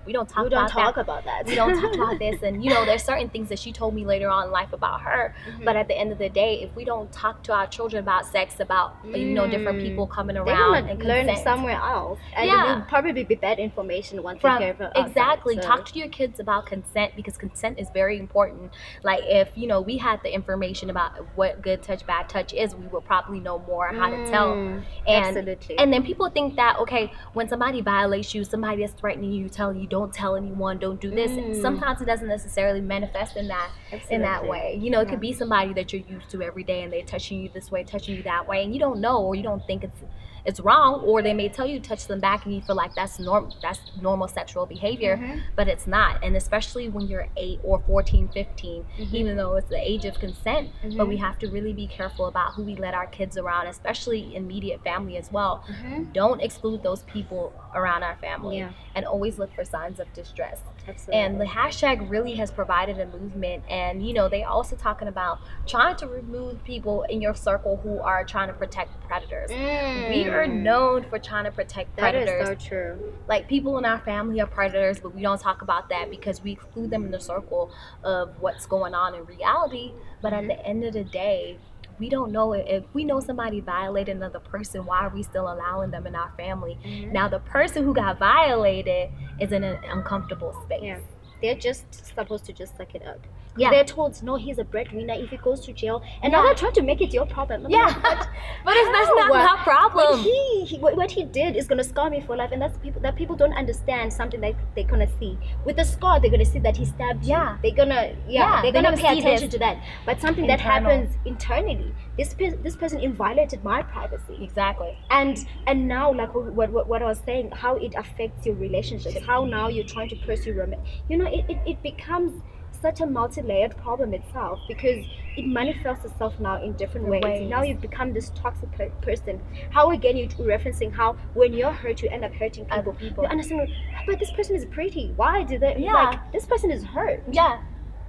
we 0.06 0.12
don't 0.12 0.28
talk 0.28 0.44
we 0.44 0.50
don't 0.50 0.64
about 0.64 0.70
talk 0.70 0.94
that. 0.96 1.00
about 1.02 1.24
that. 1.24 1.46
We 1.46 1.54
don't 1.54 1.80
talk 1.80 1.94
about 1.94 2.18
this. 2.24 2.42
And 2.42 2.64
you 2.64 2.70
know 2.70 2.84
there's 2.84 3.02
certain 3.04 3.28
things 3.28 3.48
that 3.50 3.58
she 3.58 3.72
told 3.72 3.94
me 3.94 4.04
later 4.04 4.28
on 4.28 4.46
in 4.46 4.50
life 4.50 4.72
about 4.72 5.00
her. 5.02 5.34
Mm-hmm. 5.48 5.64
but 5.64 5.76
at 5.76 5.88
the 5.88 5.96
end 5.98 6.12
of 6.12 6.18
the 6.18 6.28
day 6.28 6.60
if 6.62 6.74
we 6.76 6.84
don't 6.84 7.10
talk 7.12 7.42
to 7.44 7.52
our 7.52 7.66
children 7.66 8.02
about 8.02 8.26
sex 8.26 8.60
about 8.60 8.96
you 9.04 9.26
know 9.34 9.46
different 9.48 9.78
Mm. 9.78 9.82
people 9.82 10.06
coming 10.06 10.36
around 10.36 10.88
and 10.90 11.02
learn 11.04 11.26
consent. 11.26 11.44
somewhere 11.44 11.80
else. 11.80 12.18
And 12.36 12.46
Yeah. 12.46 12.72
it 12.72 12.74
will 12.76 12.84
probably 12.86 13.24
be 13.24 13.34
bad 13.36 13.58
information 13.58 14.22
once 14.22 14.40
from 14.40 14.58
they 14.58 14.64
hear 14.66 14.74
from 14.74 14.86
outside, 14.86 15.06
exactly. 15.06 15.54
so- 15.56 15.62
talk 15.62 15.84
to 15.86 15.98
your 15.98 16.08
kids 16.08 16.40
about 16.40 16.66
consent 16.66 17.14
because 17.16 17.36
consent 17.38 17.78
is 17.78 17.88
very 17.90 18.18
important. 18.18 18.72
Like 19.02 19.20
if 19.24 19.48
you 19.56 19.66
know 19.66 19.80
we 19.80 19.96
had 19.98 20.20
the 20.22 20.34
information 20.34 20.90
about 20.90 21.12
what 21.36 21.62
good 21.62 21.82
touch 21.82 22.04
bad 22.06 22.28
touch 22.28 22.52
is 22.52 22.74
we 22.74 22.86
would 22.88 23.04
probably 23.04 23.40
know 23.40 23.58
more 23.66 23.88
how 23.88 24.10
to 24.10 24.26
tell. 24.30 24.52
Mm, 24.54 24.82
and 25.06 25.36
absolutely. 25.38 25.78
and 25.78 25.92
then 25.92 26.02
people 26.02 26.28
think 26.28 26.56
that 26.56 26.78
okay 26.80 27.12
when 27.32 27.48
somebody 27.48 27.80
violates 27.80 28.34
you 28.34 28.44
somebody 28.44 28.82
is 28.82 28.90
threatening 28.92 29.32
you 29.32 29.48
telling 29.48 29.78
you 29.80 29.86
don't 29.92 30.14
tell 30.14 30.36
anyone 30.36 30.78
don't 30.78 30.98
do 31.02 31.10
this. 31.10 31.32
Mm. 31.32 31.60
sometimes 31.60 32.00
it 32.00 32.06
doesn't 32.06 32.28
necessarily 32.28 32.80
manifest 32.80 33.36
in 33.36 33.46
that 33.48 33.70
in 34.08 34.22
that 34.22 34.48
way. 34.48 34.78
You 34.80 34.90
know 34.90 35.00
it 35.00 35.08
could 35.10 35.20
be 35.20 35.34
somebody 35.34 35.74
that 35.74 35.92
you're 35.92 36.02
used 36.08 36.30
to 36.30 36.42
every 36.42 36.64
day 36.64 36.82
and 36.82 36.90
they're 36.90 37.04
touching 37.04 37.42
you 37.42 37.50
this 37.52 37.70
way 37.70 37.84
touching 37.84 38.16
you 38.16 38.22
that 38.22 38.48
way 38.48 38.64
and 38.64 38.72
you 38.72 38.80
don't 38.80 39.02
know 39.02 39.18
or 39.18 39.34
you 39.34 39.42
don't 39.42 39.64
think 39.66 39.84
it's 39.84 40.00
it's 40.44 40.58
wrong 40.60 41.00
or 41.04 41.22
they 41.22 41.32
may 41.32 41.48
tell 41.48 41.66
you 41.66 41.78
touch 41.78 42.06
them 42.06 42.18
back 42.20 42.44
and 42.44 42.54
you 42.54 42.60
feel 42.62 42.74
like 42.76 42.94
that's 42.94 43.18
norm 43.20 43.50
that's 43.62 43.80
normal 44.00 44.26
sexual 44.26 44.66
behavior 44.66 45.16
Mhm. 45.16 45.40
but 45.56 45.68
it's 45.68 45.86
not 45.86 46.22
and 46.24 46.36
especially 46.36 46.88
when 46.88 47.06
you're 47.06 47.28
8 47.36 47.60
or 47.62 47.80
14 47.86 48.28
15 48.28 48.84
Mhm. 48.98 49.14
even 49.14 49.36
though 49.36 49.54
it's 49.56 49.68
the 49.68 49.78
age 49.78 50.04
of 50.04 50.18
consent 50.18 50.70
but 50.96 51.06
we 51.06 51.16
Mhm. 51.16 51.20
have 51.20 51.38
to 51.38 51.48
really 51.48 51.72
be 51.72 51.86
careful 51.86 52.26
about 52.26 52.54
who 52.54 52.62
we 52.64 52.74
let 52.76 52.92
our 52.94 53.06
kids 53.06 53.36
around 53.38 53.66
especially 53.68 54.34
immediate 54.34 54.82
family 54.82 55.16
as 55.16 55.30
well 55.30 55.64
Mhm. 55.68 56.12
don't 56.12 56.40
exclude 56.40 56.82
those 56.82 57.02
people 57.04 57.52
around 57.74 58.02
our 58.02 58.16
family 58.16 58.58
Yeah. 58.58 58.70
and 58.94 59.04
always 59.06 59.38
look 59.38 59.52
for 59.54 59.64
signs 59.64 60.00
of 60.00 60.12
distress 60.12 60.60
Absolutely. 60.88 61.20
and 61.24 61.40
the 61.40 61.44
hashtag 61.44 62.10
really 62.10 62.34
has 62.34 62.50
provided 62.50 62.98
a 62.98 63.06
movement 63.06 63.62
and 63.70 64.06
you 64.06 64.12
know 64.12 64.28
they 64.28 64.42
also 64.42 64.74
talking 64.76 65.08
about 65.08 65.38
trying 65.66 65.96
to 65.96 66.06
remove 66.08 66.62
people 66.64 67.02
in 67.04 67.20
your 67.20 67.34
circle 67.34 67.76
who 67.82 68.00
are 68.00 68.24
trying 68.24 68.48
to 68.48 68.54
protect 68.54 68.90
predators 69.06 69.50
we 69.50 70.26
are 70.26 70.46
Mm. 70.46 70.62
known 70.62 71.04
for 71.04 71.18
trying 71.18 71.44
to 71.44 71.52
protect 71.52 71.96
predators. 71.96 72.26
That 72.30 72.52
is 72.52 72.62
so 72.62 72.68
true. 72.68 73.12
like 73.28 73.48
people 73.48 73.78
in 73.78 73.84
our 73.84 74.00
family 74.00 74.40
are 74.40 74.46
predators 74.46 74.98
but 75.00 75.14
we 75.14 75.22
don't 75.22 75.40
talk 75.40 75.62
about 75.62 75.88
that 75.90 76.10
because 76.10 76.42
we 76.42 76.52
exclude 76.52 76.90
them 76.90 77.04
in 77.04 77.10
the 77.12 77.20
circle 77.20 77.70
of 78.02 78.40
what's 78.40 78.66
going 78.66 78.94
on 78.94 79.14
in 79.14 79.24
reality 79.24 79.92
but 80.20 80.32
at 80.32 80.44
Mhm. 80.44 80.48
the 80.48 80.66
end 80.66 80.84
of 80.84 80.92
the 80.94 81.04
day 81.04 81.58
we 82.02 82.08
don't 82.08 82.32
know 82.36 82.52
if- 82.52 82.66
if 82.76 82.84
we 82.96 83.02
know 83.04 83.20
somebody 83.20 83.60
violated 83.60 84.16
another 84.16 84.40
person 84.54 84.78
why 84.90 84.98
are 85.06 85.12
we 85.18 85.22
still 85.22 85.46
allowing 85.54 85.90
them 85.94 86.04
in 86.10 86.14
our 86.22 86.32
family 86.42 86.74
Mhm. 86.84 87.12
now 87.18 87.26
the 87.28 87.38
person 87.56 87.84
who 87.86 87.92
got 87.94 88.18
violated 88.18 89.04
is 89.40 89.50
in 89.52 89.62
an 89.70 89.78
uncomfortable 89.96 90.52
space 90.64 90.82
Yeah. 90.82 90.98
They're 91.42 91.54
just 91.56 92.06
supposed 92.14 92.44
to 92.46 92.52
just 92.52 92.76
suck 92.76 92.94
it 92.94 93.04
up. 93.06 93.18
Yeah. 93.56 93.70
They're 93.70 93.84
told, 93.84 94.22
no, 94.22 94.36
he's 94.36 94.58
a 94.58 94.64
breadwinner. 94.64 95.12
If 95.14 95.28
he 95.30 95.36
goes 95.36 95.60
to 95.66 95.72
jail, 95.72 96.02
and 96.22 96.32
now 96.32 96.38
Yeah. 96.38 96.46
they're 96.46 96.54
trying 96.54 96.72
to 96.74 96.82
make 96.82 97.02
it 97.02 97.12
your 97.12 97.26
problem. 97.26 97.66
I'm 97.66 97.70
Yeah, 97.70 97.86
like, 97.86 98.02
but 98.02 98.28
but 98.64 98.74
it's, 98.76 98.90
that's 98.92 99.10
not 99.14 99.28
my 99.28 99.62
problem. 99.62 100.18
What 100.18 100.20
he, 100.20 100.64
he 100.64 100.78
what, 100.78 101.10
he 101.10 101.24
did 101.24 101.56
is 101.56 101.66
gonna 101.68 101.84
scar 101.84 102.08
me 102.08 102.20
for 102.22 102.34
life, 102.34 102.50
and 102.52 102.62
that's 102.62 102.78
people 102.78 103.02
that 103.02 103.14
people 103.14 103.36
don't 103.36 103.52
understand 103.52 104.10
something 104.12 104.40
that 104.40 104.54
they're 104.74 104.84
gonna 104.84 105.08
see. 105.18 105.36
With 105.66 105.76
the 105.76 105.84
scar, 105.84 106.18
they're 106.18 106.30
gonna 106.30 106.46
see 106.46 106.60
that 106.60 106.76
he 106.78 106.86
stabbed 106.86 107.24
you. 107.24 107.30
Yeah. 107.32 107.58
They're 107.62 107.72
gonna 107.74 108.14
yeah, 108.26 108.40
Yeah, 108.40 108.62
they're, 108.62 108.72
they're 108.72 108.82
gonna, 108.82 108.96
gonna 108.96 109.08
pay 109.08 109.18
attention 109.18 109.50
to 109.50 109.58
that. 109.58 109.82
But 110.06 110.20
something 110.20 110.46
that 110.46 110.60
happens 110.60 111.14
internally, 111.26 111.92
this 112.18 112.34
pe- 112.34 112.56
this 112.62 112.76
person 112.76 113.00
violated 113.14 113.62
my 113.64 113.82
privacy 113.82 114.36
Exactly. 114.42 114.96
and 115.10 115.46
and 115.66 115.88
now 115.88 116.12
like 116.12 116.34
what, 116.34 116.70
what, 116.70 116.86
what 116.86 117.02
i 117.02 117.06
was 117.06 117.20
saying 117.24 117.50
how 117.52 117.76
it 117.76 117.94
affects 117.96 118.44
your 118.46 118.54
relationships 118.56 119.16
how 119.26 119.44
now 119.44 119.68
you're 119.68 119.84
trying 119.86 120.08
to 120.08 120.16
pursue 120.16 120.52
romance 120.52 120.86
you 121.08 121.16
know 121.16 121.26
it, 121.26 121.44
it, 121.48 121.58
it 121.66 121.82
becomes 121.82 122.32
such 122.80 123.00
a 123.00 123.06
multi-layered 123.06 123.76
problem 123.76 124.12
itself 124.12 124.58
because 124.66 125.06
it 125.36 125.46
manifests 125.46 126.04
itself 126.04 126.38
now 126.40 126.60
in 126.60 126.72
different 126.72 127.06
ways. 127.06 127.22
Ways. 127.22 127.48
now 127.48 127.62
you 127.62 127.76
become 127.76 128.12
this 128.12 128.30
toxic 128.34 128.70
per- 128.72 128.90
person 129.02 129.40
how 129.70 129.90
again 129.92 130.16
you 130.16 130.26
referencing 130.28 130.92
how 130.92 131.12
when 131.34 131.52
you're 131.52 131.70
hurt 131.70 132.02
you 132.02 132.08
end 132.10 132.24
up 132.24 132.32
hurting 132.34 132.64
people, 132.64 132.78
Other 132.78 132.92
people. 132.92 133.22
you 133.24 133.30
understand 133.30 133.68
but 134.06 134.18
this 134.18 134.32
person 134.32 134.56
is 134.56 134.64
pretty 134.66 135.12
why 135.16 135.44
did 135.44 135.60
they 135.60 135.76
Yeah. 135.78 135.92
like 135.92 136.32
this 136.32 136.44
person 136.44 136.70
is 136.72 136.82
hurt 136.82 137.22
Yeah. 137.30 137.62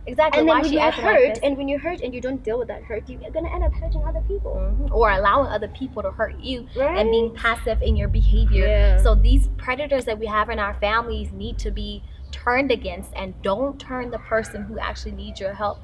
Exactly. 0.05 0.39
and 0.41 0.49
then 0.49 0.61
when 0.61 0.73
you're 0.73 0.81
acting 0.81 1.05
like 1.05 1.15
hurt 1.15 1.39
and 1.43 1.57
when 1.57 1.67
you're 1.67 1.79
hurt 1.79 2.01
and 2.01 2.13
you 2.13 2.19
don't 2.21 2.43
deal 2.43 2.59
with 2.59 2.67
that 2.67 2.83
hurt 2.83 3.07
you're 3.07 3.31
gonna 3.31 3.53
end 3.53 3.63
up 3.63 3.73
hurting 3.73 4.03
other 4.05 4.21
people 4.27 4.53
Mhm. 4.55 4.91
or 4.93 5.11
allowing 5.11 5.47
other 5.47 5.69
people 5.69 6.01
to 6.03 6.11
hurt 6.11 6.37
you 6.39 6.67
right 6.75 6.97
and 6.97 7.09
being 7.09 7.33
passive 7.33 7.81
in 7.81 7.95
your 7.95 8.07
behavior. 8.09 8.65
Yeah. 8.67 8.97
So 8.97 9.15
these 9.15 9.47
predators 9.57 10.05
that 10.05 10.19
we 10.19 10.25
have 10.27 10.49
in 10.49 10.59
our 10.59 10.73
families 10.75 11.31
need 11.31 11.57
to 11.59 11.71
be 11.71 12.03
turned 12.31 12.71
against 12.71 13.11
and 13.15 13.39
don't 13.41 13.79
turn 13.79 14.11
the 14.11 14.19
person 14.19 14.63
who 14.63 14.77
actually 14.79 15.11
needs 15.13 15.39
your 15.39 15.53
help 15.53 15.79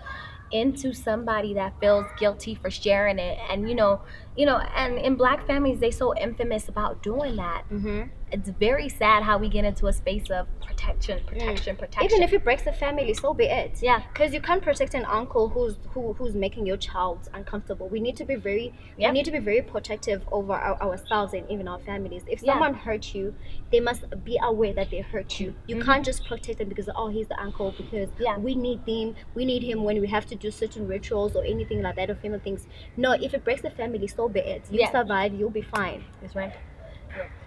into 0.51 0.91
somebody 0.93 1.53
that 1.53 1.79
feels 1.79 2.05
guilty 2.17 2.55
for 2.55 2.71
sharing 2.71 3.19
it 3.19 3.37
and 3.51 3.69
you 3.69 3.75
know 3.75 4.01
you 4.39 4.45
know 4.45 4.57
and 4.81 4.97
in 4.97 5.15
black 5.15 5.45
families 5.45 5.79
they 5.79 5.91
so 5.91 6.15
infamous 6.17 6.69
about 6.69 7.03
doing 7.03 7.35
that 7.35 7.63
mm-hmm. 7.69 8.03
it's 8.31 8.49
very 8.51 8.87
sad 8.87 9.21
how 9.21 9.37
we 9.37 9.49
get 9.49 9.65
into 9.65 9.87
a 9.87 9.91
space 9.91 10.29
of 10.29 10.47
protection 10.65 11.19
protection 11.27 11.75
protection 11.75 12.05
even 12.09 12.23
if 12.23 12.31
it 12.31 12.41
breaks 12.45 12.63
the 12.63 12.71
family 12.71 13.13
so 13.13 13.33
be 13.33 13.43
it 13.43 13.73
yeah 13.81 14.01
because 14.13 14.33
you 14.33 14.39
can't 14.39 14.61
protect 14.61 14.93
an 14.93 15.03
uncle 15.03 15.49
who's 15.49 15.75
who, 15.89 16.13
who's 16.13 16.35
making 16.35 16.65
your 16.65 16.77
child 16.77 17.27
uncomfortable 17.33 17.89
we 17.89 17.99
need 17.99 18.15
to 18.15 18.23
be 18.23 18.35
very 18.35 18.73
Yeah. 18.97 19.09
we 19.09 19.15
need 19.15 19.25
to 19.25 19.31
be 19.31 19.39
very 19.39 19.61
protective 19.61 20.23
over 20.31 20.53
our, 20.53 20.81
ourselves 20.81 21.33
and 21.33 21.43
even 21.51 21.67
our 21.67 21.79
families 21.79 22.23
if 22.27 22.41
Yeah. 22.41 22.53
someone 22.53 22.75
hurt 22.75 23.13
you 23.13 23.35
they 23.71 23.81
must 23.81 24.05
be 24.23 24.39
aware 24.41 24.71
that 24.73 24.89
they 24.89 25.01
hurt 25.01 25.37
you 25.41 25.53
you 25.67 25.75
Mhm. 25.75 25.83
can't 25.85 26.05
just 26.05 26.25
protect 26.25 26.59
them 26.59 26.69
because 26.69 26.89
oh 26.95 27.09
he's 27.09 27.27
the 27.27 27.39
uncle 27.41 27.73
because 27.75 28.07
Yeah. 28.17 28.37
we 28.37 28.55
need 28.55 28.79
him 28.87 29.15
we 29.35 29.43
need 29.43 29.63
him 29.63 29.83
when 29.83 29.99
we 29.99 30.07
have 30.07 30.25
to 30.27 30.35
do 30.35 30.49
certain 30.49 30.87
rituals 30.87 31.35
or 31.35 31.43
anything 31.43 31.81
like 31.81 31.97
that 31.97 32.09
or 32.09 32.15
family 32.15 32.39
things 32.39 32.67
no 32.95 33.11
if 33.11 33.33
it 33.33 33.43
breaks 33.43 33.63
the 33.63 33.71
family 33.81 34.07
so 34.07 34.28
be 34.29 34.39
it 34.39 34.63
you 34.71 34.79
Yeah. 34.79 34.91
survive 34.91 35.33
you'll 35.33 35.49
be 35.49 35.61
fine 35.61 36.03
That's 36.21 36.35
right. 36.35 36.53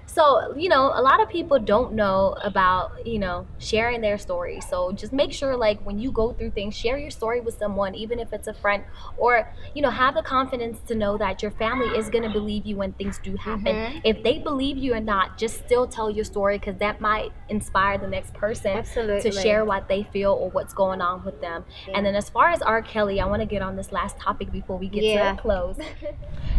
So, 0.07 0.55
you 0.57 0.69
know, 0.69 0.93
a 0.95 1.01
lot 1.01 1.23
of 1.23 1.31
people 1.31 1.59
don't 1.59 1.95
know 1.95 2.37
about, 2.45 3.07
you 3.07 3.19
know, 3.19 3.47
sharing 3.59 4.03
their 4.03 4.19
story. 4.19 4.61
So 4.61 4.93
just 4.93 5.11
make 5.13 5.33
sure, 5.33 5.57
like, 5.57 5.81
when 5.87 5.99
you 5.99 6.13
go 6.13 6.33
through 6.35 6.51
things, 6.51 6.75
share 6.77 6.99
your 6.99 7.11
story 7.11 7.41
with 7.41 7.57
someone, 7.57 7.95
even 7.95 8.19
if 8.19 8.31
it's 8.33 8.47
a 8.47 8.53
friend, 8.53 8.85
or, 9.17 9.51
you 9.75 9.81
know, 9.81 9.89
have 9.89 10.15
the 10.15 10.23
confidence 10.23 10.81
to 10.89 10.95
know 10.95 11.17
that 11.17 11.41
your 11.41 11.51
family 11.53 11.97
is 11.97 12.11
going 12.11 12.25
to 12.25 12.29
believe 12.31 12.67
you 12.67 12.77
when 12.77 12.93
things 12.93 13.19
do 13.23 13.37
happen. 13.37 13.75
Mhm. 13.75 14.01
If 14.05 14.23
they 14.23 14.39
believe 14.39 14.77
you 14.77 14.93
or 14.95 15.01
not, 15.01 15.39
just 15.39 15.65
still 15.65 15.87
tell 15.87 16.11
your 16.11 16.25
story 16.27 16.59
because 16.59 16.77
that 16.77 17.01
might 17.01 17.33
inspire 17.49 17.97
the 17.97 18.07
next 18.09 18.35
person 18.35 18.77
absolutely 18.77 19.23
to 19.23 19.33
share 19.33 19.65
what 19.65 19.89
they 19.89 20.03
feel 20.03 20.33
or 20.33 20.51
what's 20.51 20.75
going 20.75 21.01
on 21.01 21.25
with 21.25 21.41
them. 21.41 21.65
And 21.95 22.05
then 22.05 22.15
as 22.17 22.29
far 22.29 22.51
as 22.51 22.61
R. 22.61 22.83
Kelly, 22.83 23.19
I 23.21 23.25
want 23.27 23.41
to 23.41 23.47
get 23.47 23.63
on 23.63 23.77
this 23.77 23.93
last 23.93 24.19
topic 24.19 24.53
before 24.53 24.77
we 24.77 24.89
get 24.89 25.05
Yeah. 25.05 25.33
to 25.33 25.39
a 25.39 25.43
close. 25.43 25.79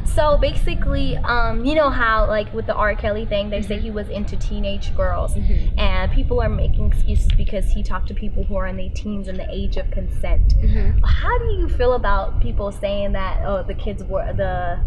So 0.06 0.38
basically, 0.38 1.18
um, 1.18 1.66
you 1.66 1.76
know 1.76 1.90
how 1.90 2.28
like 2.28 2.54
with 2.54 2.68
the 2.68 2.74
R. 2.76 2.94
Kelly 2.94 3.26
thing, 3.26 3.33
they 3.50 3.62
say 3.62 3.80
he 3.80 3.92
was 3.92 4.10
into 4.10 4.36
teenage 4.38 4.96
girls, 4.96 5.34
Mhm. 5.36 5.78
and 5.80 6.12
people 6.12 6.42
are 6.42 6.50
making 6.50 6.86
excuses 6.88 7.28
because 7.36 7.72
he 7.72 7.82
talked 7.84 8.08
to 8.10 8.14
people 8.14 8.44
who 8.44 8.56
are 8.56 8.68
in 8.68 8.78
their 8.78 8.90
teens 8.90 9.28
and 9.28 9.38
the 9.38 9.48
age 9.52 9.78
of 9.78 9.90
consent. 9.92 10.54
Mhm. 10.62 11.04
How 11.06 11.38
do 11.40 11.46
you 11.60 11.68
feel 11.70 11.94
about 11.94 12.40
people 12.42 12.72
saying 12.72 13.14
that 13.14 13.42
oh 13.46 13.64
the 13.64 13.74
kids 13.74 14.04
were 14.04 14.32
the 14.34 14.80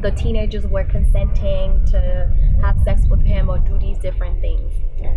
the 0.00 0.10
teenagers 0.10 0.66
were 0.66 0.84
consenting 0.84 1.82
to 1.86 2.28
have 2.60 2.76
sex 2.82 3.06
with 3.08 3.22
him 3.22 3.48
or 3.48 3.58
do 3.58 3.78
these 3.78 3.98
different 3.98 4.40
things? 4.40 4.72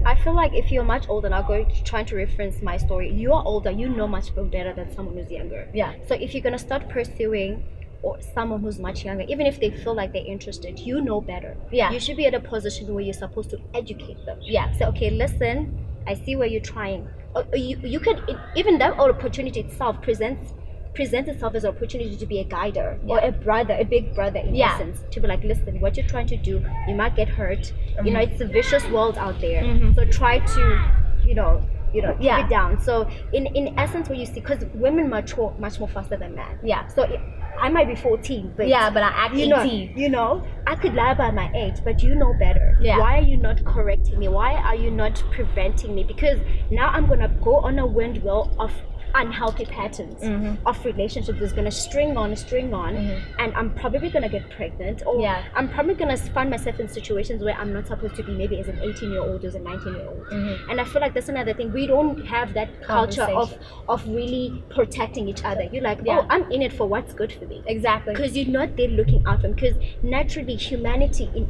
I 0.06 0.16
feel 0.16 0.34
like 0.34 0.54
if 0.54 0.72
you're 0.72 0.84
much 0.84 1.06
older, 1.10 1.30
now 1.30 1.42
going 1.42 1.66
trying 1.84 2.06
to 2.08 2.16
reference 2.16 2.62
my 2.62 2.78
story, 2.78 3.12
you 3.12 3.34
are 3.34 3.44
older, 3.46 3.72
you 3.72 3.90
know 3.90 4.08
much 4.08 4.28
better 4.36 4.74
than 4.74 4.92
someone 4.94 5.16
who's 5.18 5.32
younger. 5.32 5.68
Yeah. 5.74 5.94
So 6.08 6.14
if 6.16 6.34
you're 6.34 6.44
gonna 6.44 6.60
start 6.60 6.90
pursuing 6.90 7.64
or 8.04 8.18
someone 8.34 8.62
who's 8.62 8.80
much 8.80 9.04
younger, 9.06 9.24
even 9.28 9.46
if 9.46 9.60
they 9.60 9.72
feel 9.72 9.96
like 9.96 10.14
they're 10.14 10.26
interested, 10.26 10.78
you 10.80 11.02
know 11.02 11.20
better. 11.22 11.58
Yeah. 11.72 11.92
You 11.92 12.00
should 12.00 12.18
be 12.18 12.26
at 12.26 12.34
a 12.34 12.40
position 12.40 12.94
where 12.94 13.04
you're 13.04 13.14
supposed 13.14 13.50
to 13.52 13.60
educate 13.74 14.24
them. 14.26 14.38
Yeah. 14.42 14.72
Say, 14.74 14.86
okay, 14.86 15.10
listen, 15.10 15.78
I 16.06 16.14
see 16.14 16.36
where 16.36 16.48
you're 16.48 16.62
trying. 16.62 17.08
Or, 17.36 17.44
or 17.52 17.58
you 17.58 17.78
you 17.84 18.00
could 18.00 18.22
even 18.56 18.78
that 18.80 18.98
opportunity 19.00 19.60
itself 19.62 20.02
presents 20.02 20.54
presents 20.96 21.30
itself 21.30 21.54
as 21.54 21.64
an 21.64 21.70
opportunity 21.76 22.16
to 22.18 22.26
be 22.26 22.40
a 22.40 22.44
guider 22.44 23.00
or 23.08 23.20
a 23.20 23.32
brother, 23.32 23.76
a 23.80 23.84
big 23.84 24.16
brother 24.16 24.40
in 24.40 24.56
Yeah. 24.56 24.74
essence. 24.74 25.04
To 25.12 25.20
be 25.20 25.28
like, 25.28 25.44
listen, 25.44 25.80
what 25.80 25.96
you're 25.96 26.08
trying 26.08 26.26
to 26.28 26.38
do, 26.38 26.66
you 26.88 26.96
might 26.96 27.16
get 27.16 27.28
hurt. 27.30 27.72
You 28.04 28.12
know, 28.12 28.20
it's 28.20 28.42
a 28.42 28.46
vicious 28.46 28.84
world 28.90 29.16
out 29.18 29.40
there. 29.40 29.62
Mhm. 29.62 29.94
So 29.96 30.06
try 30.06 30.40
to, 30.40 30.92
you 31.24 31.36
know, 31.36 31.62
you 31.94 32.02
know, 32.02 32.14
keep 32.16 32.32
it 32.46 32.50
down. 32.50 32.80
So 32.80 33.08
in 33.32 33.46
in 33.48 33.78
essence, 33.78 34.10
what 34.10 34.18
you 34.18 34.26
see, 34.26 34.40
because 34.42 34.66
women 34.74 35.08
mature 35.10 35.54
much 35.60 35.80
more 35.80 35.88
faster 35.90 36.18
than 36.18 36.34
men. 36.36 36.58
Yeah. 36.64 36.88
So 36.88 37.04
it, 37.04 37.20
I 37.60 37.70
might 37.70 37.88
be 37.88 37.96
14, 37.96 38.54
but 38.56 38.68
Yeah, 38.68 38.90
but 38.90 39.04
I 39.04 39.08
act 39.10 39.36
you 39.36 39.48
know, 39.48 39.62
18. 39.62 39.98
you 39.98 40.10
know, 40.10 40.46
I 40.66 40.76
could 40.76 40.94
lie 40.94 41.12
about 41.12 41.34
my 41.34 41.52
age, 41.56 41.76
but 41.84 42.02
you 42.04 42.16
know 42.16 42.34
better. 42.34 42.78
Yeah. 42.80 43.00
Why 43.00 43.18
are 43.20 43.24
you 43.24 43.38
not 43.38 43.64
correcting 43.66 44.20
me? 44.20 44.28
Why 44.28 44.54
are 44.54 44.76
you 44.76 44.92
not 44.92 45.24
preventing 45.32 45.96
me? 45.96 46.04
Because 46.04 46.40
now 46.70 46.90
I'm 46.90 47.08
gonna 47.08 47.30
go 47.42 47.58
on 47.58 47.80
a 47.80 47.86
windmill 47.86 48.56
of 48.60 48.72
unhealthy 49.16 49.66
patterns 49.66 50.22
Mhm. 50.24 50.58
of 50.66 50.84
relationships 50.86 51.40
that's 51.40 51.54
gonna 51.54 51.72
string 51.72 52.18
on, 52.18 52.36
string 52.36 52.74
on, 52.74 52.96
Mhm. 52.96 53.20
and 53.40 53.54
I'm 53.56 53.72
probably 53.74 54.10
gonna 54.10 54.30
get 54.30 54.50
pregnant, 54.50 55.04
or 55.06 55.20
Yeah. 55.20 55.44
I'm 55.56 55.68
probably 55.70 55.96
gonna 55.96 56.18
find 56.18 56.50
myself 56.50 56.80
in 56.80 56.88
situations 56.88 57.44
where 57.44 57.56
I'm 57.56 57.74
not 57.74 57.88
supposed 57.88 58.16
to 58.16 58.24
be, 58.24 58.32
maybe 58.34 58.60
as 58.60 58.68
an 58.68 58.80
18 58.84 59.12
year 59.12 59.22
old 59.22 59.44
or 59.44 59.48
as 59.48 59.56
a 59.56 59.60
19 59.60 59.94
year 59.96 60.08
old. 60.08 60.26
Mhm. 60.28 60.58
And 60.70 60.82
I 60.82 60.84
feel 60.84 61.02
like 61.02 61.14
that's 61.14 61.30
another 61.30 61.54
thing. 61.54 61.72
We 61.74 61.88
don't 61.88 62.26
have 62.28 62.54
that 62.54 62.82
culture 62.82 63.24
of 63.24 63.58
of 63.90 64.08
really 64.08 64.64
protecting 64.70 65.28
each 65.30 65.44
other. 65.46 65.64
You're 65.72 65.84
like, 65.84 66.00
Yeah. 66.04 66.20
oh, 66.20 66.26
I'm 66.30 66.52
in 66.52 66.62
it 66.62 66.74
for 66.74 66.86
what's 66.88 67.14
good 67.14 67.32
for 67.32 67.46
me 67.46 67.62
Exactly. 67.66 68.14
because 68.14 68.36
you're 68.38 68.48
not 68.52 68.76
there 68.76 68.90
looking 68.90 69.24
out 69.26 69.38
for 69.38 69.44
them 69.44 69.54
because 69.54 69.76
naturally 70.04 70.56
humanity 70.56 71.30
in 71.34 71.48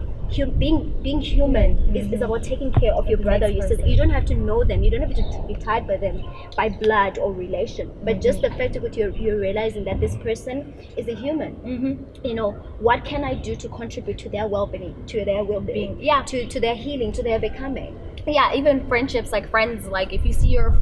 being 0.60 1.02
being 1.02 1.22
human 1.22 1.96
is, 1.96 2.12
is 2.12 2.22
about 2.22 2.44
taking 2.44 2.72
care 2.72 2.94
of 2.94 3.08
your 3.08 3.18
the 3.18 3.24
brother 3.24 3.48
your 3.48 3.68
sister. 3.68 3.86
you 3.86 3.98
don't 3.98 4.10
have 4.10 4.26
to 4.26 4.36
know 4.36 4.64
them. 4.64 4.84
You 4.84 4.92
don't 4.92 5.02
have 5.02 5.16
to 5.16 5.44
be 5.48 5.56
tied 5.56 5.88
by 5.88 5.98
them 5.98 6.24
by 6.56 6.70
blood 6.70 7.18
or 7.18 7.34
relation. 7.34 7.92
But 8.04 8.22
just 8.22 8.42
the 8.42 8.50
fact 8.52 8.74
that 8.82 8.98
you're, 8.98 9.10
you're 9.12 9.40
realizing 9.40 9.84
that 9.86 10.00
this 10.00 10.16
person 10.18 10.74
is 10.98 11.08
a 11.08 11.16
human. 11.16 11.56
Mm-hmm. 11.58 12.26
you 12.26 12.34
know 12.34 12.52
what 12.80 13.04
can 13.06 13.24
i 13.24 13.34
do 13.34 13.56
to 13.56 13.70
contribute 13.70 14.18
to 14.20 14.30
their 14.30 14.48
well-being 14.48 14.96
to 15.08 15.26
their 15.26 15.44
well-being? 15.44 16.00
Yeah. 16.00 16.24
to, 16.24 16.48
to 16.48 16.60
their 16.60 16.76
healing 16.76 17.12
to 17.14 17.24
their 17.24 17.40
becoming. 17.40 18.00
Yeah 18.26 18.54
even 18.54 18.88
friendships 18.88 19.32
like 19.32 19.50
friends 19.50 19.88
like 19.88 20.14
if 20.14 20.26
you 20.26 20.34
see 20.34 20.48
your 20.48 20.78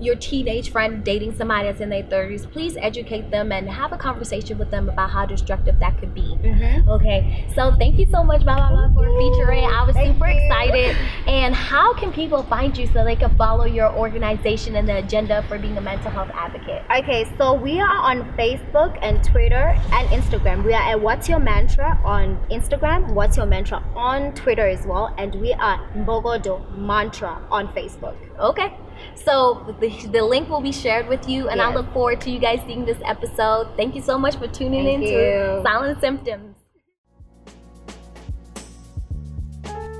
your 0.00 0.14
teenage 0.16 0.70
friend 0.70 1.04
dating 1.04 1.34
somebody 1.36 1.68
that's 1.68 1.80
in 1.80 1.88
their 1.88 2.02
30s, 2.02 2.50
please 2.50 2.76
educate 2.76 3.30
them 3.30 3.52
and 3.52 3.68
have 3.68 3.92
a 3.92 3.96
conversation 3.96 4.58
with 4.58 4.70
them 4.70 4.88
about 4.88 5.10
how 5.10 5.26
destructive 5.26 5.78
that 5.80 5.98
could 5.98 6.14
be. 6.14 6.36
Mm-hmm. 6.42 6.88
Okay, 6.88 7.46
so 7.54 7.74
thank 7.78 7.98
you 7.98 8.06
so 8.06 8.22
much, 8.22 8.44
Baba, 8.44 8.90
for 8.94 9.06
featuring. 9.18 9.64
I 9.64 9.84
was 9.84 9.94
Thank 9.94 10.14
super 10.14 10.28
you. 10.28 10.40
excited. 10.40 10.96
And 11.28 11.54
how 11.54 11.92
can 11.94 12.12
people 12.12 12.42
find 12.44 12.76
you 12.76 12.86
so 12.86 13.04
they 13.04 13.16
can 13.16 13.34
follow 13.36 13.64
your 13.64 13.92
organization 13.94 14.76
and 14.76 14.88
the 14.88 14.96
agenda 14.96 15.42
for 15.48 15.58
being 15.58 15.76
a 15.76 15.80
mental 15.80 16.10
health 16.10 16.30
advocate? 16.32 16.82
Okay, 16.90 17.30
so 17.36 17.52
we 17.54 17.80
are 17.80 17.96
on 17.96 18.32
Facebook 18.32 18.98
and 19.02 19.22
Twitter 19.22 19.76
and 19.92 20.08
Instagram. 20.08 20.64
We 20.64 20.72
are 20.72 20.82
at 20.82 21.00
What's 21.00 21.28
Your 21.28 21.38
Mantra 21.38 22.00
on 22.04 22.38
Instagram, 22.50 23.12
What's 23.12 23.36
Your 23.36 23.46
Mantra 23.46 23.84
on 23.94 24.34
Twitter 24.34 24.66
as 24.66 24.86
well, 24.86 25.14
and 25.18 25.34
we 25.34 25.52
are 25.52 25.78
Mbogodo 25.94 26.76
Mantra 26.76 27.40
on 27.50 27.68
Facebook. 27.68 28.16
Okay. 28.38 28.76
So 29.14 29.74
the, 29.80 29.88
the 30.08 30.22
link 30.22 30.48
will 30.48 30.60
be 30.60 30.72
shared 30.72 31.08
with 31.08 31.28
you, 31.28 31.48
and 31.48 31.60
I 31.60 31.72
look 31.72 31.92
forward 31.92 32.20
to 32.22 32.30
you 32.30 32.38
guys 32.38 32.60
seeing 32.66 32.84
this 32.84 32.98
episode. 33.04 33.68
Thank 33.76 33.94
you 33.94 34.02
so 34.02 34.18
much 34.18 34.36
for 34.36 34.46
tuning 34.48 34.84
Thank 34.84 35.02
in 35.02 35.08
to 35.08 35.58
you. 35.58 35.62
Silent 35.62 36.00
Symptoms. 36.00 36.54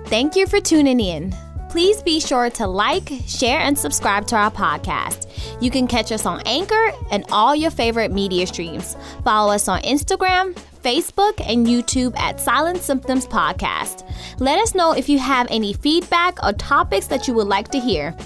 Thank 0.07 0.37
you 0.37 0.47
for 0.47 0.61
tuning 0.61 1.01
in. 1.01 1.35
Please 1.69 2.03
be 2.03 2.19
sure 2.19 2.49
to 2.49 2.67
like, 2.67 3.11
share, 3.27 3.61
and 3.61 3.79
subscribe 3.79 4.27
to 4.29 4.37
our 4.37 4.51
podcast. 4.51 5.27
You 5.61 5.71
can 5.71 5.87
catch 5.87 6.11
us 6.13 6.25
on 6.25 6.41
Anchor 6.47 6.93
and 7.11 7.27
all 7.31 7.55
your 7.55 7.71
favorite 7.71 8.11
media 8.11 8.47
streams. 8.47 8.97
Follow 9.23 9.53
us 9.53 9.69
on 9.69 9.83
Instagram, 9.83 10.55
Facebook, 10.83 11.39
and 11.47 11.67
YouTube 11.67 12.17
at 12.19 12.41
Silent 12.41 12.79
Symptoms 12.79 13.27
Podcast. 13.27 14.11
Let 14.39 14.59
us 14.59 14.75
know 14.75 14.93
if 14.93 15.11
you 15.11 15.19
have 15.19 15.47
any 15.51 15.75
feedback 15.75 16.43
or 16.43 16.55
topics 16.55 17.07
that 17.09 17.29
you 17.29 17.35
would 17.35 17.49
like 17.49 17.69
to 17.69 17.79
hear. 17.79 18.17